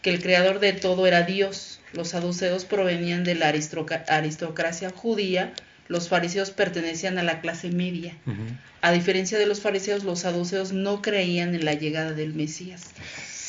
[0.03, 1.81] que el creador de todo era Dios.
[1.93, 5.53] Los saduceos provenían de la aristocracia judía.
[5.91, 8.15] Los fariseos pertenecían a la clase media.
[8.81, 12.83] A diferencia de los fariseos, los saduceos no creían en la llegada del Mesías.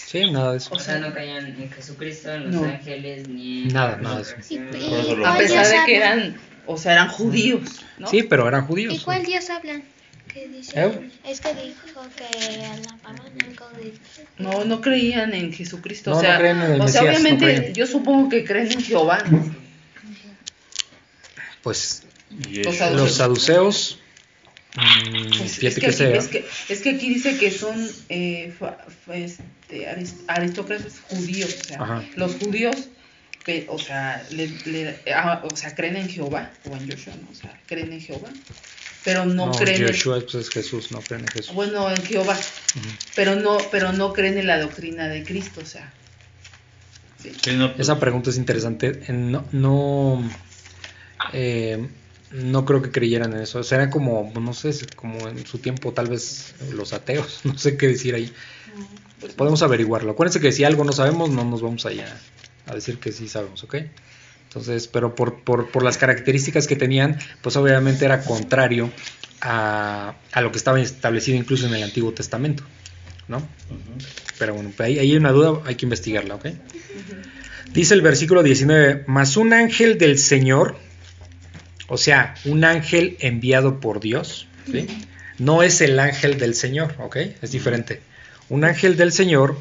[0.07, 0.73] Sí, nada de eso.
[0.73, 2.63] O sea, no creían en Jesucristo, en los No.
[2.67, 4.35] ángeles, ni en Nada, la nada de eso.
[4.49, 6.35] Y- A ¿Cuál pesar de que eran,
[6.65, 7.61] o sea, eran judíos,
[7.99, 8.07] ¿no?
[8.07, 9.01] Sí, pero eran ¿Y judíos.
[9.05, 9.83] cuál Dios hablan?
[10.33, 11.09] Que dice, ¿Eh?
[11.25, 13.93] es que dijo que alababan algo de...
[14.39, 16.09] No, no creían en Jesucristo.
[16.09, 17.73] No, o no sea, creen en el o sea Mesías, no obviamente creen.
[17.75, 19.19] yo supongo que creen en Jehová.
[19.29, 19.61] ¿no?
[21.61, 22.03] Pues
[22.39, 23.01] Y Los saduceos.
[23.01, 23.99] los saduceos.
[24.75, 27.89] mm, Pues, fíjate es, que que sea- es, que, es que aquí dice que son
[28.09, 31.55] eh, fa- fa- este, aris- aristócratas judíos.
[31.61, 32.03] O sea, Ajá.
[32.15, 32.87] los judíos,
[33.45, 37.29] pe- o sea, le- le- ah, o sea, creen en Jehová o en Joshua, ¿no?
[37.31, 38.29] O sea, creen en Jehová.
[39.03, 41.55] Pero no, No, creen en, pues, es Jesús, no creen en Jesús.
[41.55, 42.87] bueno, en Jehová, Ujú.
[43.15, 45.91] pero no, pero no creen en la doctrina de Cristo, o sea.
[47.21, 47.31] sí.
[47.43, 49.01] Sí, no, pues, Esa pregunta es interesante.
[49.09, 50.23] No, no,
[51.33, 51.87] eh,
[52.31, 53.59] no creo que creyeran en eso.
[53.59, 57.41] O sea, era como, no sé, como en su tiempo tal vez los ateos.
[57.45, 58.31] No sé qué decir ahí.
[59.19, 60.11] Pues, Podemos averiguarlo.
[60.11, 62.17] Acuérdense que si algo no sabemos, no nos vamos allá
[62.67, 63.75] a decir que sí sabemos, ¿ok?
[64.47, 68.91] Entonces, pero por, por, por las características que tenían, pues obviamente era contrario
[69.39, 72.63] a, a lo que estaba establecido incluso en el Antiguo Testamento,
[73.27, 73.47] ¿no?
[74.37, 76.47] Pero bueno, ahí, ahí hay una duda, hay que investigarla, ¿ok?
[77.73, 80.75] Dice el versículo 19, mas un ángel del Señor,
[81.91, 84.87] o sea, un ángel enviado por Dios, ¿sí?
[85.39, 87.17] no es el ángel del Señor, ¿ok?
[87.41, 87.99] Es diferente.
[88.47, 89.59] Un ángel del Señor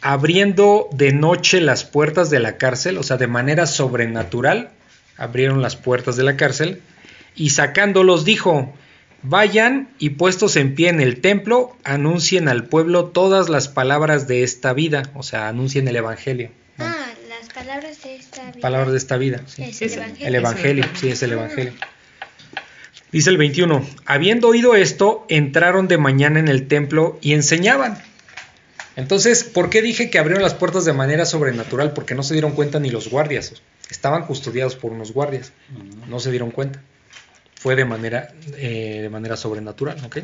[0.00, 4.70] abriendo de noche las puertas de la cárcel, o sea, de manera sobrenatural,
[5.16, 6.82] abrieron las puertas de la cárcel
[7.36, 8.74] y sacándolos dijo,
[9.22, 14.42] vayan y puestos en pie en el templo, anuncien al pueblo todas las palabras de
[14.42, 16.50] esta vida, o sea, anuncien el Evangelio.
[17.62, 18.60] Ah, palabras de esta vida.
[18.60, 19.42] Palabras de esta vida.
[19.46, 19.62] sí.
[19.62, 20.26] Es el evangelio.
[20.26, 21.72] El Evangelio, sí, es el Evangelio.
[23.12, 28.02] Dice el 21, habiendo oído esto, entraron de mañana en el templo y enseñaban.
[28.96, 31.92] Entonces, ¿por qué dije que abrieron las puertas de manera sobrenatural?
[31.92, 33.62] Porque no se dieron cuenta ni los guardias.
[33.90, 35.52] Estaban custodiados por unos guardias.
[36.08, 36.82] No se dieron cuenta.
[37.54, 40.18] Fue de manera, eh, de manera sobrenatural, ¿ok?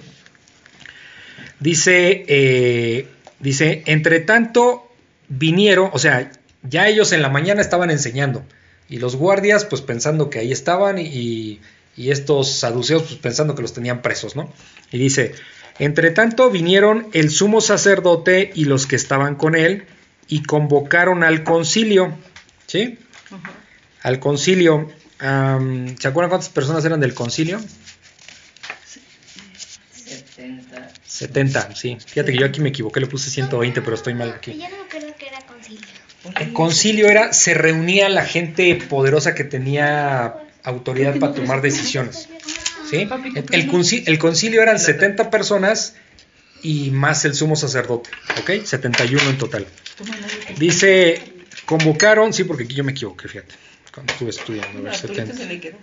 [1.61, 3.07] Dice, eh,
[3.39, 4.91] dice, entre tanto
[5.29, 6.31] vinieron, o sea,
[6.69, 8.45] ya ellos en la mañana estaban enseñando.
[8.89, 11.61] Y los guardias, pues pensando que ahí estaban, y,
[11.97, 14.53] y estos saduceos, pues pensando que los tenían presos, ¿no?
[14.91, 15.35] Y dice,
[15.79, 19.87] entre tanto vinieron el sumo sacerdote y los que estaban con él,
[20.29, 22.17] y convocaron al concilio,
[22.67, 22.99] ¿sí?
[24.03, 24.89] Al concilio.
[25.19, 27.61] ¿Se acuerdan cuántas personas eran del concilio?
[30.05, 30.93] 70.
[31.05, 31.99] 70, sí.
[32.07, 34.57] Fíjate que yo aquí me equivoqué, le puse 120, pero estoy mal aquí.
[34.57, 35.08] Ya no me acuerdo que era concilio.
[36.41, 42.29] El concilio era, se reunía la gente poderosa que tenía autoridad para tomar decisiones.
[42.91, 43.09] ¿sí?
[43.35, 45.95] El, el conci- el concilio eran 70 personas
[46.63, 48.11] y más el sumo sacerdote,
[48.41, 48.65] ¿ok?
[48.65, 49.67] 71 en total.
[50.59, 51.23] Dice,
[51.67, 53.55] convocaron, sí, porque aquí yo me equivoqué, fíjate,
[53.95, 55.37] cuando estuve estudiando, a ver, Arturito 70.
[55.37, 55.77] se le quedó.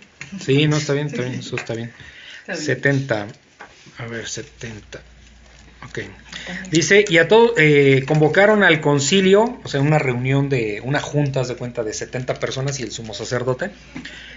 [0.44, 1.92] Sí, no, está bien, está bien, eso está bien.
[2.40, 2.64] Está bien.
[2.64, 3.26] 70.
[3.98, 5.00] A ver, 70.
[5.84, 6.00] Ok.
[6.70, 11.42] Dice, y a todos, eh, convocaron al concilio, o sea, una reunión de, una junta,
[11.42, 13.70] de cuenta, de 70 personas y el sumo sacerdote,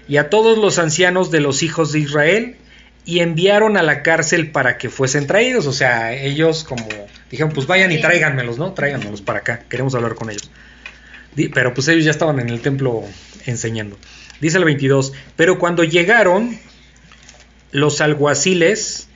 [0.07, 2.55] y a todos los ancianos de los hijos de Israel,
[3.05, 6.87] y enviaron a la cárcel para que fuesen traídos, o sea, ellos como
[7.31, 8.73] dijeron, pues vayan y tráiganmelos, ¿no?
[8.73, 10.51] Tráiganmelos para acá, queremos hablar con ellos.
[11.53, 13.03] Pero pues ellos ya estaban en el templo
[13.45, 13.97] enseñando.
[14.41, 16.59] Dice el 22, pero cuando llegaron,
[17.71, 19.09] los alguaciles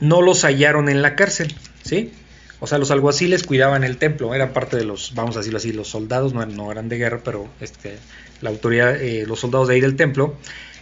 [0.00, 2.12] no los hallaron en la cárcel, ¿sí?
[2.58, 5.72] O sea, los alguaciles cuidaban el templo, eran parte de los, vamos a decirlo así,
[5.72, 7.98] los soldados, no, no eran de guerra, pero este,
[8.40, 10.36] la autoridad, eh, los soldados de ahí del templo,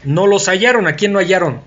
[0.04, 0.86] no los hallaron.
[0.86, 1.62] ¿A quién no hallaron?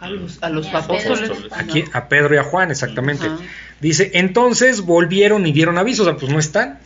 [0.00, 1.30] A los, a los apóstoles.
[1.30, 1.48] Pedro.
[1.52, 3.26] Aquí, a Pedro y a Juan, exactamente.
[3.26, 3.38] Ajá.
[3.80, 6.78] Dice, entonces volvieron y dieron aviso, o sea, pues no están.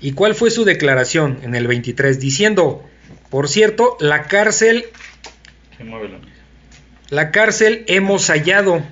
[0.00, 2.20] ¿Y cuál fue su declaración en el 23?
[2.20, 2.84] Diciendo,
[3.30, 4.86] por cierto, la cárcel
[5.76, 6.32] Que mueve la mesa.
[7.10, 8.82] La cárcel hemos hallado.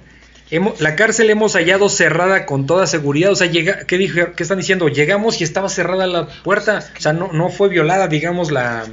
[0.79, 3.33] La cárcel hemos hallado cerrada con toda seguridad.
[3.33, 4.89] O sea, llega, ¿qué, dijo, ¿qué están diciendo?
[4.89, 6.85] Llegamos y estaba cerrada la puerta.
[6.97, 8.85] O sea, no, no fue violada, digamos, la.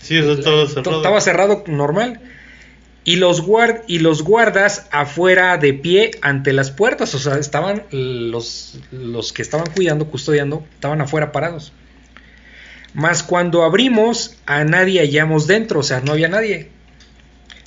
[0.00, 0.96] Sí, eso es todo to- cerrado.
[0.96, 2.20] Estaba cerrado normal.
[3.04, 7.14] Y los, guard, y los guardas afuera de pie ante las puertas.
[7.14, 11.72] O sea, estaban los, los que estaban cuidando, custodiando, estaban afuera parados.
[12.94, 15.80] Mas cuando abrimos, a nadie hallamos dentro.
[15.80, 16.70] O sea, no había nadie.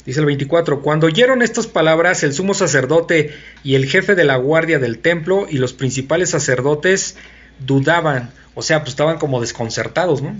[0.06, 3.34] Dice el 24, cuando oyeron estas palabras, el sumo sacerdote
[3.64, 7.18] y el jefe de la guardia del templo y los principales sacerdotes
[7.60, 10.36] dudaban, o sea, pues estaban como desconcertados, ¿no?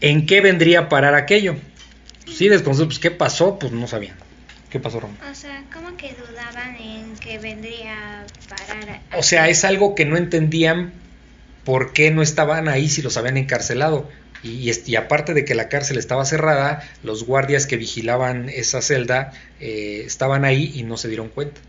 [0.00, 1.56] ¿En qué vendría a parar aquello?
[2.26, 3.58] Sí, desconcertados, pues ¿qué pasó?
[3.58, 4.16] Pues no sabían.
[4.70, 5.14] ¿Qué pasó, Roma?
[5.30, 9.00] O sea, ¿cómo que dudaban en que vendría a parar?
[9.16, 10.92] O sea, es algo que no entendían
[11.64, 14.08] por qué no estaban ahí si los habían encarcelado.
[14.42, 19.32] Y, y aparte de que la cárcel estaba cerrada, los guardias que vigilaban esa celda
[19.60, 21.60] eh, estaban ahí y no se dieron cuenta.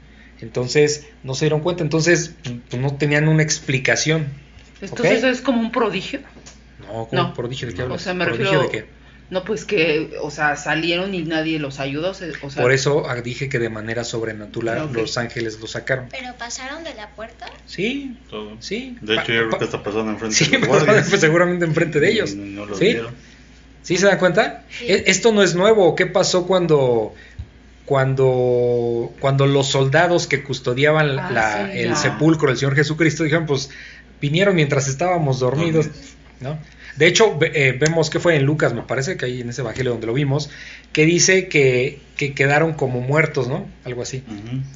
[0.42, 2.36] Entonces, no se dieron cuenta, entonces
[2.70, 4.28] pues, no tenían una explicación.
[4.82, 6.20] Entonces es como un prodigio.
[6.80, 7.34] No, como No.
[7.34, 8.02] prodigio de qué O hablas?
[8.04, 8.97] sea, me ¿Prodigio de qué?
[9.30, 12.12] No, pues que, o sea, salieron y nadie los ayudó.
[12.12, 12.30] O sea,
[12.62, 16.08] Por eso ah, dije que de manera sobrenatural los ángeles los sacaron.
[16.10, 17.50] ¿Pero pasaron de la puerta?
[17.66, 18.56] Sí, Todo.
[18.60, 18.98] sí.
[19.02, 21.10] De hecho, yo creo que está pasando enfrente Sí, de los guardias.
[21.10, 22.36] pues, seguramente enfrente de Y ellos.
[22.36, 22.86] No, lo ¿Sí?
[22.86, 23.14] vieron.
[23.84, 24.64] ¿Sí se dan cuenta?
[24.70, 24.86] Sí.
[24.88, 25.94] E- Esto no es nuevo.
[25.96, 27.14] ¿Qué pasó cuando,
[27.86, 31.96] cuando, cuando los soldados que custodiaban Ah, la- sí, el ya.
[31.96, 33.70] sepulcro del Señor Jesucristo dijeron, pues
[34.22, 35.88] vinieron mientras estábamos dormidos,
[36.40, 36.58] ¿no?
[36.98, 39.62] De hecho, ve- eh, vemos que fue en Lucas, me parece que ahí en ese
[39.62, 40.50] evangelio donde lo vimos,
[40.94, 43.68] que dice que, que quedaron como muertos, ¿no?
[43.86, 44.24] Algo así.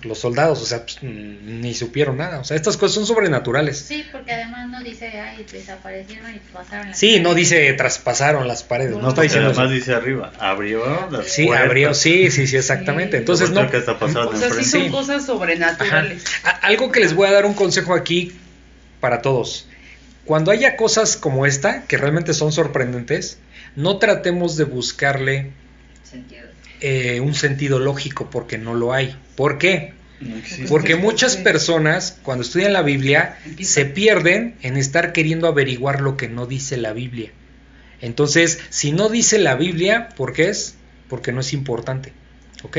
[0.03, 2.39] Los soldados, o sea, pues, ni supieron nada.
[2.39, 3.80] O sea, estas cosas son sobrenaturales.
[3.80, 8.61] Sí, porque además no dice, ay, desaparecieron y pasaron la Sí, no dice traspasaron las
[8.61, 9.73] paredes, no, No, está diciendo además eso.
[9.73, 11.65] dice arriba, abrió las Sí, puertas.
[11.68, 13.18] abrió, sí, sí, sí, exactamente.
[13.18, 13.22] Sí.
[13.22, 13.68] Entonces, no.
[13.72, 16.23] ¿Qué está pasando o sea, sí son cosas sobrenaturales.
[16.61, 18.31] Algo que les voy a dar un consejo aquí
[18.99, 19.68] para todos.
[20.26, 23.39] Cuando haya cosas como esta, que realmente son sorprendentes,
[23.76, 25.52] no tratemos de buscarle
[26.03, 26.43] Sentido.
[26.81, 29.18] eh, un sentido lógico porque no lo hay.
[29.35, 29.93] ¿Por qué?
[30.19, 30.35] No.
[30.69, 36.27] Porque muchas personas cuando estudian la Biblia se pierden en estar queriendo averiguar lo que
[36.27, 37.31] no dice la Biblia.
[38.02, 40.76] Entonces, si no dice la Biblia, ¿por qué es?
[41.10, 42.14] Porque no es importante.
[42.64, 42.77] ¿Ok?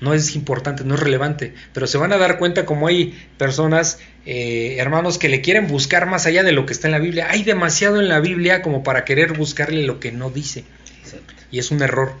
[0.00, 1.54] No es importante, no es relevante.
[1.72, 6.06] Pero se van a dar cuenta como hay personas, eh, hermanos, que le quieren buscar
[6.06, 7.28] más allá de lo que está en la Biblia.
[7.30, 10.64] Hay demasiado en la Biblia como para querer buscarle lo que no dice.
[11.50, 12.14] Y es un error.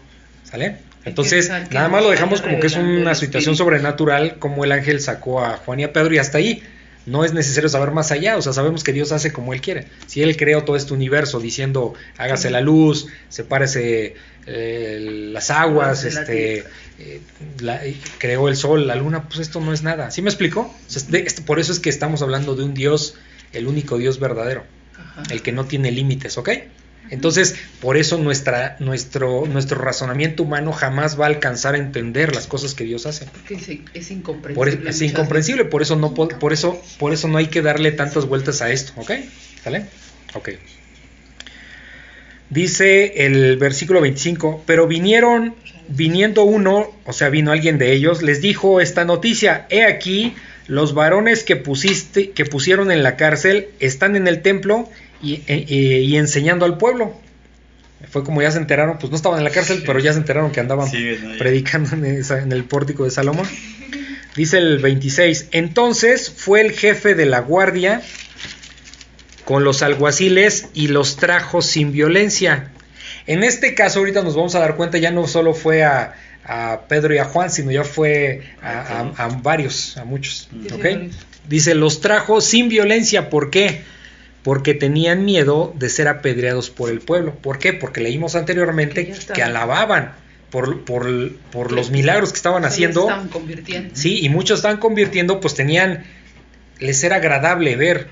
[0.44, 0.76] ¿Sale?
[1.04, 5.44] Entonces, nada más lo dejamos como que es una situación sobrenatural, como el ángel sacó
[5.44, 6.62] a Juan y a Pedro y hasta ahí.
[7.06, 9.88] No es necesario saber más allá, o sea, sabemos que Dios hace como Él quiere.
[10.06, 14.14] Si Él creó todo este universo diciendo, hágase la luz, sepárese
[14.46, 16.64] eh, las aguas, la este,
[16.98, 17.20] eh,
[17.60, 20.10] la- eh, creó el sol, la luna, pues esto no es nada.
[20.10, 20.60] ¿Sí me explico?
[20.62, 23.14] O sea, de- este- por eso es que estamos hablando de un Dios,
[23.52, 24.64] el único Dios verdadero
[24.96, 25.22] Ajá.
[25.30, 26.50] el que no tiene límites, ¿ok?
[27.10, 32.46] Entonces, por eso nuestra, nuestro, nuestro razonamiento humano jamás va a alcanzar a entender las
[32.46, 33.26] cosas que Dios hace.
[33.26, 34.76] Porque es, es incomprensible.
[34.78, 37.92] Por- es incomprensible, por eso no po- por eso, por eso no hay que darle
[37.92, 39.10] tantas vueltas a esto, ¿ok?
[39.62, 39.84] ¿Sale?
[40.34, 40.50] Ok.
[42.50, 45.54] Dice el versículo 25, pero vinieron,
[45.88, 50.34] viniendo uno, o sea, vino alguien de ellos, les dijo esta noticia, he aquí,
[50.66, 54.88] los varones que pusiste, que pusieron en la cárcel están en el templo
[55.22, 57.14] y, e- e- y enseñando al pueblo.
[58.10, 60.52] Fue como ya se enteraron, pues no estaban en la cárcel, pero ya se enteraron
[60.52, 60.88] que andaban
[61.38, 63.46] predicando en, esa- en el pórtico de Salomón.
[64.36, 68.02] Dice el 26, entonces fue el jefe de la guardia
[69.44, 72.70] con los alguaciles y los trajo sin violencia.
[73.26, 76.14] En este caso, ahorita nos vamos a dar cuenta, ya no solo fue a,
[76.44, 78.80] a Pedro y a Juan, sino ya fue a,
[79.16, 80.48] a- a varios, a muchos.
[80.52, 80.82] Dice ¿ok?
[80.82, 81.16] varios.
[81.48, 83.30] Dice, los trajo sin violencia.
[83.30, 83.82] ¿Por qué?
[84.42, 87.34] Porque tenían miedo de ser apedreados por el pueblo.
[87.34, 87.72] ¿Por qué?
[87.72, 90.12] Porque leímos anteriormente Que alababan
[90.50, 93.02] por, por, por los milagros que estaban haciendo.
[93.02, 93.90] estaban convirtiendo.
[93.94, 96.04] Sí, y muchos estaban convirtiendo, pues tenían,
[96.78, 98.08] les era agradable ver,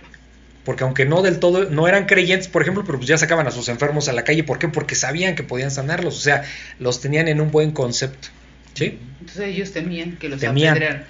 [0.65, 3.51] porque aunque no del todo, no eran creyentes, por ejemplo, pero pues ya sacaban a
[3.51, 4.69] sus enfermos a la calle, ¿por qué?
[4.69, 6.45] Porque sabían que podían sanarlos, o sea,
[6.79, 8.29] los tenían en un buen concepto,
[8.75, 8.99] ¿sí?
[9.21, 10.77] Entonces ellos temían que los Temían.
[10.77, 11.05] apedrearan.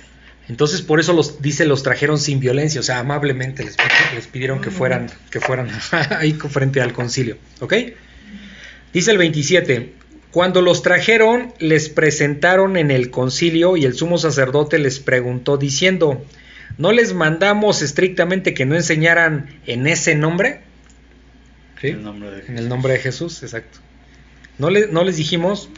[0.49, 3.77] Entonces por eso los, dice, los trajeron sin violencia, o sea, amablemente les,
[4.15, 5.71] les pidieron que fueran, que fueran
[6.19, 7.75] ahí frente al concilio, ¿ok?
[8.93, 9.93] Dice el 27,
[10.33, 16.25] cuando los trajeron, les presentaron en el concilio y el sumo sacerdote les preguntó diciendo,
[16.79, 20.61] ¿no les mandamos estrictamente que no enseñaran en ese nombre?
[21.91, 23.79] El nombre de En el nombre de Jesús, exacto.
[24.59, 25.69] No, le- no les dijimos,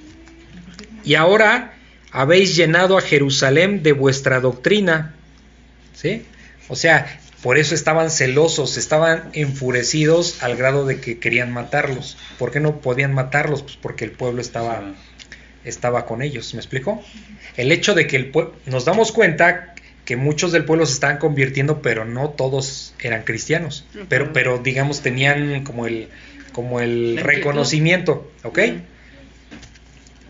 [1.04, 1.74] y ahora
[2.10, 5.14] habéis llenado a Jerusalén de vuestra doctrina.
[5.94, 6.24] ¿Sí?
[6.68, 12.16] O sea, por eso estaban celosos, estaban enfurecidos al grado de que querían matarlos.
[12.38, 13.62] ¿Por qué no podían matarlos?
[13.62, 14.94] Pues porque el pueblo estaba,
[15.64, 17.02] estaba con ellos, ¿me explico?
[17.56, 19.73] El hecho de que el pue- nos damos cuenta
[20.04, 23.86] que muchos del pueblo se estaban convirtiendo, pero no todos eran cristianos.
[24.08, 26.08] Pero, pero digamos, tenían como el,
[26.52, 28.58] como el reconocimiento, ¿ok?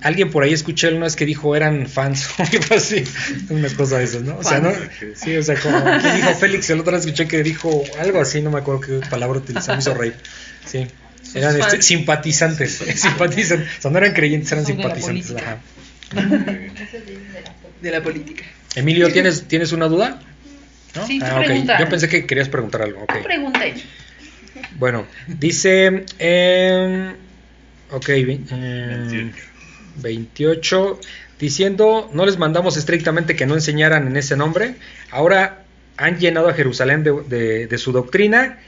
[0.01, 3.05] Alguien por ahí escuché una vez que dijo eran fans o algo así,
[3.49, 4.37] una cosa de esas, ¿no?
[4.37, 4.71] O sea, ¿no?
[4.71, 4.91] Fans.
[5.17, 8.43] Sí, o sea, como ¿quién dijo Félix, el otro día escuché que dijo algo así,
[8.43, 10.15] no me acuerdo qué palabra utilizó, me hizo reír.
[10.67, 10.87] Sí.
[11.35, 15.33] Eran este, simpatizantes, simpatizantes, o sea, no eran creyentes, eran Son de la simpatizantes.
[15.33, 15.59] política.
[16.13, 16.65] ajá.
[17.83, 18.45] De la política.
[18.75, 20.21] Emilio, ¿tienes, ¿tienes una duda?
[20.95, 21.07] ¿No?
[21.07, 21.45] Sí, ah, ok.
[21.47, 21.79] pregunta.
[21.79, 23.03] Yo pensé que querías preguntar algo.
[23.03, 23.23] ok.
[23.23, 23.61] Pregunta.
[24.79, 26.05] Bueno, dice.
[26.19, 27.13] eh,
[27.91, 29.37] ok, ve- eh, 28.
[29.97, 31.01] 28.
[31.39, 34.77] Diciendo, no les mandamos estrictamente que no enseñaran en ese nombre.
[35.11, 35.65] Ahora
[35.97, 38.59] han llenado a Jerusalén de, de- de su doctrina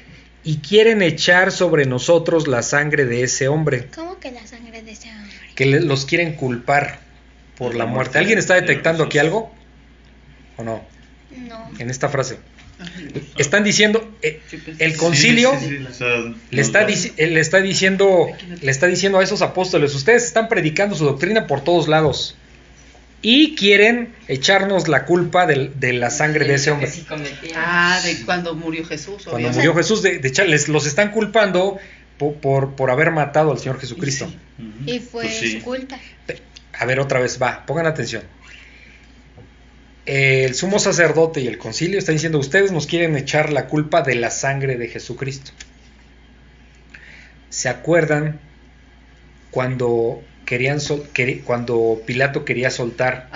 [0.44, 3.88] y quieren echar sobre nosotros la sangre de ese hombre.
[3.94, 5.32] ¿Cómo que la sangre de ese hombre?
[5.54, 7.00] Que le- los quieren culpar
[7.56, 8.18] por la muerte.
[8.18, 9.54] ¿Alguien está detectando aquí algo?
[10.56, 10.82] ¿O no?
[11.48, 11.70] No.
[11.78, 12.38] En esta frase.
[13.38, 14.40] Están diciendo, eh,
[14.78, 15.78] el concilio sí, sí,
[16.50, 18.26] le está, le diciendo
[18.60, 22.36] le está diciendo a esos apóstoles ustedes están predicando su doctrina por todos lados
[23.22, 26.92] y quieren echarnos la culpa de, la sangre de ese hombre.
[27.56, 29.24] Ah, de cuando murió Jesús.
[29.28, 31.78] cuando murió Jesús de, de los están culpando
[32.18, 34.30] po- por, por, haber matado al Señor Jesucristo.
[34.84, 35.52] Y fue Pues sí.
[35.52, 35.98] su culpa.
[36.78, 38.22] a ver otra vez va pongan atención
[40.06, 44.14] el sumo sacerdote y el concilio están diciendo ustedes nos quieren echar la culpa de
[44.14, 45.50] la sangre de Jesucristo
[47.50, 48.38] se acuerdan
[49.50, 51.08] cuando querían sol-
[51.44, 53.28] cuando Pilato quería soltar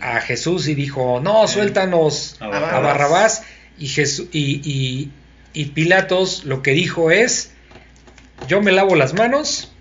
[0.00, 0.68] A Jesús.
[0.68, 3.42] A y dijo no suéltanos A a Barrabás.
[3.78, 5.10] Y Jesús y, y-
[5.52, 7.52] Y Pilatos lo que dijo es,
[8.46, 9.72] yo me lavo las manos,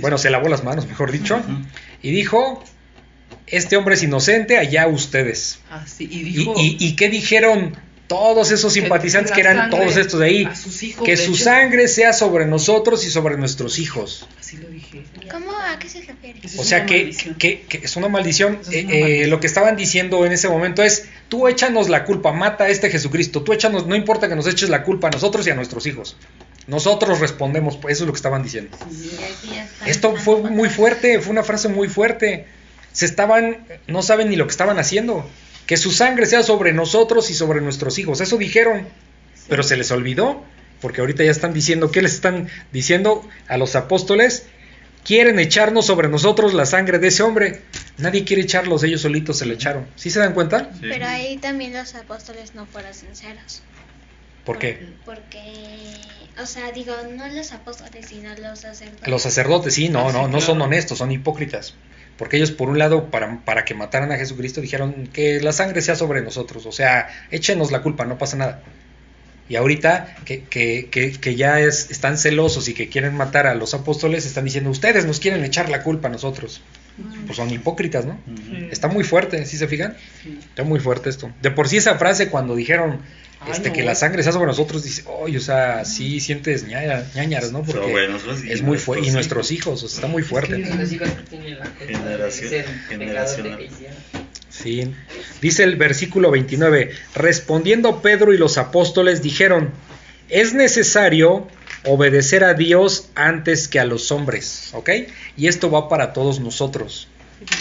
[0.00, 1.40] bueno, se lavó las manos, mejor dicho,
[2.02, 2.62] y dijo,
[3.56, 5.58] este hombre es inocente, allá ustedes.
[5.70, 7.76] Ah, sí, y ¿Y, dijo y, y qué dijeron
[8.06, 10.44] todos esos simpatizantes que eran todos estos de ahí?
[10.44, 14.28] a sus hijos, Que de su hecho, sangre sea sobre nosotros y sobre nuestros hijos.
[14.38, 15.02] Así lo dije.
[15.30, 15.52] ¿Cómo?
[15.52, 16.38] ¿A qué se refiere?
[16.58, 17.34] O sea que, maldición.
[17.36, 18.58] que- que es una maldición.
[18.62, 19.30] Es Eh, una eh, maldición.
[19.30, 22.90] lo que estaban diciendo en ese momento es, tú échanos la culpa, mata a este
[22.90, 25.86] Jesucristo, tú échanos, no importa que nos eches la culpa a nosotros y a nuestros
[25.86, 26.16] hijos.
[26.66, 28.76] Nosotros respondemos, pues eso es lo que estaban diciendo.
[29.86, 32.46] Esto fue muy fuerte, fue una frase muy fuerte.
[32.94, 35.28] Se estaban, no saben ni lo que estaban haciendo.
[35.66, 38.20] Que su sangre sea sobre nosotros y sobre nuestros hijos.
[38.20, 38.88] Eso dijeron,
[39.48, 40.44] pero se les olvidó,
[40.80, 44.46] porque ahorita ya están diciendo, ¿qué les están diciendo a los apóstoles?
[45.04, 47.62] Quieren echarnos sobre nosotros la sangre de ese hombre.
[47.98, 49.86] Nadie quiere echarlos, ellos solitos se le echaron.
[49.96, 50.70] ¿Sí se dan cuenta?
[50.74, 50.86] Sí.
[50.88, 53.62] Pero ahí también los apóstoles no fueron sinceros.
[54.44, 54.86] ¿Por qué?
[55.04, 55.42] Porque,
[56.40, 59.08] o sea, digo, no los apóstoles, sino los sacerdotes.
[59.08, 61.74] Los sacerdotes, sí, no, Ah, no, no son honestos, son hipócritas.
[62.16, 65.82] Porque ellos, por un lado, para, para que mataran a Jesucristo, dijeron que la sangre
[65.82, 66.66] sea sobre nosotros.
[66.66, 68.62] O sea, échenos la culpa, no pasa nada.
[69.48, 73.54] Y ahorita que, que, que, que ya es, están celosos y que quieren matar a
[73.54, 76.62] los apóstoles, están diciendo, ustedes nos quieren echar la culpa a nosotros.
[77.26, 78.18] Pues son hipócritas, ¿no?
[78.70, 79.96] Está muy fuerte, ¿sí se fijan?
[80.22, 80.38] Sí.
[80.40, 81.30] Está muy fuerte esto.
[81.42, 83.00] De por sí esa frase cuando dijeron
[83.52, 83.74] este, no.
[83.74, 87.62] que la sangre sea sobre nosotros, dice, oye, o sea, sí sientes ñaña- ñañaras, ¿no?
[87.62, 88.08] Porque
[88.48, 89.06] es muy fuerte.
[89.06, 90.58] Y nuestros hijos, o sea, está muy fuerte.
[90.58, 93.58] Y los hijos que tienen la culpa Generación- de ese pecado generacional.
[93.58, 93.96] que hicieron.
[94.50, 94.94] Sí.
[95.42, 99.70] Dice el versículo 29, respondiendo Pedro y los apóstoles dijeron,
[100.28, 101.48] es necesario
[101.84, 104.90] obedecer a Dios antes que a los hombres, ¿ok?
[105.36, 107.08] Y esto va para todos nosotros.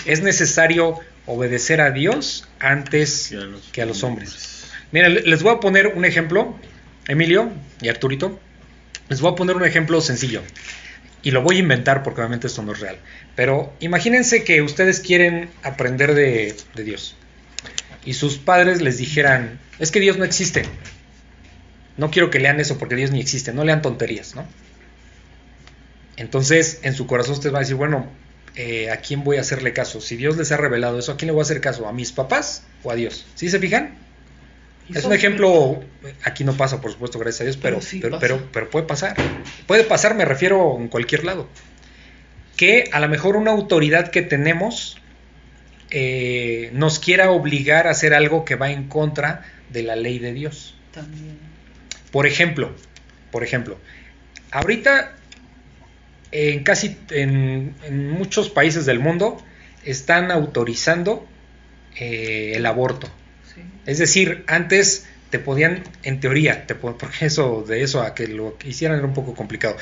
[0.05, 4.52] Es necesario obedecer a Dios antes Que a los que a los hombres.
[4.93, 6.55] Mira, le- les voy a poner un ejemplo,
[7.09, 7.51] Emilio
[7.81, 8.39] y Arturito.
[9.09, 10.41] Les voy a poner un ejemplo sencillo.
[11.21, 12.97] Y lo voy a inventar porque obviamente esto no es real.
[13.35, 17.15] Pero imagínense que ustedes quieren aprender de, de Dios.
[18.05, 20.63] Y sus padres les dijeran, es que Dios no existe.
[21.97, 23.53] No quiero que lean eso porque Dios ni existe.
[23.53, 24.45] No lean tonterías, ¿no?
[26.17, 28.07] Entonces, en su corazón ustedes van a decir, bueno,
[28.55, 29.99] eh, ¿a quién voy a hacerle caso?
[30.01, 31.87] Si Dios les ha revelado eso, ¿a quién le voy a hacer caso?
[31.87, 33.25] ¿A mis papás o a Dios?
[33.35, 33.95] ¿Sí se fijan?
[34.89, 35.83] Es un ejemplo,
[36.23, 38.21] aquí no pasa, por supuesto, gracias a Dios, pero, Pero sí pero, pasa.
[38.21, 39.15] pero, pero puede pasar.
[39.67, 41.47] Puede pasar, me refiero en cualquier lado.
[42.57, 44.97] Que a lo mejor una autoridad que tenemos
[45.89, 50.33] eh, nos quiera obligar a hacer algo que va en contra de la ley de
[50.33, 50.75] Dios.
[50.91, 51.37] También.
[52.11, 52.71] Por ejemplo,
[53.31, 53.77] por ejemplo,
[54.51, 55.15] ahorita
[56.31, 59.37] en casi en, en muchos países del mundo
[59.85, 61.27] están autorizando
[61.95, 63.07] eh, el aborto.
[63.85, 68.27] Es decir, antes te podían, en teoría, te po- porque eso de eso a que
[68.27, 69.77] lo hicieran era un poco complicado.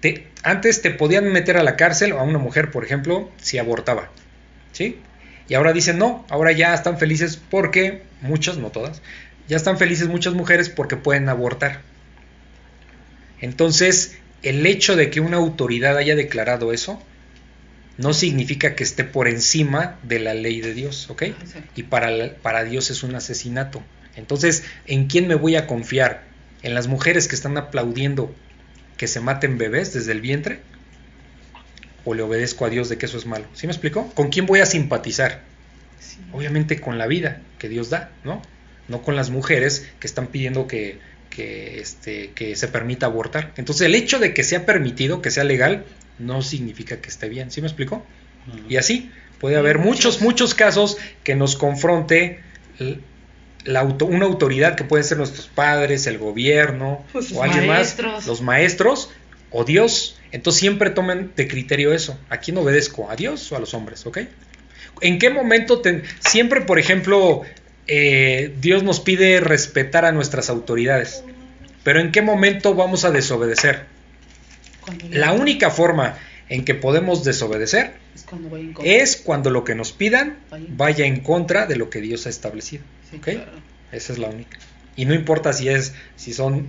[0.00, 4.10] Te- antes te podían meter a la cárcel a una mujer, por ejemplo, si abortaba,
[4.72, 5.00] ¿sí?
[5.48, 9.02] Y ahora dicen no, ahora ya están felices porque muchas, no todas,
[9.48, 11.82] ya están felices muchas mujeres porque pueden abortar.
[13.40, 17.02] Entonces, el hecho de que una autoridad haya declarado eso
[17.96, 21.24] no significa que esté por encima de la ley de Dios, ¿ok?
[21.76, 23.82] Y para, para Dios es un asesinato.
[24.16, 26.24] Entonces, ¿en quién me voy a confiar?
[26.62, 28.34] ¿En las mujeres que están aplaudiendo
[28.96, 30.60] que se maten bebés desde el vientre?
[32.04, 33.46] ¿O le obedezco a Dios de que eso es malo?
[33.54, 34.10] ¿Sí me explico?
[34.14, 35.42] ¿Con quién voy a simpatizar?
[36.00, 36.18] Sí.
[36.32, 38.42] Obviamente con la vida que Dios da, ¿no?
[38.88, 40.98] No con las mujeres que están pidiendo que,
[41.30, 43.52] que, este, que se permita abortar.
[43.56, 45.84] Entonces, el hecho de que sea permitido, que sea legal,
[46.18, 47.50] no significa que esté bien.
[47.50, 48.04] ¿Sí me explico?
[48.68, 49.10] Y así
[49.40, 52.40] puede haber muchos, muchos casos que nos confronte
[53.64, 58.12] la auto- una autoridad que pueden ser nuestros padres, el gobierno Pues o alguien maestros.
[58.12, 59.10] más, los maestros
[59.50, 60.18] o Dios.
[60.32, 62.18] Entonces siempre tomen de criterio eso.
[62.28, 63.10] ¿A quién obedezco?
[63.10, 64.04] ¿A Dios o a los hombres?
[64.06, 64.18] ¿Ok?
[65.00, 65.80] ¿En qué momento?
[65.80, 67.42] ten- siempre, por ejemplo,
[67.86, 71.24] eh, Dios nos pide respetar a nuestras autoridades.
[71.82, 73.86] Pero ¿en qué momento vamos a desobedecer?
[75.10, 76.16] La única forma
[76.48, 80.66] en que podemos desobedecer es cuando es lo que nos pidan Vaya.
[80.70, 82.84] vaya en contra de lo que Dios ha establecido.
[83.10, 83.22] Sí, ¿ok?
[83.22, 83.52] claro.
[83.92, 84.58] Esa es la única.
[84.96, 86.68] Y no importa si es, si son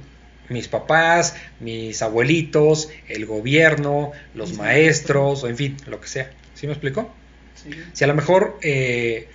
[0.50, 6.32] mis papás, mis abuelitos, el gobierno, los maestros, o en fin, lo que sea.
[6.54, 7.14] ¿Sí me explico?
[7.56, 7.72] Sí.
[7.94, 9.28] Si a lo mejor eh,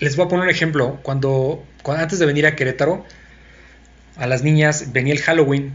[0.00, 0.98] les voy a poner un ejemplo.
[1.02, 3.04] Cuando, cuando antes de venir a Querétaro,
[4.16, 5.72] a las niñas venía el Halloween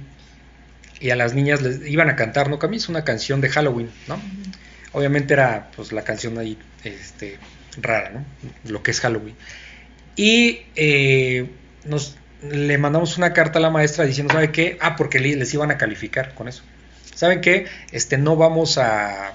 [0.99, 2.59] y a las niñas les iban a cantar, ¿no?
[2.59, 4.19] Camis, una canción de Halloween, ¿no?
[4.93, 7.37] Obviamente era pues la canción ahí este,
[7.81, 8.25] rara, ¿no?
[8.71, 9.35] Lo que es Halloween.
[10.15, 11.49] Y eh,
[11.85, 14.77] nos, le mandamos una carta a la maestra diciendo, ¿sabe qué?
[14.81, 16.63] Ah, porque le- les iban a calificar con eso.
[17.15, 17.65] ¿Saben qué?
[17.91, 19.33] Este, no vamos a,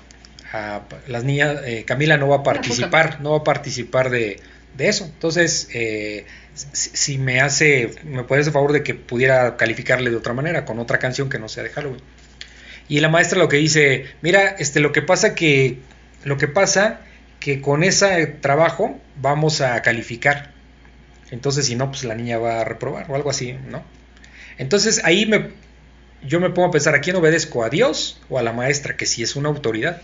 [0.52, 4.40] a- las niñas, eh, Camila no va a participar, no va a participar de,
[4.79, 5.05] de eso.
[5.05, 6.25] Entonces, eh,
[6.55, 10.79] si, me hace, me puede hacer favor de que pudiera calificarle de otra manera, con
[10.79, 12.01] otra canción que no sea de Halloween.
[12.89, 15.81] Y la maestra lo que dice, mira, este, lo que pasa que,
[16.25, 17.01] lo que pasa
[17.41, 20.53] que con ese trabajo vamos a calificar.
[21.31, 23.85] Entonces, si no, pues la niña va a reprobar o algo así, ¿no?
[24.57, 25.51] Entonces ahí me,
[26.23, 27.63] yo me pongo a pensar, ¿a quién obedezco?
[27.63, 28.97] ¿A Dios o a la maestra?
[28.97, 30.01] Que si es una autoridad.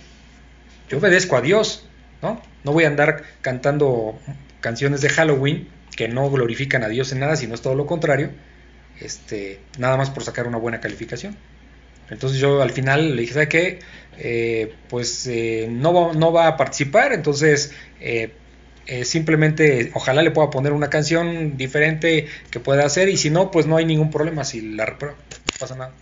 [0.88, 1.86] Yo obedezco a Dios,
[2.22, 2.42] ¿no?
[2.62, 4.18] No voy a andar cantando
[4.64, 8.30] canciones de Halloween que no glorifican a Dios en nada, sino es todo lo contrario,
[8.98, 11.36] este, nada más por sacar una buena calificación.
[12.08, 13.80] Entonces yo al final le dije, ¿sabe qué?
[14.18, 18.32] Eh, pues eh, no, va, no va a participar, entonces eh,
[19.04, 23.66] simplemente ojalá le pueda poner una canción diferente que pueda hacer y si no, pues
[23.66, 25.92] no hay ningún problema si la reprueba, no pasa nada.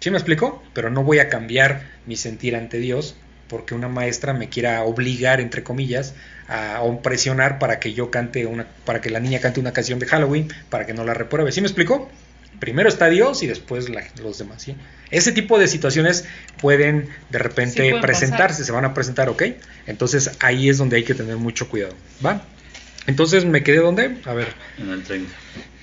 [0.00, 0.60] ¿Sí me explico?
[0.74, 3.16] Pero no voy a cambiar mi sentir ante Dios
[3.48, 6.14] porque una maestra me quiera obligar, entre comillas,
[6.48, 10.06] a, presionar para que yo cante una, para que la niña cante una canción de
[10.06, 11.50] Halloween, para que no la repruebe.
[11.52, 12.10] ¿Sí me explico?
[12.60, 14.62] Primero está Dios y después la- los demás.
[14.62, 14.74] ¿sí?
[15.10, 16.24] Ese tipo de situaciones
[16.60, 18.66] pueden de repente Sí, pueden presentarse, pasar.
[18.66, 19.42] se van a presentar, ¿ok?
[19.86, 21.94] Entonces ahí es donde hay que tener mucho cuidado,
[22.24, 22.42] ¿va?
[23.06, 24.16] Entonces me quedé donde?
[24.24, 24.48] A ver,
[24.78, 25.32] En el 30.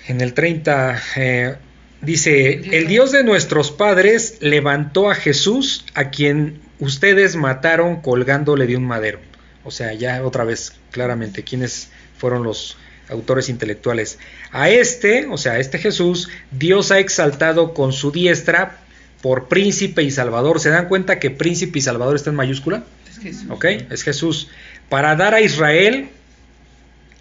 [0.07, 1.55] en el 30 eh,
[2.01, 8.77] dice, el Dios de nuestros padres levantó a Jesús a quien ustedes mataron colgándole de
[8.77, 9.19] un madero.
[9.63, 12.77] O sea, ya otra vez, claramente, quiénes fueron los
[13.09, 14.19] autores intelectuales.
[14.51, 18.79] A este, o sea, a este Jesús, Dios ha exaltado con su diestra
[19.21, 20.59] por príncipe y salvador.
[20.59, 22.83] ¿Se dan cuenta que príncipe y salvador está en mayúscula?
[23.09, 23.45] Es Jesús.
[23.49, 23.65] ¿ok?
[23.89, 24.49] Es Jesús.
[24.89, 26.09] Para dar a Israel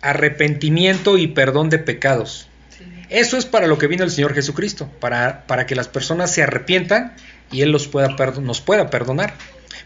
[0.02, 2.46] arrepentimiento y perdón de pecados.
[2.76, 2.84] Sí.
[3.08, 6.42] Eso es para lo que vino el Señor Jesucristo, para, para que las personas se
[6.42, 7.14] arrepientan
[7.50, 8.08] y Él los pueda
[8.40, 9.34] nos pueda perdonar.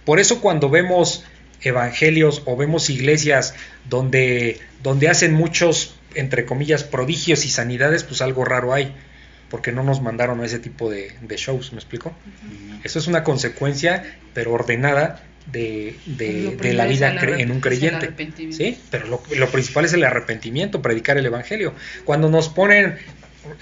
[0.05, 1.25] Por eso cuando vemos
[1.63, 3.55] evangelios o vemos iglesias
[3.89, 8.95] donde, donde hacen muchos, entre comillas, prodigios y sanidades, pues algo raro hay,
[9.51, 12.13] porque no nos mandaron a ese tipo de, de shows, ¿me explico?
[12.85, 17.09] Eso es una consecuencia, pero ordenada de, de- la vida
[17.41, 18.07] en un creyente.
[18.53, 18.79] ¿sí?
[18.91, 21.75] Pero lo, lo principal es el arrepentimiento, predicar el evangelio.
[22.05, 22.97] Cuando nos ponen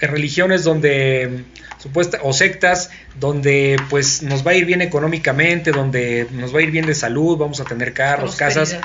[0.01, 1.43] en religiones donde
[1.77, 2.89] supuesta o sectas
[3.19, 6.95] donde pues nos va a ir bien económicamente, donde nos va a ir bien de
[6.95, 8.77] salud, vamos a tener carros, casas,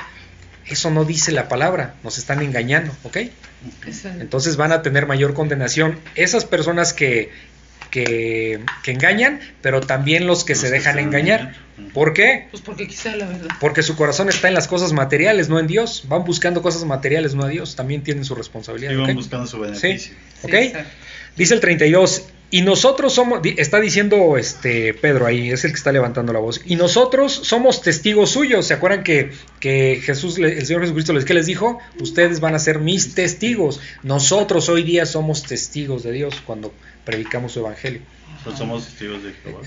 [0.67, 3.19] eso no dice la palabra, nos están engañando, ¿ok?
[4.21, 7.31] Entonces van a tener mayor condenación esas personas que,
[7.91, 11.55] que, que engañan, pero también los que Los se que dejan se engañar.
[11.93, 12.49] ¿Por qué?
[12.51, 13.49] Pues porque quizá la verdad.
[13.61, 16.05] Porque su corazón está en las cosas materiales, no en Dios.
[16.09, 17.77] Van buscando cosas materiales, no a Dios.
[17.77, 18.93] También tienen su responsabilidad.
[18.93, 19.17] Y van ¿ok?
[19.17, 20.15] buscando su beneficio.
[20.43, 20.53] ¿Ok?
[20.53, 20.73] Sí.
[21.37, 22.25] Dice el 32.
[22.53, 26.61] Y nosotros somos, está diciendo este Pedro ahí, es el que está levantando la voz.
[26.67, 28.67] Y nosotros somos testigos suyos.
[28.67, 31.79] ¿Se acuerdan que, que Jesús, le- el Señor Jesucristo les, ¿qué les dijo?
[31.99, 33.81] Ustedes van a ser mis testigos.
[34.03, 36.73] Nosotros hoy día somos testigos de Dios cuando
[37.07, 38.03] predicamos su evangelio.
[38.45, 39.61] Pues somos testigos de Jehová.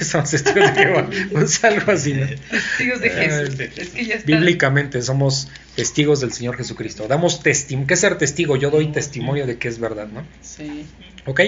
[0.04, 1.10] somos testigos de Jehová.
[1.30, 2.26] Pues algo así, ¿no?
[2.26, 3.60] Testigos de Jesús.
[3.60, 4.26] Eh, Es que ya está.
[4.26, 7.06] Bíblicamente somos testigos del Señor Jesucristo.
[7.08, 7.86] Damos testimonio.
[7.86, 8.56] ¿Qué es ser testigo?
[8.56, 10.24] Yo doy testimonio de que es verdad, ¿no?
[10.42, 10.86] Sí.
[11.26, 11.40] ¿Ok?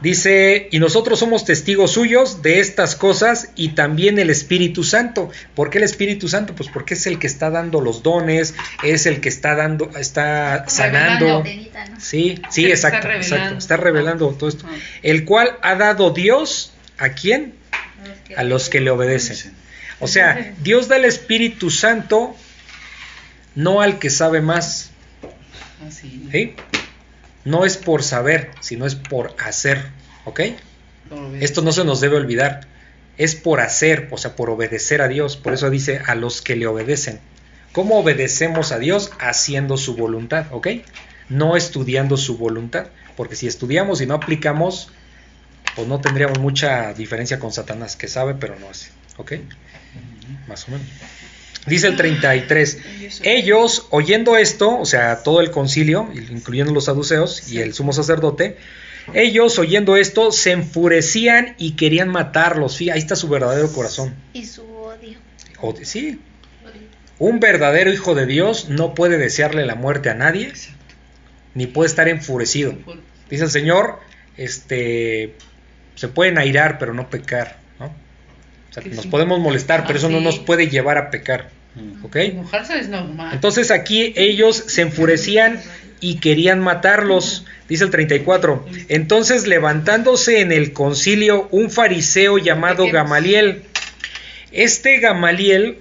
[0.00, 5.30] Dice, y nosotros somos testigos suyos de estas cosas y también el Espíritu Santo.
[5.54, 6.54] ¿Por qué el Espíritu Santo?
[6.54, 10.68] Pues porque es el que está dando los dones, es el que está dando, está
[10.68, 11.42] sanando.
[11.42, 12.00] Benita, ¿no?
[12.00, 13.58] Sí, sí, Sí, está exacto, exacto.
[13.58, 14.66] Está revelando todo esto.
[14.66, 14.76] Ajá.
[15.02, 17.54] El cual ha dado Dios a quién?
[18.36, 19.54] A los que le obedecen.
[20.00, 22.36] O sea, Dios da el Espíritu Santo
[23.54, 24.90] no al que sabe más.
[25.86, 26.28] Así.
[26.30, 26.54] ¿sí?
[27.44, 29.86] No es por saber, sino es por hacer.
[30.24, 30.40] ¿Ok?
[31.40, 32.66] Esto no se nos debe olvidar.
[33.16, 35.36] Es por hacer, o sea, por obedecer a Dios.
[35.36, 37.20] Por eso dice a los que le obedecen.
[37.72, 39.12] ¿Cómo obedecemos a Dios?
[39.18, 40.68] Haciendo su voluntad, ¿ok?
[41.28, 42.86] No estudiando su voluntad.
[43.16, 44.90] Porque si estudiamos y no aplicamos,
[45.76, 49.32] pues no tendríamos mucha diferencia con Satanás, que sabe pero no hace, ¿ok?
[50.48, 50.86] Más o menos.
[51.66, 52.78] Dice el 33,
[53.22, 58.56] ellos oyendo esto, o sea, todo el concilio, incluyendo los saduceos y el sumo sacerdote,
[59.14, 62.78] ellos oyendo esto se enfurecían y querían matarlos.
[62.80, 64.14] Fí- ahí está su verdadero corazón.
[64.34, 65.18] Y su odio.
[65.82, 66.20] Sí,
[67.18, 70.52] un verdadero hijo de Dios no puede desearle la muerte a nadie,
[71.54, 72.74] ni puede estar enfurecido.
[73.30, 74.00] Dice el Señor,
[74.36, 75.34] este,
[75.94, 77.86] se pueden airar, pero no pecar, ¿no?
[77.86, 79.08] O sea, Que nos sí.
[79.08, 80.24] podemos molestar, pero Ah, eso no sí.
[80.24, 81.50] nos puede llevar a pecar.
[82.02, 82.16] ¿Ok?
[82.16, 83.30] Enojarse es normal.
[83.32, 85.60] Entonces aquí ellos se enfurecían
[86.00, 88.66] y querían matarlos, Dice el 34.
[88.88, 93.62] Entonces levantándose en el concilio un fariseo llamado Gamaliel.
[94.52, 95.78] Este Gamaliel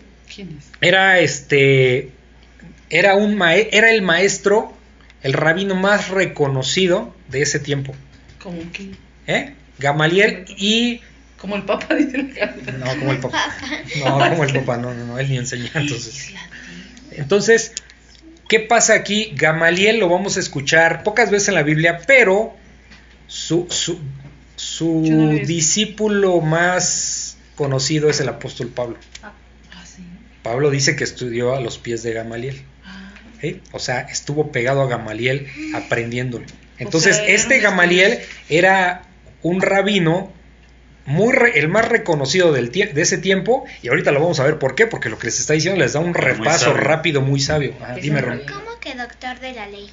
[0.80, 2.10] era este
[2.90, 4.74] era un era el maestro,
[5.24, 7.94] el rabino más reconocido de ese tiempo,
[8.42, 8.92] Como que.
[9.28, 9.54] ¿eh?
[9.80, 11.02] Gamaliel y
[11.44, 12.72] Como el Papa dice la carta.
[12.72, 13.54] no como el papá,
[13.98, 16.34] no como el papá, no, no, no, él ni enseña entonces.
[17.12, 17.74] Entonces,
[18.48, 19.34] ¿qué pasa aquí?
[19.36, 22.56] Gamaliel lo vamos a escuchar pocas veces en la Biblia, pero
[23.28, 24.00] su, su,
[24.56, 28.96] su discípulo más conocido es el apóstol Pablo.
[29.22, 29.34] Ah,
[29.86, 30.02] sí.
[30.44, 32.62] Pablo dice que estudió a los pies de Gamaliel.
[32.86, 33.12] Ah,
[33.42, 33.60] ¿sí?
[33.74, 36.46] O sea, estuvo pegado a Gamaliel aprendiéndole.
[36.78, 39.02] Entonces, este Gamaliel era
[39.42, 40.32] un rabino
[41.06, 44.44] muy re- el más reconocido del tie- de ese tiempo y ahorita lo vamos a
[44.46, 46.78] ver por qué, porque lo que les está diciendo les da un repaso sabio.
[46.82, 47.74] rápido, muy sabio.
[47.82, 48.42] Ajá, Es dime, Ron.
[48.48, 49.90] ¿Cómo que doctor de la ley?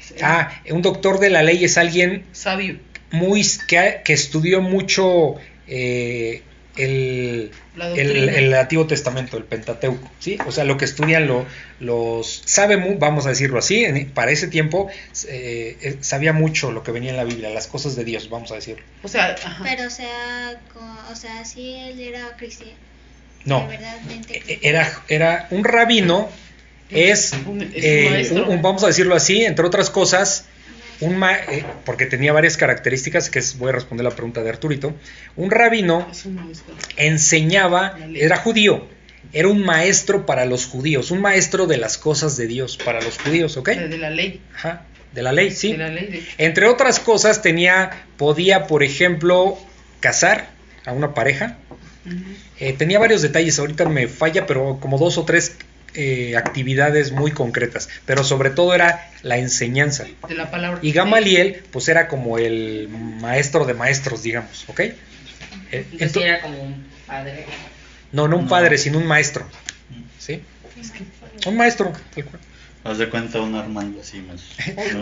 [0.00, 0.14] sí.
[0.22, 2.78] Ah, un doctor de la ley es alguien Sabio.
[3.10, 6.42] muy que, que estudió mucho eh,
[6.76, 7.50] el,
[7.96, 10.38] el, el Antiguo Testamento, el Pentateuco, ¿sí?
[10.46, 11.46] O sea, lo que estudian lo-
[11.80, 12.42] los...
[12.46, 14.88] Sabe, vamos a decirlo así, en- para ese tiempo
[15.28, 18.52] eh, eh, sabía mucho lo que venía en la Biblia, las cosas de Dios, vamos
[18.52, 18.82] a decirlo.
[19.02, 19.62] O sea, ajá.
[19.64, 22.72] Pero o sea, co- o sea, sí él era cristiano.
[23.44, 26.28] No, eh, era, era un rabino,
[26.90, 28.44] es, Un- es un eh, maestro.
[28.44, 30.46] un- un- vamos a decirlo así, entre otras cosas,
[31.00, 34.50] un ma- eh, porque tenía varias características, que es, voy a responder la pregunta de
[34.50, 34.94] Arturito,
[35.36, 36.06] un rabino
[36.96, 38.86] enseñaba, era judío,
[39.32, 43.18] era un maestro para los judíos, un maestro de las cosas de Dios para los
[43.18, 43.68] judíos, ¿ok?
[43.70, 44.40] De, la ley.
[44.54, 45.72] Ajá, de la ley, sí.
[45.72, 46.06] De la ley.
[46.06, 46.22] De...
[46.38, 49.58] Entre otras cosas tenía, podía, por ejemplo,
[50.00, 50.50] casar
[50.84, 51.58] a una pareja.
[52.58, 55.56] Eh, tenía varios detalles, ahorita me falla, pero como dos o tres
[55.94, 60.06] eh, actividades muy concretas, pero sobre todo era la enseñanza.
[60.28, 60.78] De la palabra.
[60.82, 64.80] Y Gamaliel, pues era como el maestro de maestros, digamos, ¿ok?
[64.80, 64.94] Eh,
[65.72, 67.44] Entonces ento- era como un padre.
[68.12, 68.48] no, no un No.
[68.50, 69.46] padre, sino un maestro,
[70.18, 70.42] ¿sí?
[71.46, 72.40] Un maestro, tal cual.
[72.82, 74.42] Haz de cuenta un Armando así más.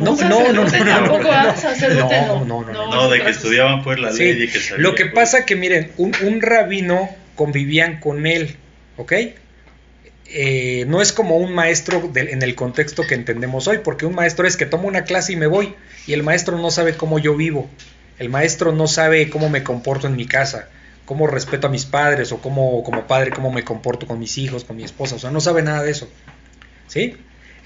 [0.00, 2.44] No, no, no, no, no, no, no, no, no.
[2.44, 4.82] no, no, No, de que estudiaban pues la Sí, ley y que sabían.
[4.82, 5.14] Lo que pues.
[5.14, 8.56] pasa que miren, un, un rabino convivían con él,
[8.96, 9.12] ¿ok?
[10.30, 14.46] Eh, no es como un maestro en el contexto que entendemos hoy, porque un maestro
[14.46, 15.74] es que tomo una clase y me voy,
[16.06, 17.68] y el maestro no sabe cómo yo vivo,
[18.18, 20.68] el maestro no sabe cómo me comporto en mi casa,
[21.06, 24.64] cómo respeto a mis padres, o cómo como padre, cómo me comporto con mis hijos,
[24.64, 26.10] con mi esposa, o sea, no sabe nada de eso,
[26.88, 27.16] ¿sí?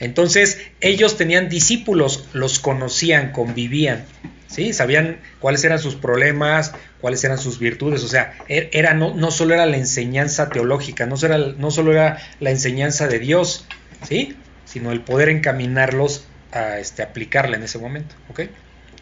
[0.02, 4.06] Entonces, ellos tenían discípulos, los conocían, convivían,
[4.46, 4.72] ¿sí?
[4.72, 9.30] Sabían cuáles eran sus problemas, cuáles eran sus virtudes, o sea, er- era, no, no
[9.30, 13.66] solo era la enseñanza teológica, no solo, era, no solo era la enseñanza de Dios,
[14.00, 14.44] ¿sí?
[14.64, 18.40] Sino el poder encaminarlos a este, aplicarla en ese momento, ¿ok?
[18.40, 18.54] Esa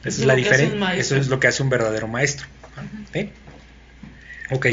[0.04, 1.70] Eso es es la lo que hace un diferencia, eso es lo que hace un
[1.70, 2.46] verdadero maestro,
[3.12, 3.32] ¿sí?
[4.50, 4.66] Ok,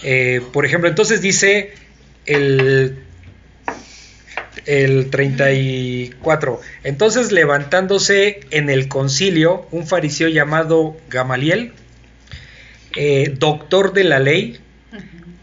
[0.00, 1.74] Eh, por ejemplo, entonces dice
[2.24, 3.07] el
[4.66, 6.60] el 34.
[6.84, 11.72] Entonces levantándose en el concilio un fariseo llamado Gamaliel,
[12.96, 14.58] eh, doctor de la ley,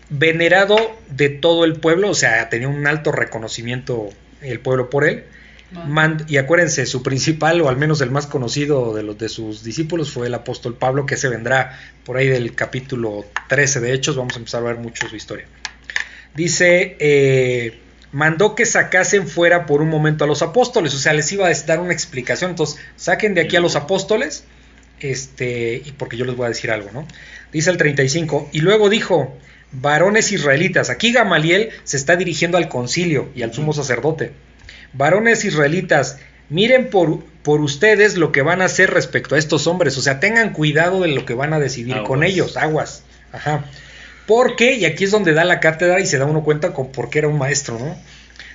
[0.10, 0.78] venerado
[1.10, 4.10] de todo el pueblo, o sea, tenía un alto reconocimiento
[4.42, 5.24] el pueblo por él.
[6.28, 10.12] y acuérdense, su principal, o al menos el más conocido de los de sus discípulos,
[10.12, 14.16] fue el apóstol Pablo, que se vendrá por ahí del capítulo 13 de Hechos.
[14.16, 15.46] Vamos a empezar a ver mucho su historia.
[16.34, 17.80] Dice, eh,
[18.16, 21.54] mandó que sacasen fuera por un momento a los apóstoles, o sea, les iba a
[21.68, 22.52] dar una explicación.
[22.52, 24.46] Entonces, saquen de aquí a los apóstoles,
[25.02, 27.06] este, y porque yo les voy a decir algo, ¿no?
[27.52, 29.38] Dice el 35, y luego dijo,
[29.74, 34.32] varones israelitas, aquí Gamaliel se está dirigiendo al concilio y al sumo sacerdote.
[34.94, 36.18] Varones israelitas,
[36.48, 40.22] miren por, por ustedes lo que van a hacer respecto a estos hombres, o sea,
[40.22, 43.04] tengan cuidado de lo que van a decidir con ellos, aguas.
[43.34, 43.66] Ajá.
[44.28, 47.10] Porque, y aquí es donde da la cátedra y se da uno cuenta con por
[47.10, 47.96] qué era un maestro, ¿no?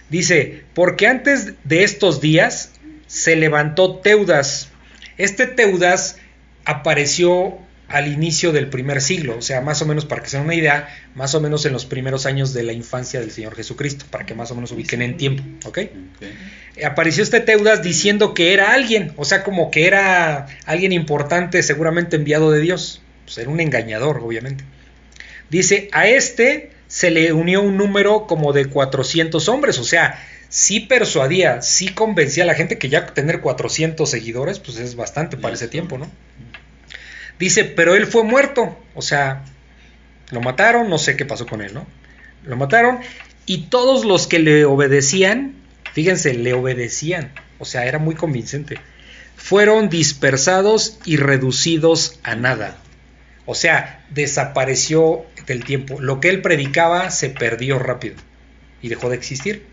[0.09, 2.73] Dice, porque antes de estos días
[3.07, 4.71] se levantó Teudas.
[5.19, 6.17] Este Teudas
[6.65, 7.59] apareció
[7.91, 10.55] al inicio del primer siglo, o sea, más o menos para que se den una
[10.55, 14.25] idea, más o menos en los primeros años de la infancia del Señor Jesucristo, para
[14.25, 15.79] que más o menos ubiquen en tiempo, ¿ok?
[16.85, 22.17] Apareció este Teudas diciendo que era alguien, o sea, como que era alguien importante, seguramente
[22.17, 23.03] enviado de Dios.
[23.25, 24.65] Pues era un engañador, obviamente.
[25.51, 30.19] Dice, a este se le unió un número como de 400 hombres, o sea,
[30.49, 35.37] sí persuadía, sí convencía a la gente que ya tener 400 seguidores, pues es bastante
[35.37, 36.11] para ese tiempo, ¿no?
[37.39, 39.45] Dice, pero él fue muerto, o sea,
[40.31, 41.87] lo mataron, no sé qué pasó con él, ¿no?
[42.45, 42.99] Lo mataron
[43.47, 45.55] y todos los que le obedecían,
[45.93, 48.79] fíjense, le obedecían, o sea, era muy convincente.
[49.37, 52.77] fueron dispersados y reducidos a nada.
[53.51, 56.01] O sea, desapareció del tiempo.
[56.01, 58.15] Lo que él predicaba se perdió rápido
[58.81, 59.67] y dejó de existir.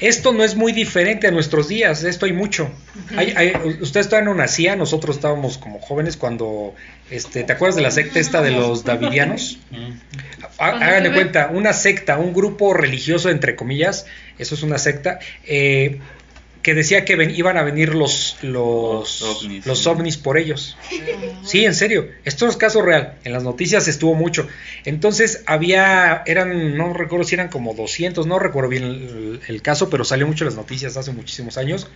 [0.00, 2.70] Esto no es muy diferente a nuestros días, esto hay mucho.
[3.16, 6.74] Hay- hay- ustedes todavía no nacían, nosotros estábamos como jóvenes cuando,
[7.10, 9.58] este, ¿te acuerdas de la secta esta de los davidianos?
[10.56, 14.06] Cuando Háganle cuenta, una secta, un grupo religioso, entre comillas,
[14.38, 16.00] eso es una secta, eh,
[16.64, 19.88] que decía que ven- iban a venir los, los, Los ovnis, los sí.
[19.88, 20.76] ovnis por ellos.
[21.44, 22.08] Sí, en serio.
[22.24, 23.14] Esto es caso real.
[23.22, 24.48] En las noticias estuvo mucho.
[24.84, 29.90] Entonces había, eran, no recuerdo si eran como 200, no recuerdo bien el, el caso,
[29.90, 31.86] pero salió mucho en las noticias hace muchísimos años.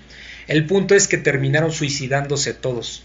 [0.46, 3.02] El punto es que terminaron suicidándose todos.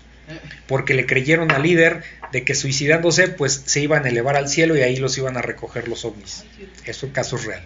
[0.68, 4.78] Porque le creyeron al líder de que suicidándose, pues se iban a elevar al cielo
[4.78, 6.46] y ahí los iban a recoger los ovnis.
[6.86, 7.62] Eso es caso real.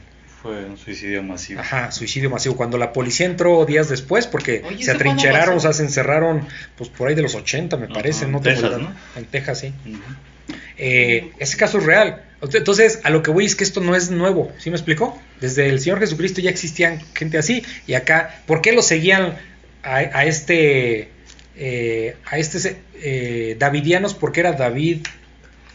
[0.48, 1.60] Fue un suicidio masivo.
[1.60, 2.56] Ajá, suicidio masivo.
[2.56, 5.84] Cuando la policía entró días después, porque Oye, se ¿eso cuándo atrincheraron, o sea, se
[5.84, 6.48] encerraron,
[6.78, 8.96] pues por ahí de los 80, me parece, en no tengo Texas, la- ¿no?
[9.16, 9.74] En Texas, sí.
[10.78, 12.24] Eh, ese caso es real.
[12.42, 15.20] Entonces, a lo que voy es que esto no es nuevo, ¿sí me explicó?
[15.42, 19.38] Desde el Señor Jesucristo ya existían gente así, y acá, ¿por qué lo seguían
[19.84, 21.10] a, a este,
[21.58, 24.14] eh, a este eh, Davidianos?
[24.14, 25.08] Porque era David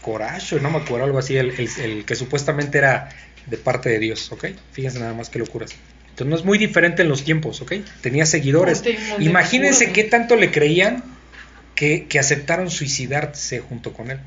[0.00, 3.08] Coracho, no me acuerdo, algo así, el, el- el que supuestamente era
[3.46, 4.46] de parte de Dios, ¿ok?
[4.72, 5.72] Fíjense nada más qué locuras.
[6.10, 7.72] Entonces no es muy diferente en los tiempos, ¿ok?
[8.00, 8.82] Tenía seguidores.
[9.18, 11.02] Imagínense qué tanto le creían
[11.74, 14.18] que, que aceptaron suicidarse junto con él.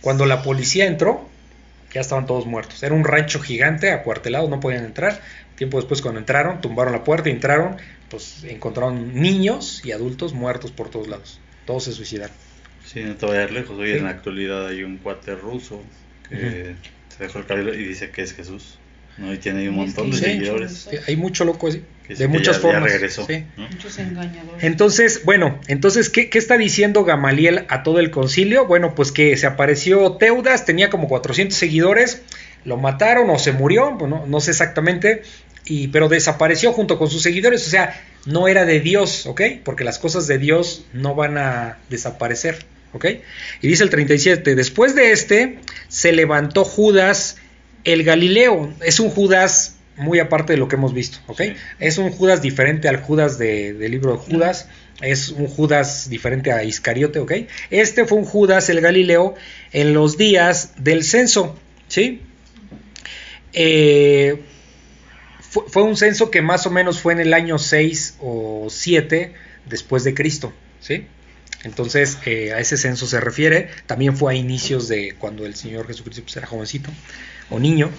[0.00, 1.28] Cuando la policía entró,
[1.92, 2.82] ya estaban todos muertos.
[2.82, 5.20] Era un rancho gigante, acuartelado, no podían entrar.
[5.56, 7.76] Tiempo después, cuando entraron, tumbaron la puerta y entraron,
[8.10, 11.40] pues encontraron niños y adultos muertos por todos lados.
[11.66, 12.34] Todos se suicidaron.
[12.84, 13.78] Sí, no te vayas lejos.
[13.78, 13.98] Hoy Sí.
[13.98, 15.82] en la actualidad hay un cuate ruso
[16.28, 16.74] que
[17.16, 18.78] se dejó el cabello y dice que es Jesús.
[19.16, 19.32] ¿no?
[19.32, 20.24] Y tiene ahí un montón de Sí.
[20.24, 20.88] seguidores.
[20.90, 22.90] Sí, Hay mucho loco así, de que muchas ya- ya formas.
[22.92, 23.24] regresó.
[23.26, 23.44] sí.
[23.56, 23.68] ¿no?
[23.68, 24.64] Muchos engañadores.
[24.64, 28.66] Entonces, bueno, entonces, ¿qué, qué está diciendo Gamaliel a todo el concilio?
[28.66, 32.22] Bueno, pues que se apareció Teudas, tenía como 400 seguidores,
[32.64, 35.22] lo mataron o se murió, bueno, no sé exactamente,
[35.64, 39.42] y, pero desapareció junto con sus seguidores, o sea, no era de Dios, ¿ok?
[39.64, 42.64] Porque las cosas de Dios no van a desaparecer,
[42.94, 43.04] ¿ok?
[43.60, 45.58] Y dice el 37, después de este,
[45.88, 47.36] se levantó Judas
[47.84, 51.40] el Galileo, es un Judas muy aparte de lo que hemos visto, ¿ok?
[51.42, 51.52] Sí.
[51.78, 54.68] Es un Judas diferente al Judas de- del libro de Judas,
[55.02, 57.32] es un Judas diferente a Iscariote, ¿ok?
[57.70, 59.34] Este fue un Judas el Galileo
[59.72, 61.56] en los días del censo,
[61.88, 62.22] ¿sí?
[63.52, 64.40] Eh,
[65.40, 69.32] fue, fue un censo que más o menos fue en el año 6 o 7
[69.66, 71.06] después de Cristo, ¿sí?
[71.64, 75.86] Entonces eh, a ese censo se refiere, también fue a inicios de cuando el Señor
[75.86, 76.90] Jesucristo pues, era jovencito
[77.50, 77.90] o niño,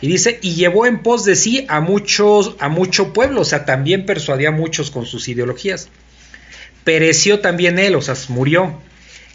[0.00, 3.64] y dice, y llevó en pos de sí a muchos, a mucho pueblo, o sea,
[3.64, 5.88] también persuadía a muchos con sus ideologías.
[6.84, 8.80] Pereció también él, o sea, murió.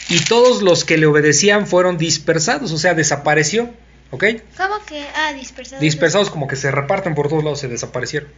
[0.10, 3.73] Y todos los que le obedecían fueron dispersados, o sea, desapareció,
[4.11, 4.26] ¿ok?
[4.57, 5.06] ¿Cómo que?
[5.15, 5.81] Ah, dispersados.
[5.81, 8.30] Dispersados como que se reparten por todos lados, se desaparecieron.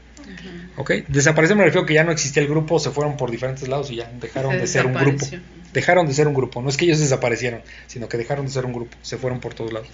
[0.77, 0.91] ¿Ok?
[1.07, 3.95] Desaparecer me refiero que ya no existía el grupo, se fueron por diferentes lados y
[3.95, 5.11] ya dejaron Se de ser un grupo.
[5.11, 5.57] desapareció.
[5.73, 6.61] Dejaron de ser un grupo.
[6.61, 8.95] No es que ellos desaparecieron, sino que dejaron de ser un grupo.
[9.01, 9.87] Se fueron por todos lados.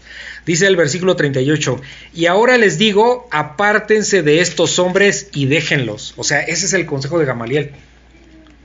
[0.46, 1.82] Dice el versículo 38.
[2.14, 6.14] Y ahora les digo, apártense de estos hombres y déjenlos.
[6.18, 7.72] O sea, ese es el consejo de Gamaliel.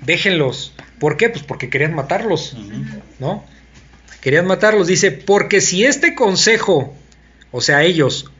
[0.00, 0.74] Déjenlos.
[0.98, 1.28] ¿Por qué?
[1.28, 2.56] Pues porque querían matarlos.
[3.18, 3.44] ¿no?
[4.20, 6.94] Querían matarlos, dice, porque si este consejo,
[7.52, 8.30] o sea, ellos,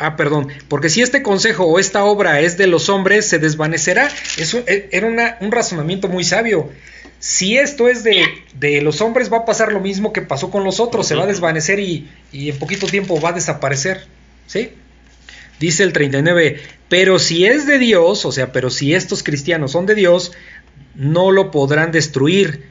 [0.00, 4.08] ah, perdón, porque si este consejo o esta obra es de los hombres, se desvanecerá.
[4.38, 6.70] Eso e- era una- un razonamiento muy sabio.
[7.18, 8.24] Si esto es de,
[8.54, 11.24] de los hombres, va a pasar lo mismo que pasó con los otros, se va
[11.24, 14.06] a desvanecer y, y en poquito tiempo va a desaparecer,
[14.46, 14.70] ¿sí?
[15.58, 16.58] Dice el 39,
[16.88, 20.32] pero si es de Dios, o sea, pero si estos cristianos son de Dios,
[20.94, 22.64] no lo podrán destruir.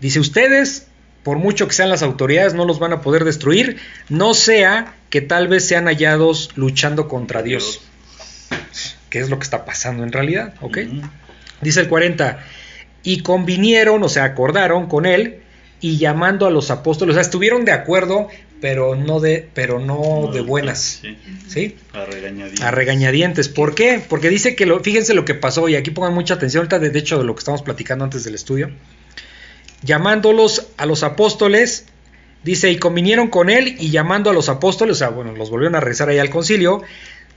[0.00, 0.86] Dice, ustedes,
[1.22, 3.76] por mucho que sean las autoridades, no los van a poder destruir,
[4.08, 7.82] no sea que tal vez sean hallados luchando contra Dios.
[9.10, 10.54] ¿Qué es lo que está pasando en realidad?
[10.60, 10.78] ¿Ok?
[11.60, 12.44] Dice el 40,
[13.02, 15.40] y convinieron, o sea, acordaron con él,
[15.80, 18.28] y llamando a los apóstoles, o sea, estuvieron de acuerdo,
[18.60, 21.00] pero no de, pero no de buenas.
[21.02, 21.18] Sí,
[21.48, 21.76] ¿Sí?
[21.92, 22.60] a regañadientes.
[22.60, 23.48] A regañadientes.
[23.48, 24.02] ¿Por qué?
[24.06, 26.98] Porque dice que, lo, fíjense lo que pasó, y aquí pongan mucha atención, ahorita de
[26.98, 28.70] hecho de lo que estamos platicando antes del estudio.
[29.82, 31.86] Llamándolos a los apóstoles,
[32.44, 35.74] dice, y convinieron con él, y llamando a los apóstoles, o sea, bueno, los volvieron
[35.76, 36.82] a rezar ahí al concilio,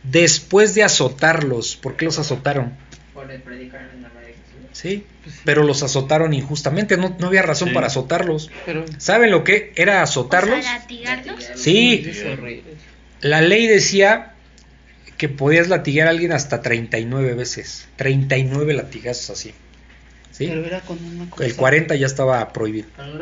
[0.03, 1.75] después de azotarlos.
[1.75, 2.73] ¿Por qué los azotaron?
[3.13, 4.69] Por el predicar el nombre de Jesús.
[4.73, 5.05] Sí,
[5.45, 7.73] pero los azotaron injustamente, no, no había razón Sí.
[7.73, 8.49] para azotarlos.
[8.65, 10.63] Pero ¿Saben lo que era O azotarlos?
[10.63, 11.45] sea, latigarlos.
[11.55, 12.05] Sí.
[13.21, 14.33] La ley decía
[15.17, 17.87] que podías latigar a alguien hasta 39 veces.
[17.95, 19.53] 39 latigazos así.
[20.31, 20.47] ¿sí?
[20.47, 21.45] Pero era con una cosa.
[21.45, 22.87] El 40 ya estaba prohibido.
[22.97, 23.09] Con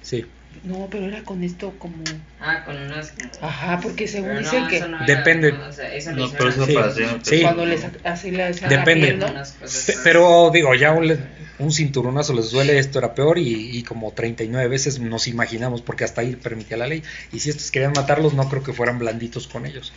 [0.00, 0.24] Sí.
[0.64, 1.96] No, pero era con esto como.
[2.40, 3.12] Ah, con unas.
[3.12, 5.52] como- Ajá, porque según Pero dice no, que eso no era- Depende.
[5.52, 6.92] no, o sea, eso No, pero eso para
[7.22, 7.42] Sí.
[7.42, 9.06] cuando les así la Depende.
[9.08, 9.26] piel, ¿no?
[9.26, 10.00] unas cosas Pe- más.
[10.04, 11.18] Pero digo, ya un,
[11.58, 16.04] un cinturonazo les duele, esto era peor y, y como 39 veces nos imaginamos porque
[16.04, 17.02] hasta ahí permitía la ley.
[17.32, 19.92] Y si estos querían matarlos, no creo que fueran blanditos con ellos.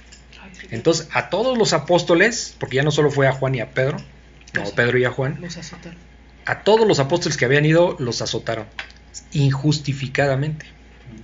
[0.72, 3.98] Entonces, a todos los apóstoles, porque ya no solo fue a Juan y a Pedro,
[4.54, 5.98] no, Pedro y a Juan, los azotaron.
[6.46, 8.66] a todos los apóstoles que habían ido los azotaron
[9.36, 10.66] injustificadamente.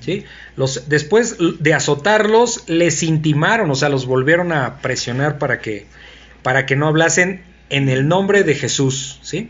[0.01, 0.25] ¿sí?
[0.55, 5.87] Los, después de azotarlos, les intimaron, o sea, los volvieron a presionar para que,
[6.43, 9.19] para que no hablasen en el nombre de Jesús.
[9.21, 9.49] ¿sí?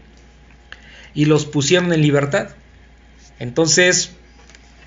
[1.13, 2.49] Y los pusieron en libertad.
[3.39, 4.11] Entonces,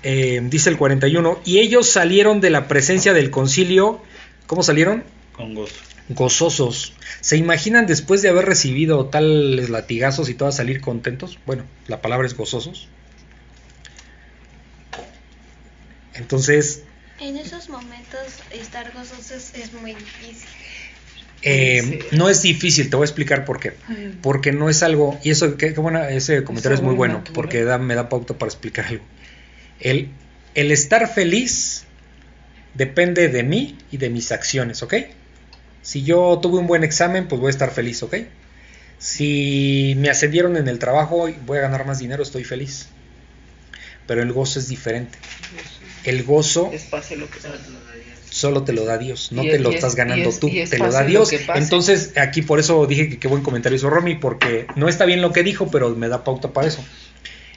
[0.03, 4.01] eh, dice el 41, y ellos salieron de la presencia del concilio,
[4.47, 5.03] ¿cómo salieron?
[5.33, 5.75] Con gozo.
[6.09, 6.93] gozosos.
[7.21, 11.39] ¿Se imaginan después de haber recibido tales latigazos y todas salir contentos?
[11.45, 12.87] Bueno, la palabra es gozosos.
[16.15, 16.81] Entonces,
[17.19, 20.49] En esos momentos estar gozosos es muy difícil.
[21.43, 22.15] eh, Sí.
[22.17, 23.73] no es difícil, te voy a explicar por qué.
[24.21, 27.63] Porque no es algo, y eso, qué, qué buena, ese comentario es muy bueno, porque
[27.63, 29.05] da- me da pauta para explicar algo.
[29.79, 30.09] El,
[30.55, 31.83] el estar feliz
[32.73, 34.95] depende de mí y de mis acciones, ¿ok?
[35.83, 38.15] Si yo tuve un buen examen, pues voy a estar feliz, ¿ok?
[38.97, 42.87] Si me ascendieron en el trabajo y voy a ganar más dinero, estoy feliz.
[44.07, 45.17] Pero el gozo es diferente.
[46.05, 48.29] El gozo Les pase lo que Solo te lo da Dios.
[48.29, 50.49] solo te lo da Dios, no Y te es- lo es- estás ganando es- tú,
[50.49, 51.29] te lo da lo Dios.
[51.55, 55.21] Entonces, aquí por eso dije que qué buen comentario hizo Romy, porque no está bien
[55.21, 56.83] lo que dijo, pero me da pauta para eso.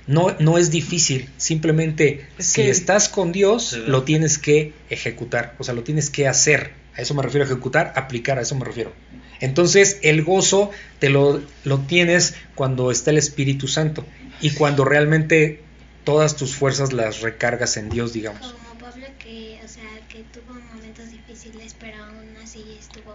[0.06, 5.54] No, no es difícil, simplemente Es si que- estás con Dios, lo tienes que ejecutar,
[5.58, 6.70] o sea, lo tienes que hacer.
[6.96, 8.92] A eso me refiero a ejecutar, aplicar, a eso me refiero.
[9.40, 14.04] Entonces, el gozo te lo, lo tienes cuando está el Espíritu Santo
[14.40, 15.60] y cuando realmente
[16.08, 18.40] todas tus fuerzas las recargas en Dios, digamos.
[18.40, 23.14] Como Pablo que, o sea, que tuvo momentos difíciles, pero aún así estuvo.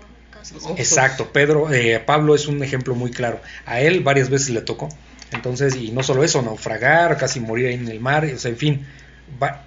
[0.78, 3.42] Exacto, Pedro, eh, Pablo es un ejemplo muy claro.
[3.66, 4.90] A él varias veces le tocó.
[5.32, 8.58] Entonces, y no solo eso, naufragar, casi morir ahí en el mar, o sea, en
[8.58, 8.86] fin.
[9.42, 9.66] va-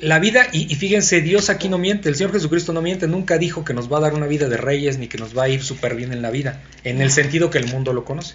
[0.00, 3.36] la vida, y, y fíjense, Dios aquí no miente, el Señor Jesucristo no miente, nunca
[3.38, 5.48] dijo que nos va a dar una vida de reyes ni que nos va a
[5.48, 8.34] ir súper bien en la vida, en el sentido que el mundo lo conoce.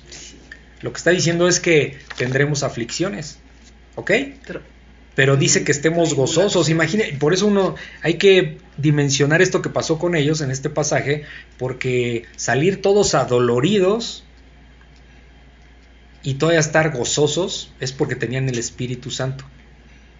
[0.82, 3.38] Lo que está diciendo es que tendremos aflicciones,
[3.96, 4.12] ¿ok?
[4.48, 4.62] Pero-
[5.14, 6.70] pero dice que estemos gozosos.
[6.70, 11.24] Imagine, por eso uno hay que dimensionar esto que pasó con ellos en este pasaje,
[11.58, 14.24] porque salir todos adoloridos
[16.24, 19.44] y todavía estar gozosos es porque tenían el Espíritu Santo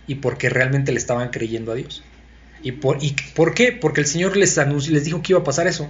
[0.08, 2.04] y porque realmente le estaban creyendo a Dios.
[2.64, 3.72] ¿Y por, y por qué?
[3.72, 5.90] Porque el Señor les anunció, les dijo que iba a pasar eso.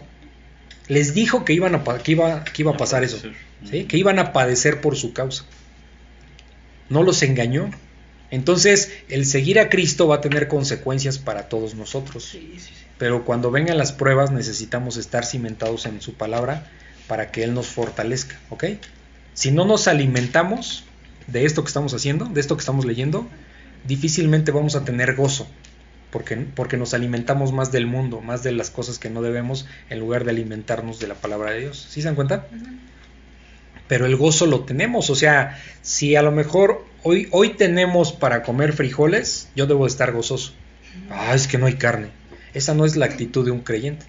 [0.87, 3.19] Les dijo que, iban a, que, iba, que iba a pasar eso.
[3.69, 3.85] ¿sí?
[3.85, 5.45] Que iban a padecer por su causa.
[6.91, 7.71] No los engañó.
[8.29, 12.23] Entonces, el seguir a Cristo va a tener consecuencias para todos nosotros.
[12.25, 12.85] Sí, sí, sí.
[12.97, 16.69] Pero cuando vengan las pruebas necesitamos estar cimentados en su palabra
[17.07, 18.65] para que Él nos fortalezca, ¿ok?
[19.33, 20.83] Si no nos alimentamos
[21.25, 23.27] de esto que estamos haciendo, de esto que estamos leyendo,
[23.87, 25.47] difícilmente vamos a tener gozo,
[26.11, 29.99] porque, porque nos alimentamos más del mundo, más de las cosas que no debemos, en
[29.99, 31.87] lugar de alimentarnos de la palabra de Dios.
[31.89, 32.45] ¿Sí se dan cuenta?
[33.91, 38.41] Pero el gozo lo tenemos, o sea, si a lo mejor hoy, hoy tenemos para
[38.41, 40.53] comer frijoles, yo debo estar gozoso.
[41.09, 42.07] Ah, es que no hay carne.
[42.53, 44.05] Esa no es la actitud de un creyente.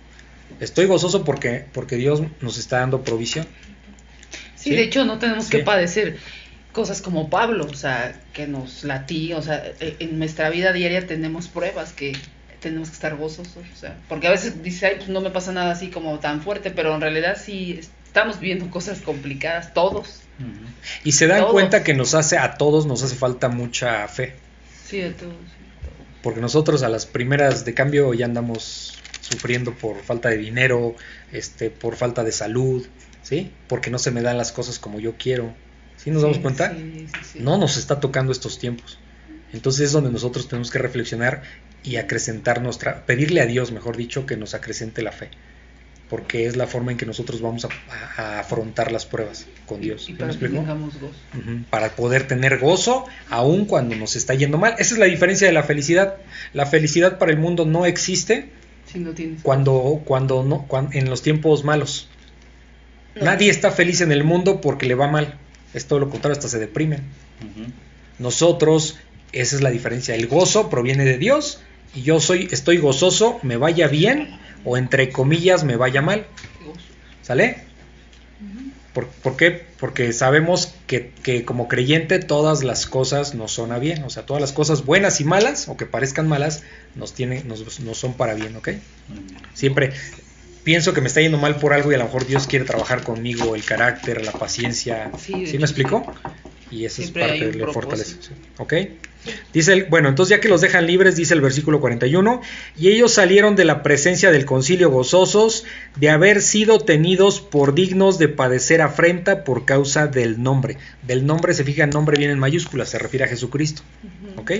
[0.60, 3.44] Estoy gozoso porque, porque Dios nos está dando provisión.
[4.54, 4.76] Sí, Sí.
[4.76, 5.50] de hecho no tenemos Sí.
[5.50, 6.16] que padecer
[6.70, 11.08] cosas como Pablo, o sea, que nos latí, o sea, e- en nuestra vida diaria
[11.08, 12.12] tenemos pruebas que
[12.60, 15.50] tenemos que estar gozosos, o sea, porque a veces dice, ay, pues no me pasa
[15.50, 17.80] nada así como tan fuerte, pero en realidad sí
[18.12, 20.20] estamos viviendo cosas complicadas todos.
[21.02, 21.52] Y se dan Todos.
[21.52, 24.34] cuenta que nos hace, a todos nos hace falta mucha fe.
[24.84, 25.34] Sí, de todos.
[26.22, 30.94] Porque nosotros a las primeras de cambio ya andamos sufriendo por falta de dinero,
[31.32, 32.86] este, por falta de salud,
[33.22, 33.50] ¿sí?
[33.66, 35.54] Porque no se me dan las cosas como yo quiero.
[35.96, 36.74] ¿Sí nos damos cuenta?
[36.76, 37.38] sí, sí, sí.
[37.40, 38.98] No nos está tocando estos tiempos.
[39.54, 41.42] Entonces es donde nosotros tenemos que reflexionar
[41.82, 45.30] y acrecentar nuestra, pedirle a Dios, mejor dicho, que nos acrecente la fe.
[46.12, 50.02] Porque es la forma en que nosotros vamos a, afrontar las pruebas con Dios.
[50.02, 50.56] Y ¿Sí me para que explico?
[50.62, 51.14] tengamos gozo.
[51.70, 54.74] Para poder tener gozo aun cuando nos está yendo mal.
[54.78, 56.16] Esa es la diferencia de la felicidad.
[56.52, 58.50] La felicidad para el mundo no existe
[58.84, 62.10] Si no tienes cuando, cuando no, cuan- en los tiempos malos.
[63.14, 63.24] No.
[63.24, 65.38] Nadie está feliz en el mundo porque le va mal.
[65.72, 67.04] Es todo lo contrario, hasta se deprimen.
[68.18, 68.98] Nosotros,
[69.32, 70.14] esa es la diferencia.
[70.14, 71.60] El gozo proviene de Dios
[71.94, 76.26] y yo soy, estoy gozoso, me vaya bien o entre comillas me vaya mal.
[77.22, 77.58] ¿Sale?
[78.92, 79.64] ¿Por, por qué?
[79.78, 84.02] Porque sabemos que, que como creyente todas las cosas nos son a bien.
[84.04, 86.62] O sea, todas las cosas buenas y malas, o que parezcan malas,
[86.94, 88.70] nos, tienen, nos, nos son para bien, ¿ok?
[89.54, 89.92] Siempre
[90.62, 93.02] pienso que me está yendo mal por algo y a lo mejor Dios quiere trabajar
[93.02, 95.10] conmigo, el carácter, la paciencia.
[95.18, 96.04] Sí, ¿Sí, de me explico?
[96.70, 98.16] Y eso es parte de la fortaleza.
[98.58, 98.74] ¿Ok?
[99.52, 102.40] Dice el, bueno, entonces ya que los dejan libres, dice el versículo 41,
[102.76, 105.64] y ellos salieron de la presencia del concilio gozosos
[105.96, 110.76] de haber sido tenidos por dignos de padecer afrenta por causa del nombre.
[111.02, 113.82] Del nombre se fija, el nombre viene en mayúsculas, se refiere a Jesucristo.
[114.36, 114.52] ¿Ok?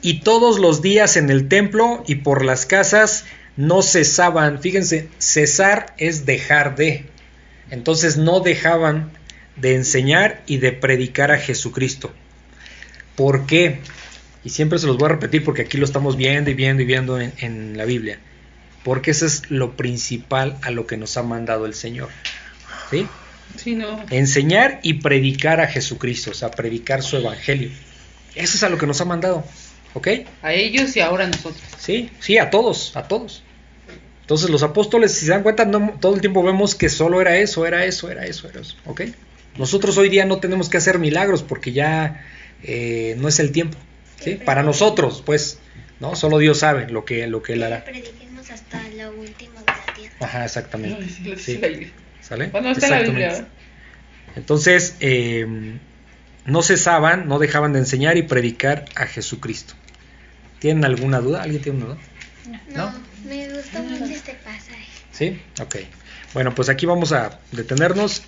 [0.00, 3.24] Y todos los días en el templo y por las casas
[3.56, 4.60] no cesaban.
[4.60, 7.06] Fíjense, cesar es dejar de.
[7.70, 9.12] Entonces no dejaban
[9.56, 12.12] de enseñar y de predicar a Jesucristo.
[13.16, 13.80] ¿Por qué?
[14.44, 16.86] Y siempre se los voy a repetir porque aquí lo estamos viendo y viendo y
[16.86, 18.18] viendo en, en la Biblia.
[18.82, 22.10] Porque eso es lo principal a lo que nos ha mandado el Señor.
[22.90, 23.06] ¿Sí?
[23.56, 24.04] Sí, no.
[24.10, 27.70] Enseñar y predicar a Jesucristo, o sea, predicar su evangelio.
[28.34, 29.44] Eso es a lo que nos ha mandado.
[29.94, 30.08] ¿Ok?
[30.42, 31.62] A ellos y ahora a nosotros.
[31.78, 33.42] Sí, sí, a todos, a todos.
[34.22, 37.36] Entonces los apóstoles, si se dan cuenta, no, todo el tiempo vemos que solo era
[37.36, 38.74] eso, era eso, era eso, era eso.
[38.86, 39.02] ¿Ok?
[39.56, 42.24] Nosotros hoy día no tenemos que hacer milagros porque ya
[42.64, 43.78] eh, no es el tiempo.
[44.20, 44.34] ¿sí?
[44.44, 45.58] Para nosotros, pues,
[46.00, 46.16] ¿no?
[46.16, 47.84] Solo Dios sabe lo que, lo que Él hará.
[47.84, 50.16] Prediquemos hasta lo último de la tierra.
[50.20, 51.36] Ajá, exactamente.
[51.36, 51.60] Sí.
[52.20, 52.46] ¿Sale?
[52.48, 53.10] Bueno, está la Exactamente.
[53.10, 53.48] Biblia.
[54.36, 55.78] Entonces, eh,
[56.46, 59.74] no cesaban, no dejaban de enseñar y predicar a Jesucristo.
[60.58, 61.42] ¿Tienen alguna duda?
[61.42, 61.98] ¿Alguien tiene una duda?
[62.74, 62.94] No, ¿No?
[63.28, 64.84] me gustó mucho este pasaje.
[65.12, 65.40] ¿Sí?
[65.60, 65.76] Ok.
[66.32, 68.22] Bueno, pues aquí vamos a detenernos.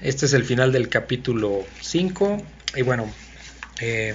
[0.00, 2.42] Este es el final del capítulo 5.
[2.76, 3.10] Y bueno,
[3.80, 4.14] eh,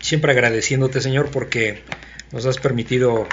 [0.00, 1.82] siempre agradeciéndote, Señor, porque
[2.32, 3.26] nos has permitido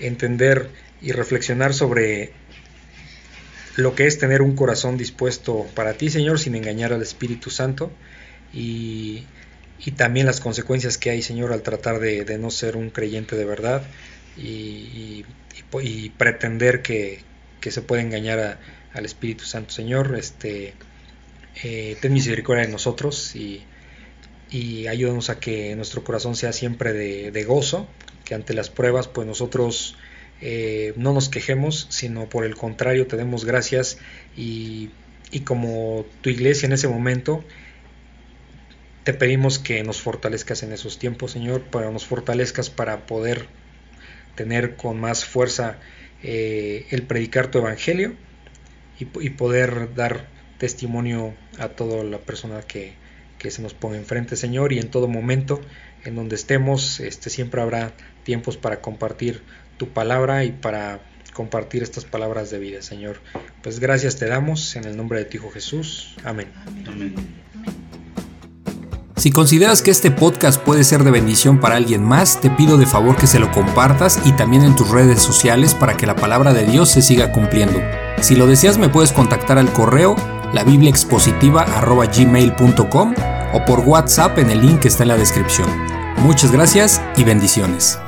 [0.00, 0.68] entender
[1.00, 2.32] y reflexionar sobre
[3.76, 7.90] lo que es tener un corazón dispuesto para ti, Señor, sin engañar al Espíritu Santo.
[8.52, 9.24] Y,
[9.84, 13.34] y también las consecuencias que hay, Señor, al tratar de, de no ser un creyente
[13.36, 13.82] de verdad
[14.36, 15.24] y, y-
[15.82, 17.20] y pretender que,
[17.60, 18.58] que se puede engañar
[18.92, 19.72] al Espíritu Santo.
[19.72, 20.74] Señor, este,
[21.64, 23.64] eh, ten misericordia de nosotros y,
[24.50, 27.86] y ayúdanos a que nuestro corazón sea siempre de, gozo,
[28.24, 29.96] que ante las pruebas, pues nosotros
[30.40, 33.98] eh, no nos quejemos, sino por el contrario, te demos gracias
[34.36, 34.90] y,
[35.30, 37.44] y como tu iglesia en ese momento,
[39.04, 43.46] te pedimos que nos fortalezcas en esos tiempos, Señor, para nos fortalezcas para poder
[44.34, 45.78] tener con más fuerza
[46.22, 48.14] eh, el predicar tu evangelio
[48.98, 52.94] y poder dar testimonio a toda la persona que,
[53.44, 55.60] que se nos ponga enfrente, Señor, y en todo momento
[56.04, 57.92] en donde estemos, este, siempre habrá
[58.22, 59.42] tiempos para compartir
[59.76, 61.02] tu palabra y para
[61.34, 63.20] compartir estas palabras de vida, Señor.
[63.62, 66.16] Pues gracias te damos en el nombre de tu Hijo Jesús.
[66.24, 66.48] Amén.
[66.86, 67.14] Amén.
[69.18, 72.86] Si consideras que este podcast puede ser de bendición para alguien más, te pido de
[72.86, 76.54] favor que se lo compartas y también en tus redes sociales para que la palabra
[76.54, 77.78] de Dios se siga cumpliendo.
[78.22, 80.16] Si lo deseas me puedes contactar al correo
[80.54, 85.68] labibliaexpositiva.gmail.com o por WhatsApp en el link que está en la descripción.
[86.18, 87.98] Muchas gracias y bendiciones.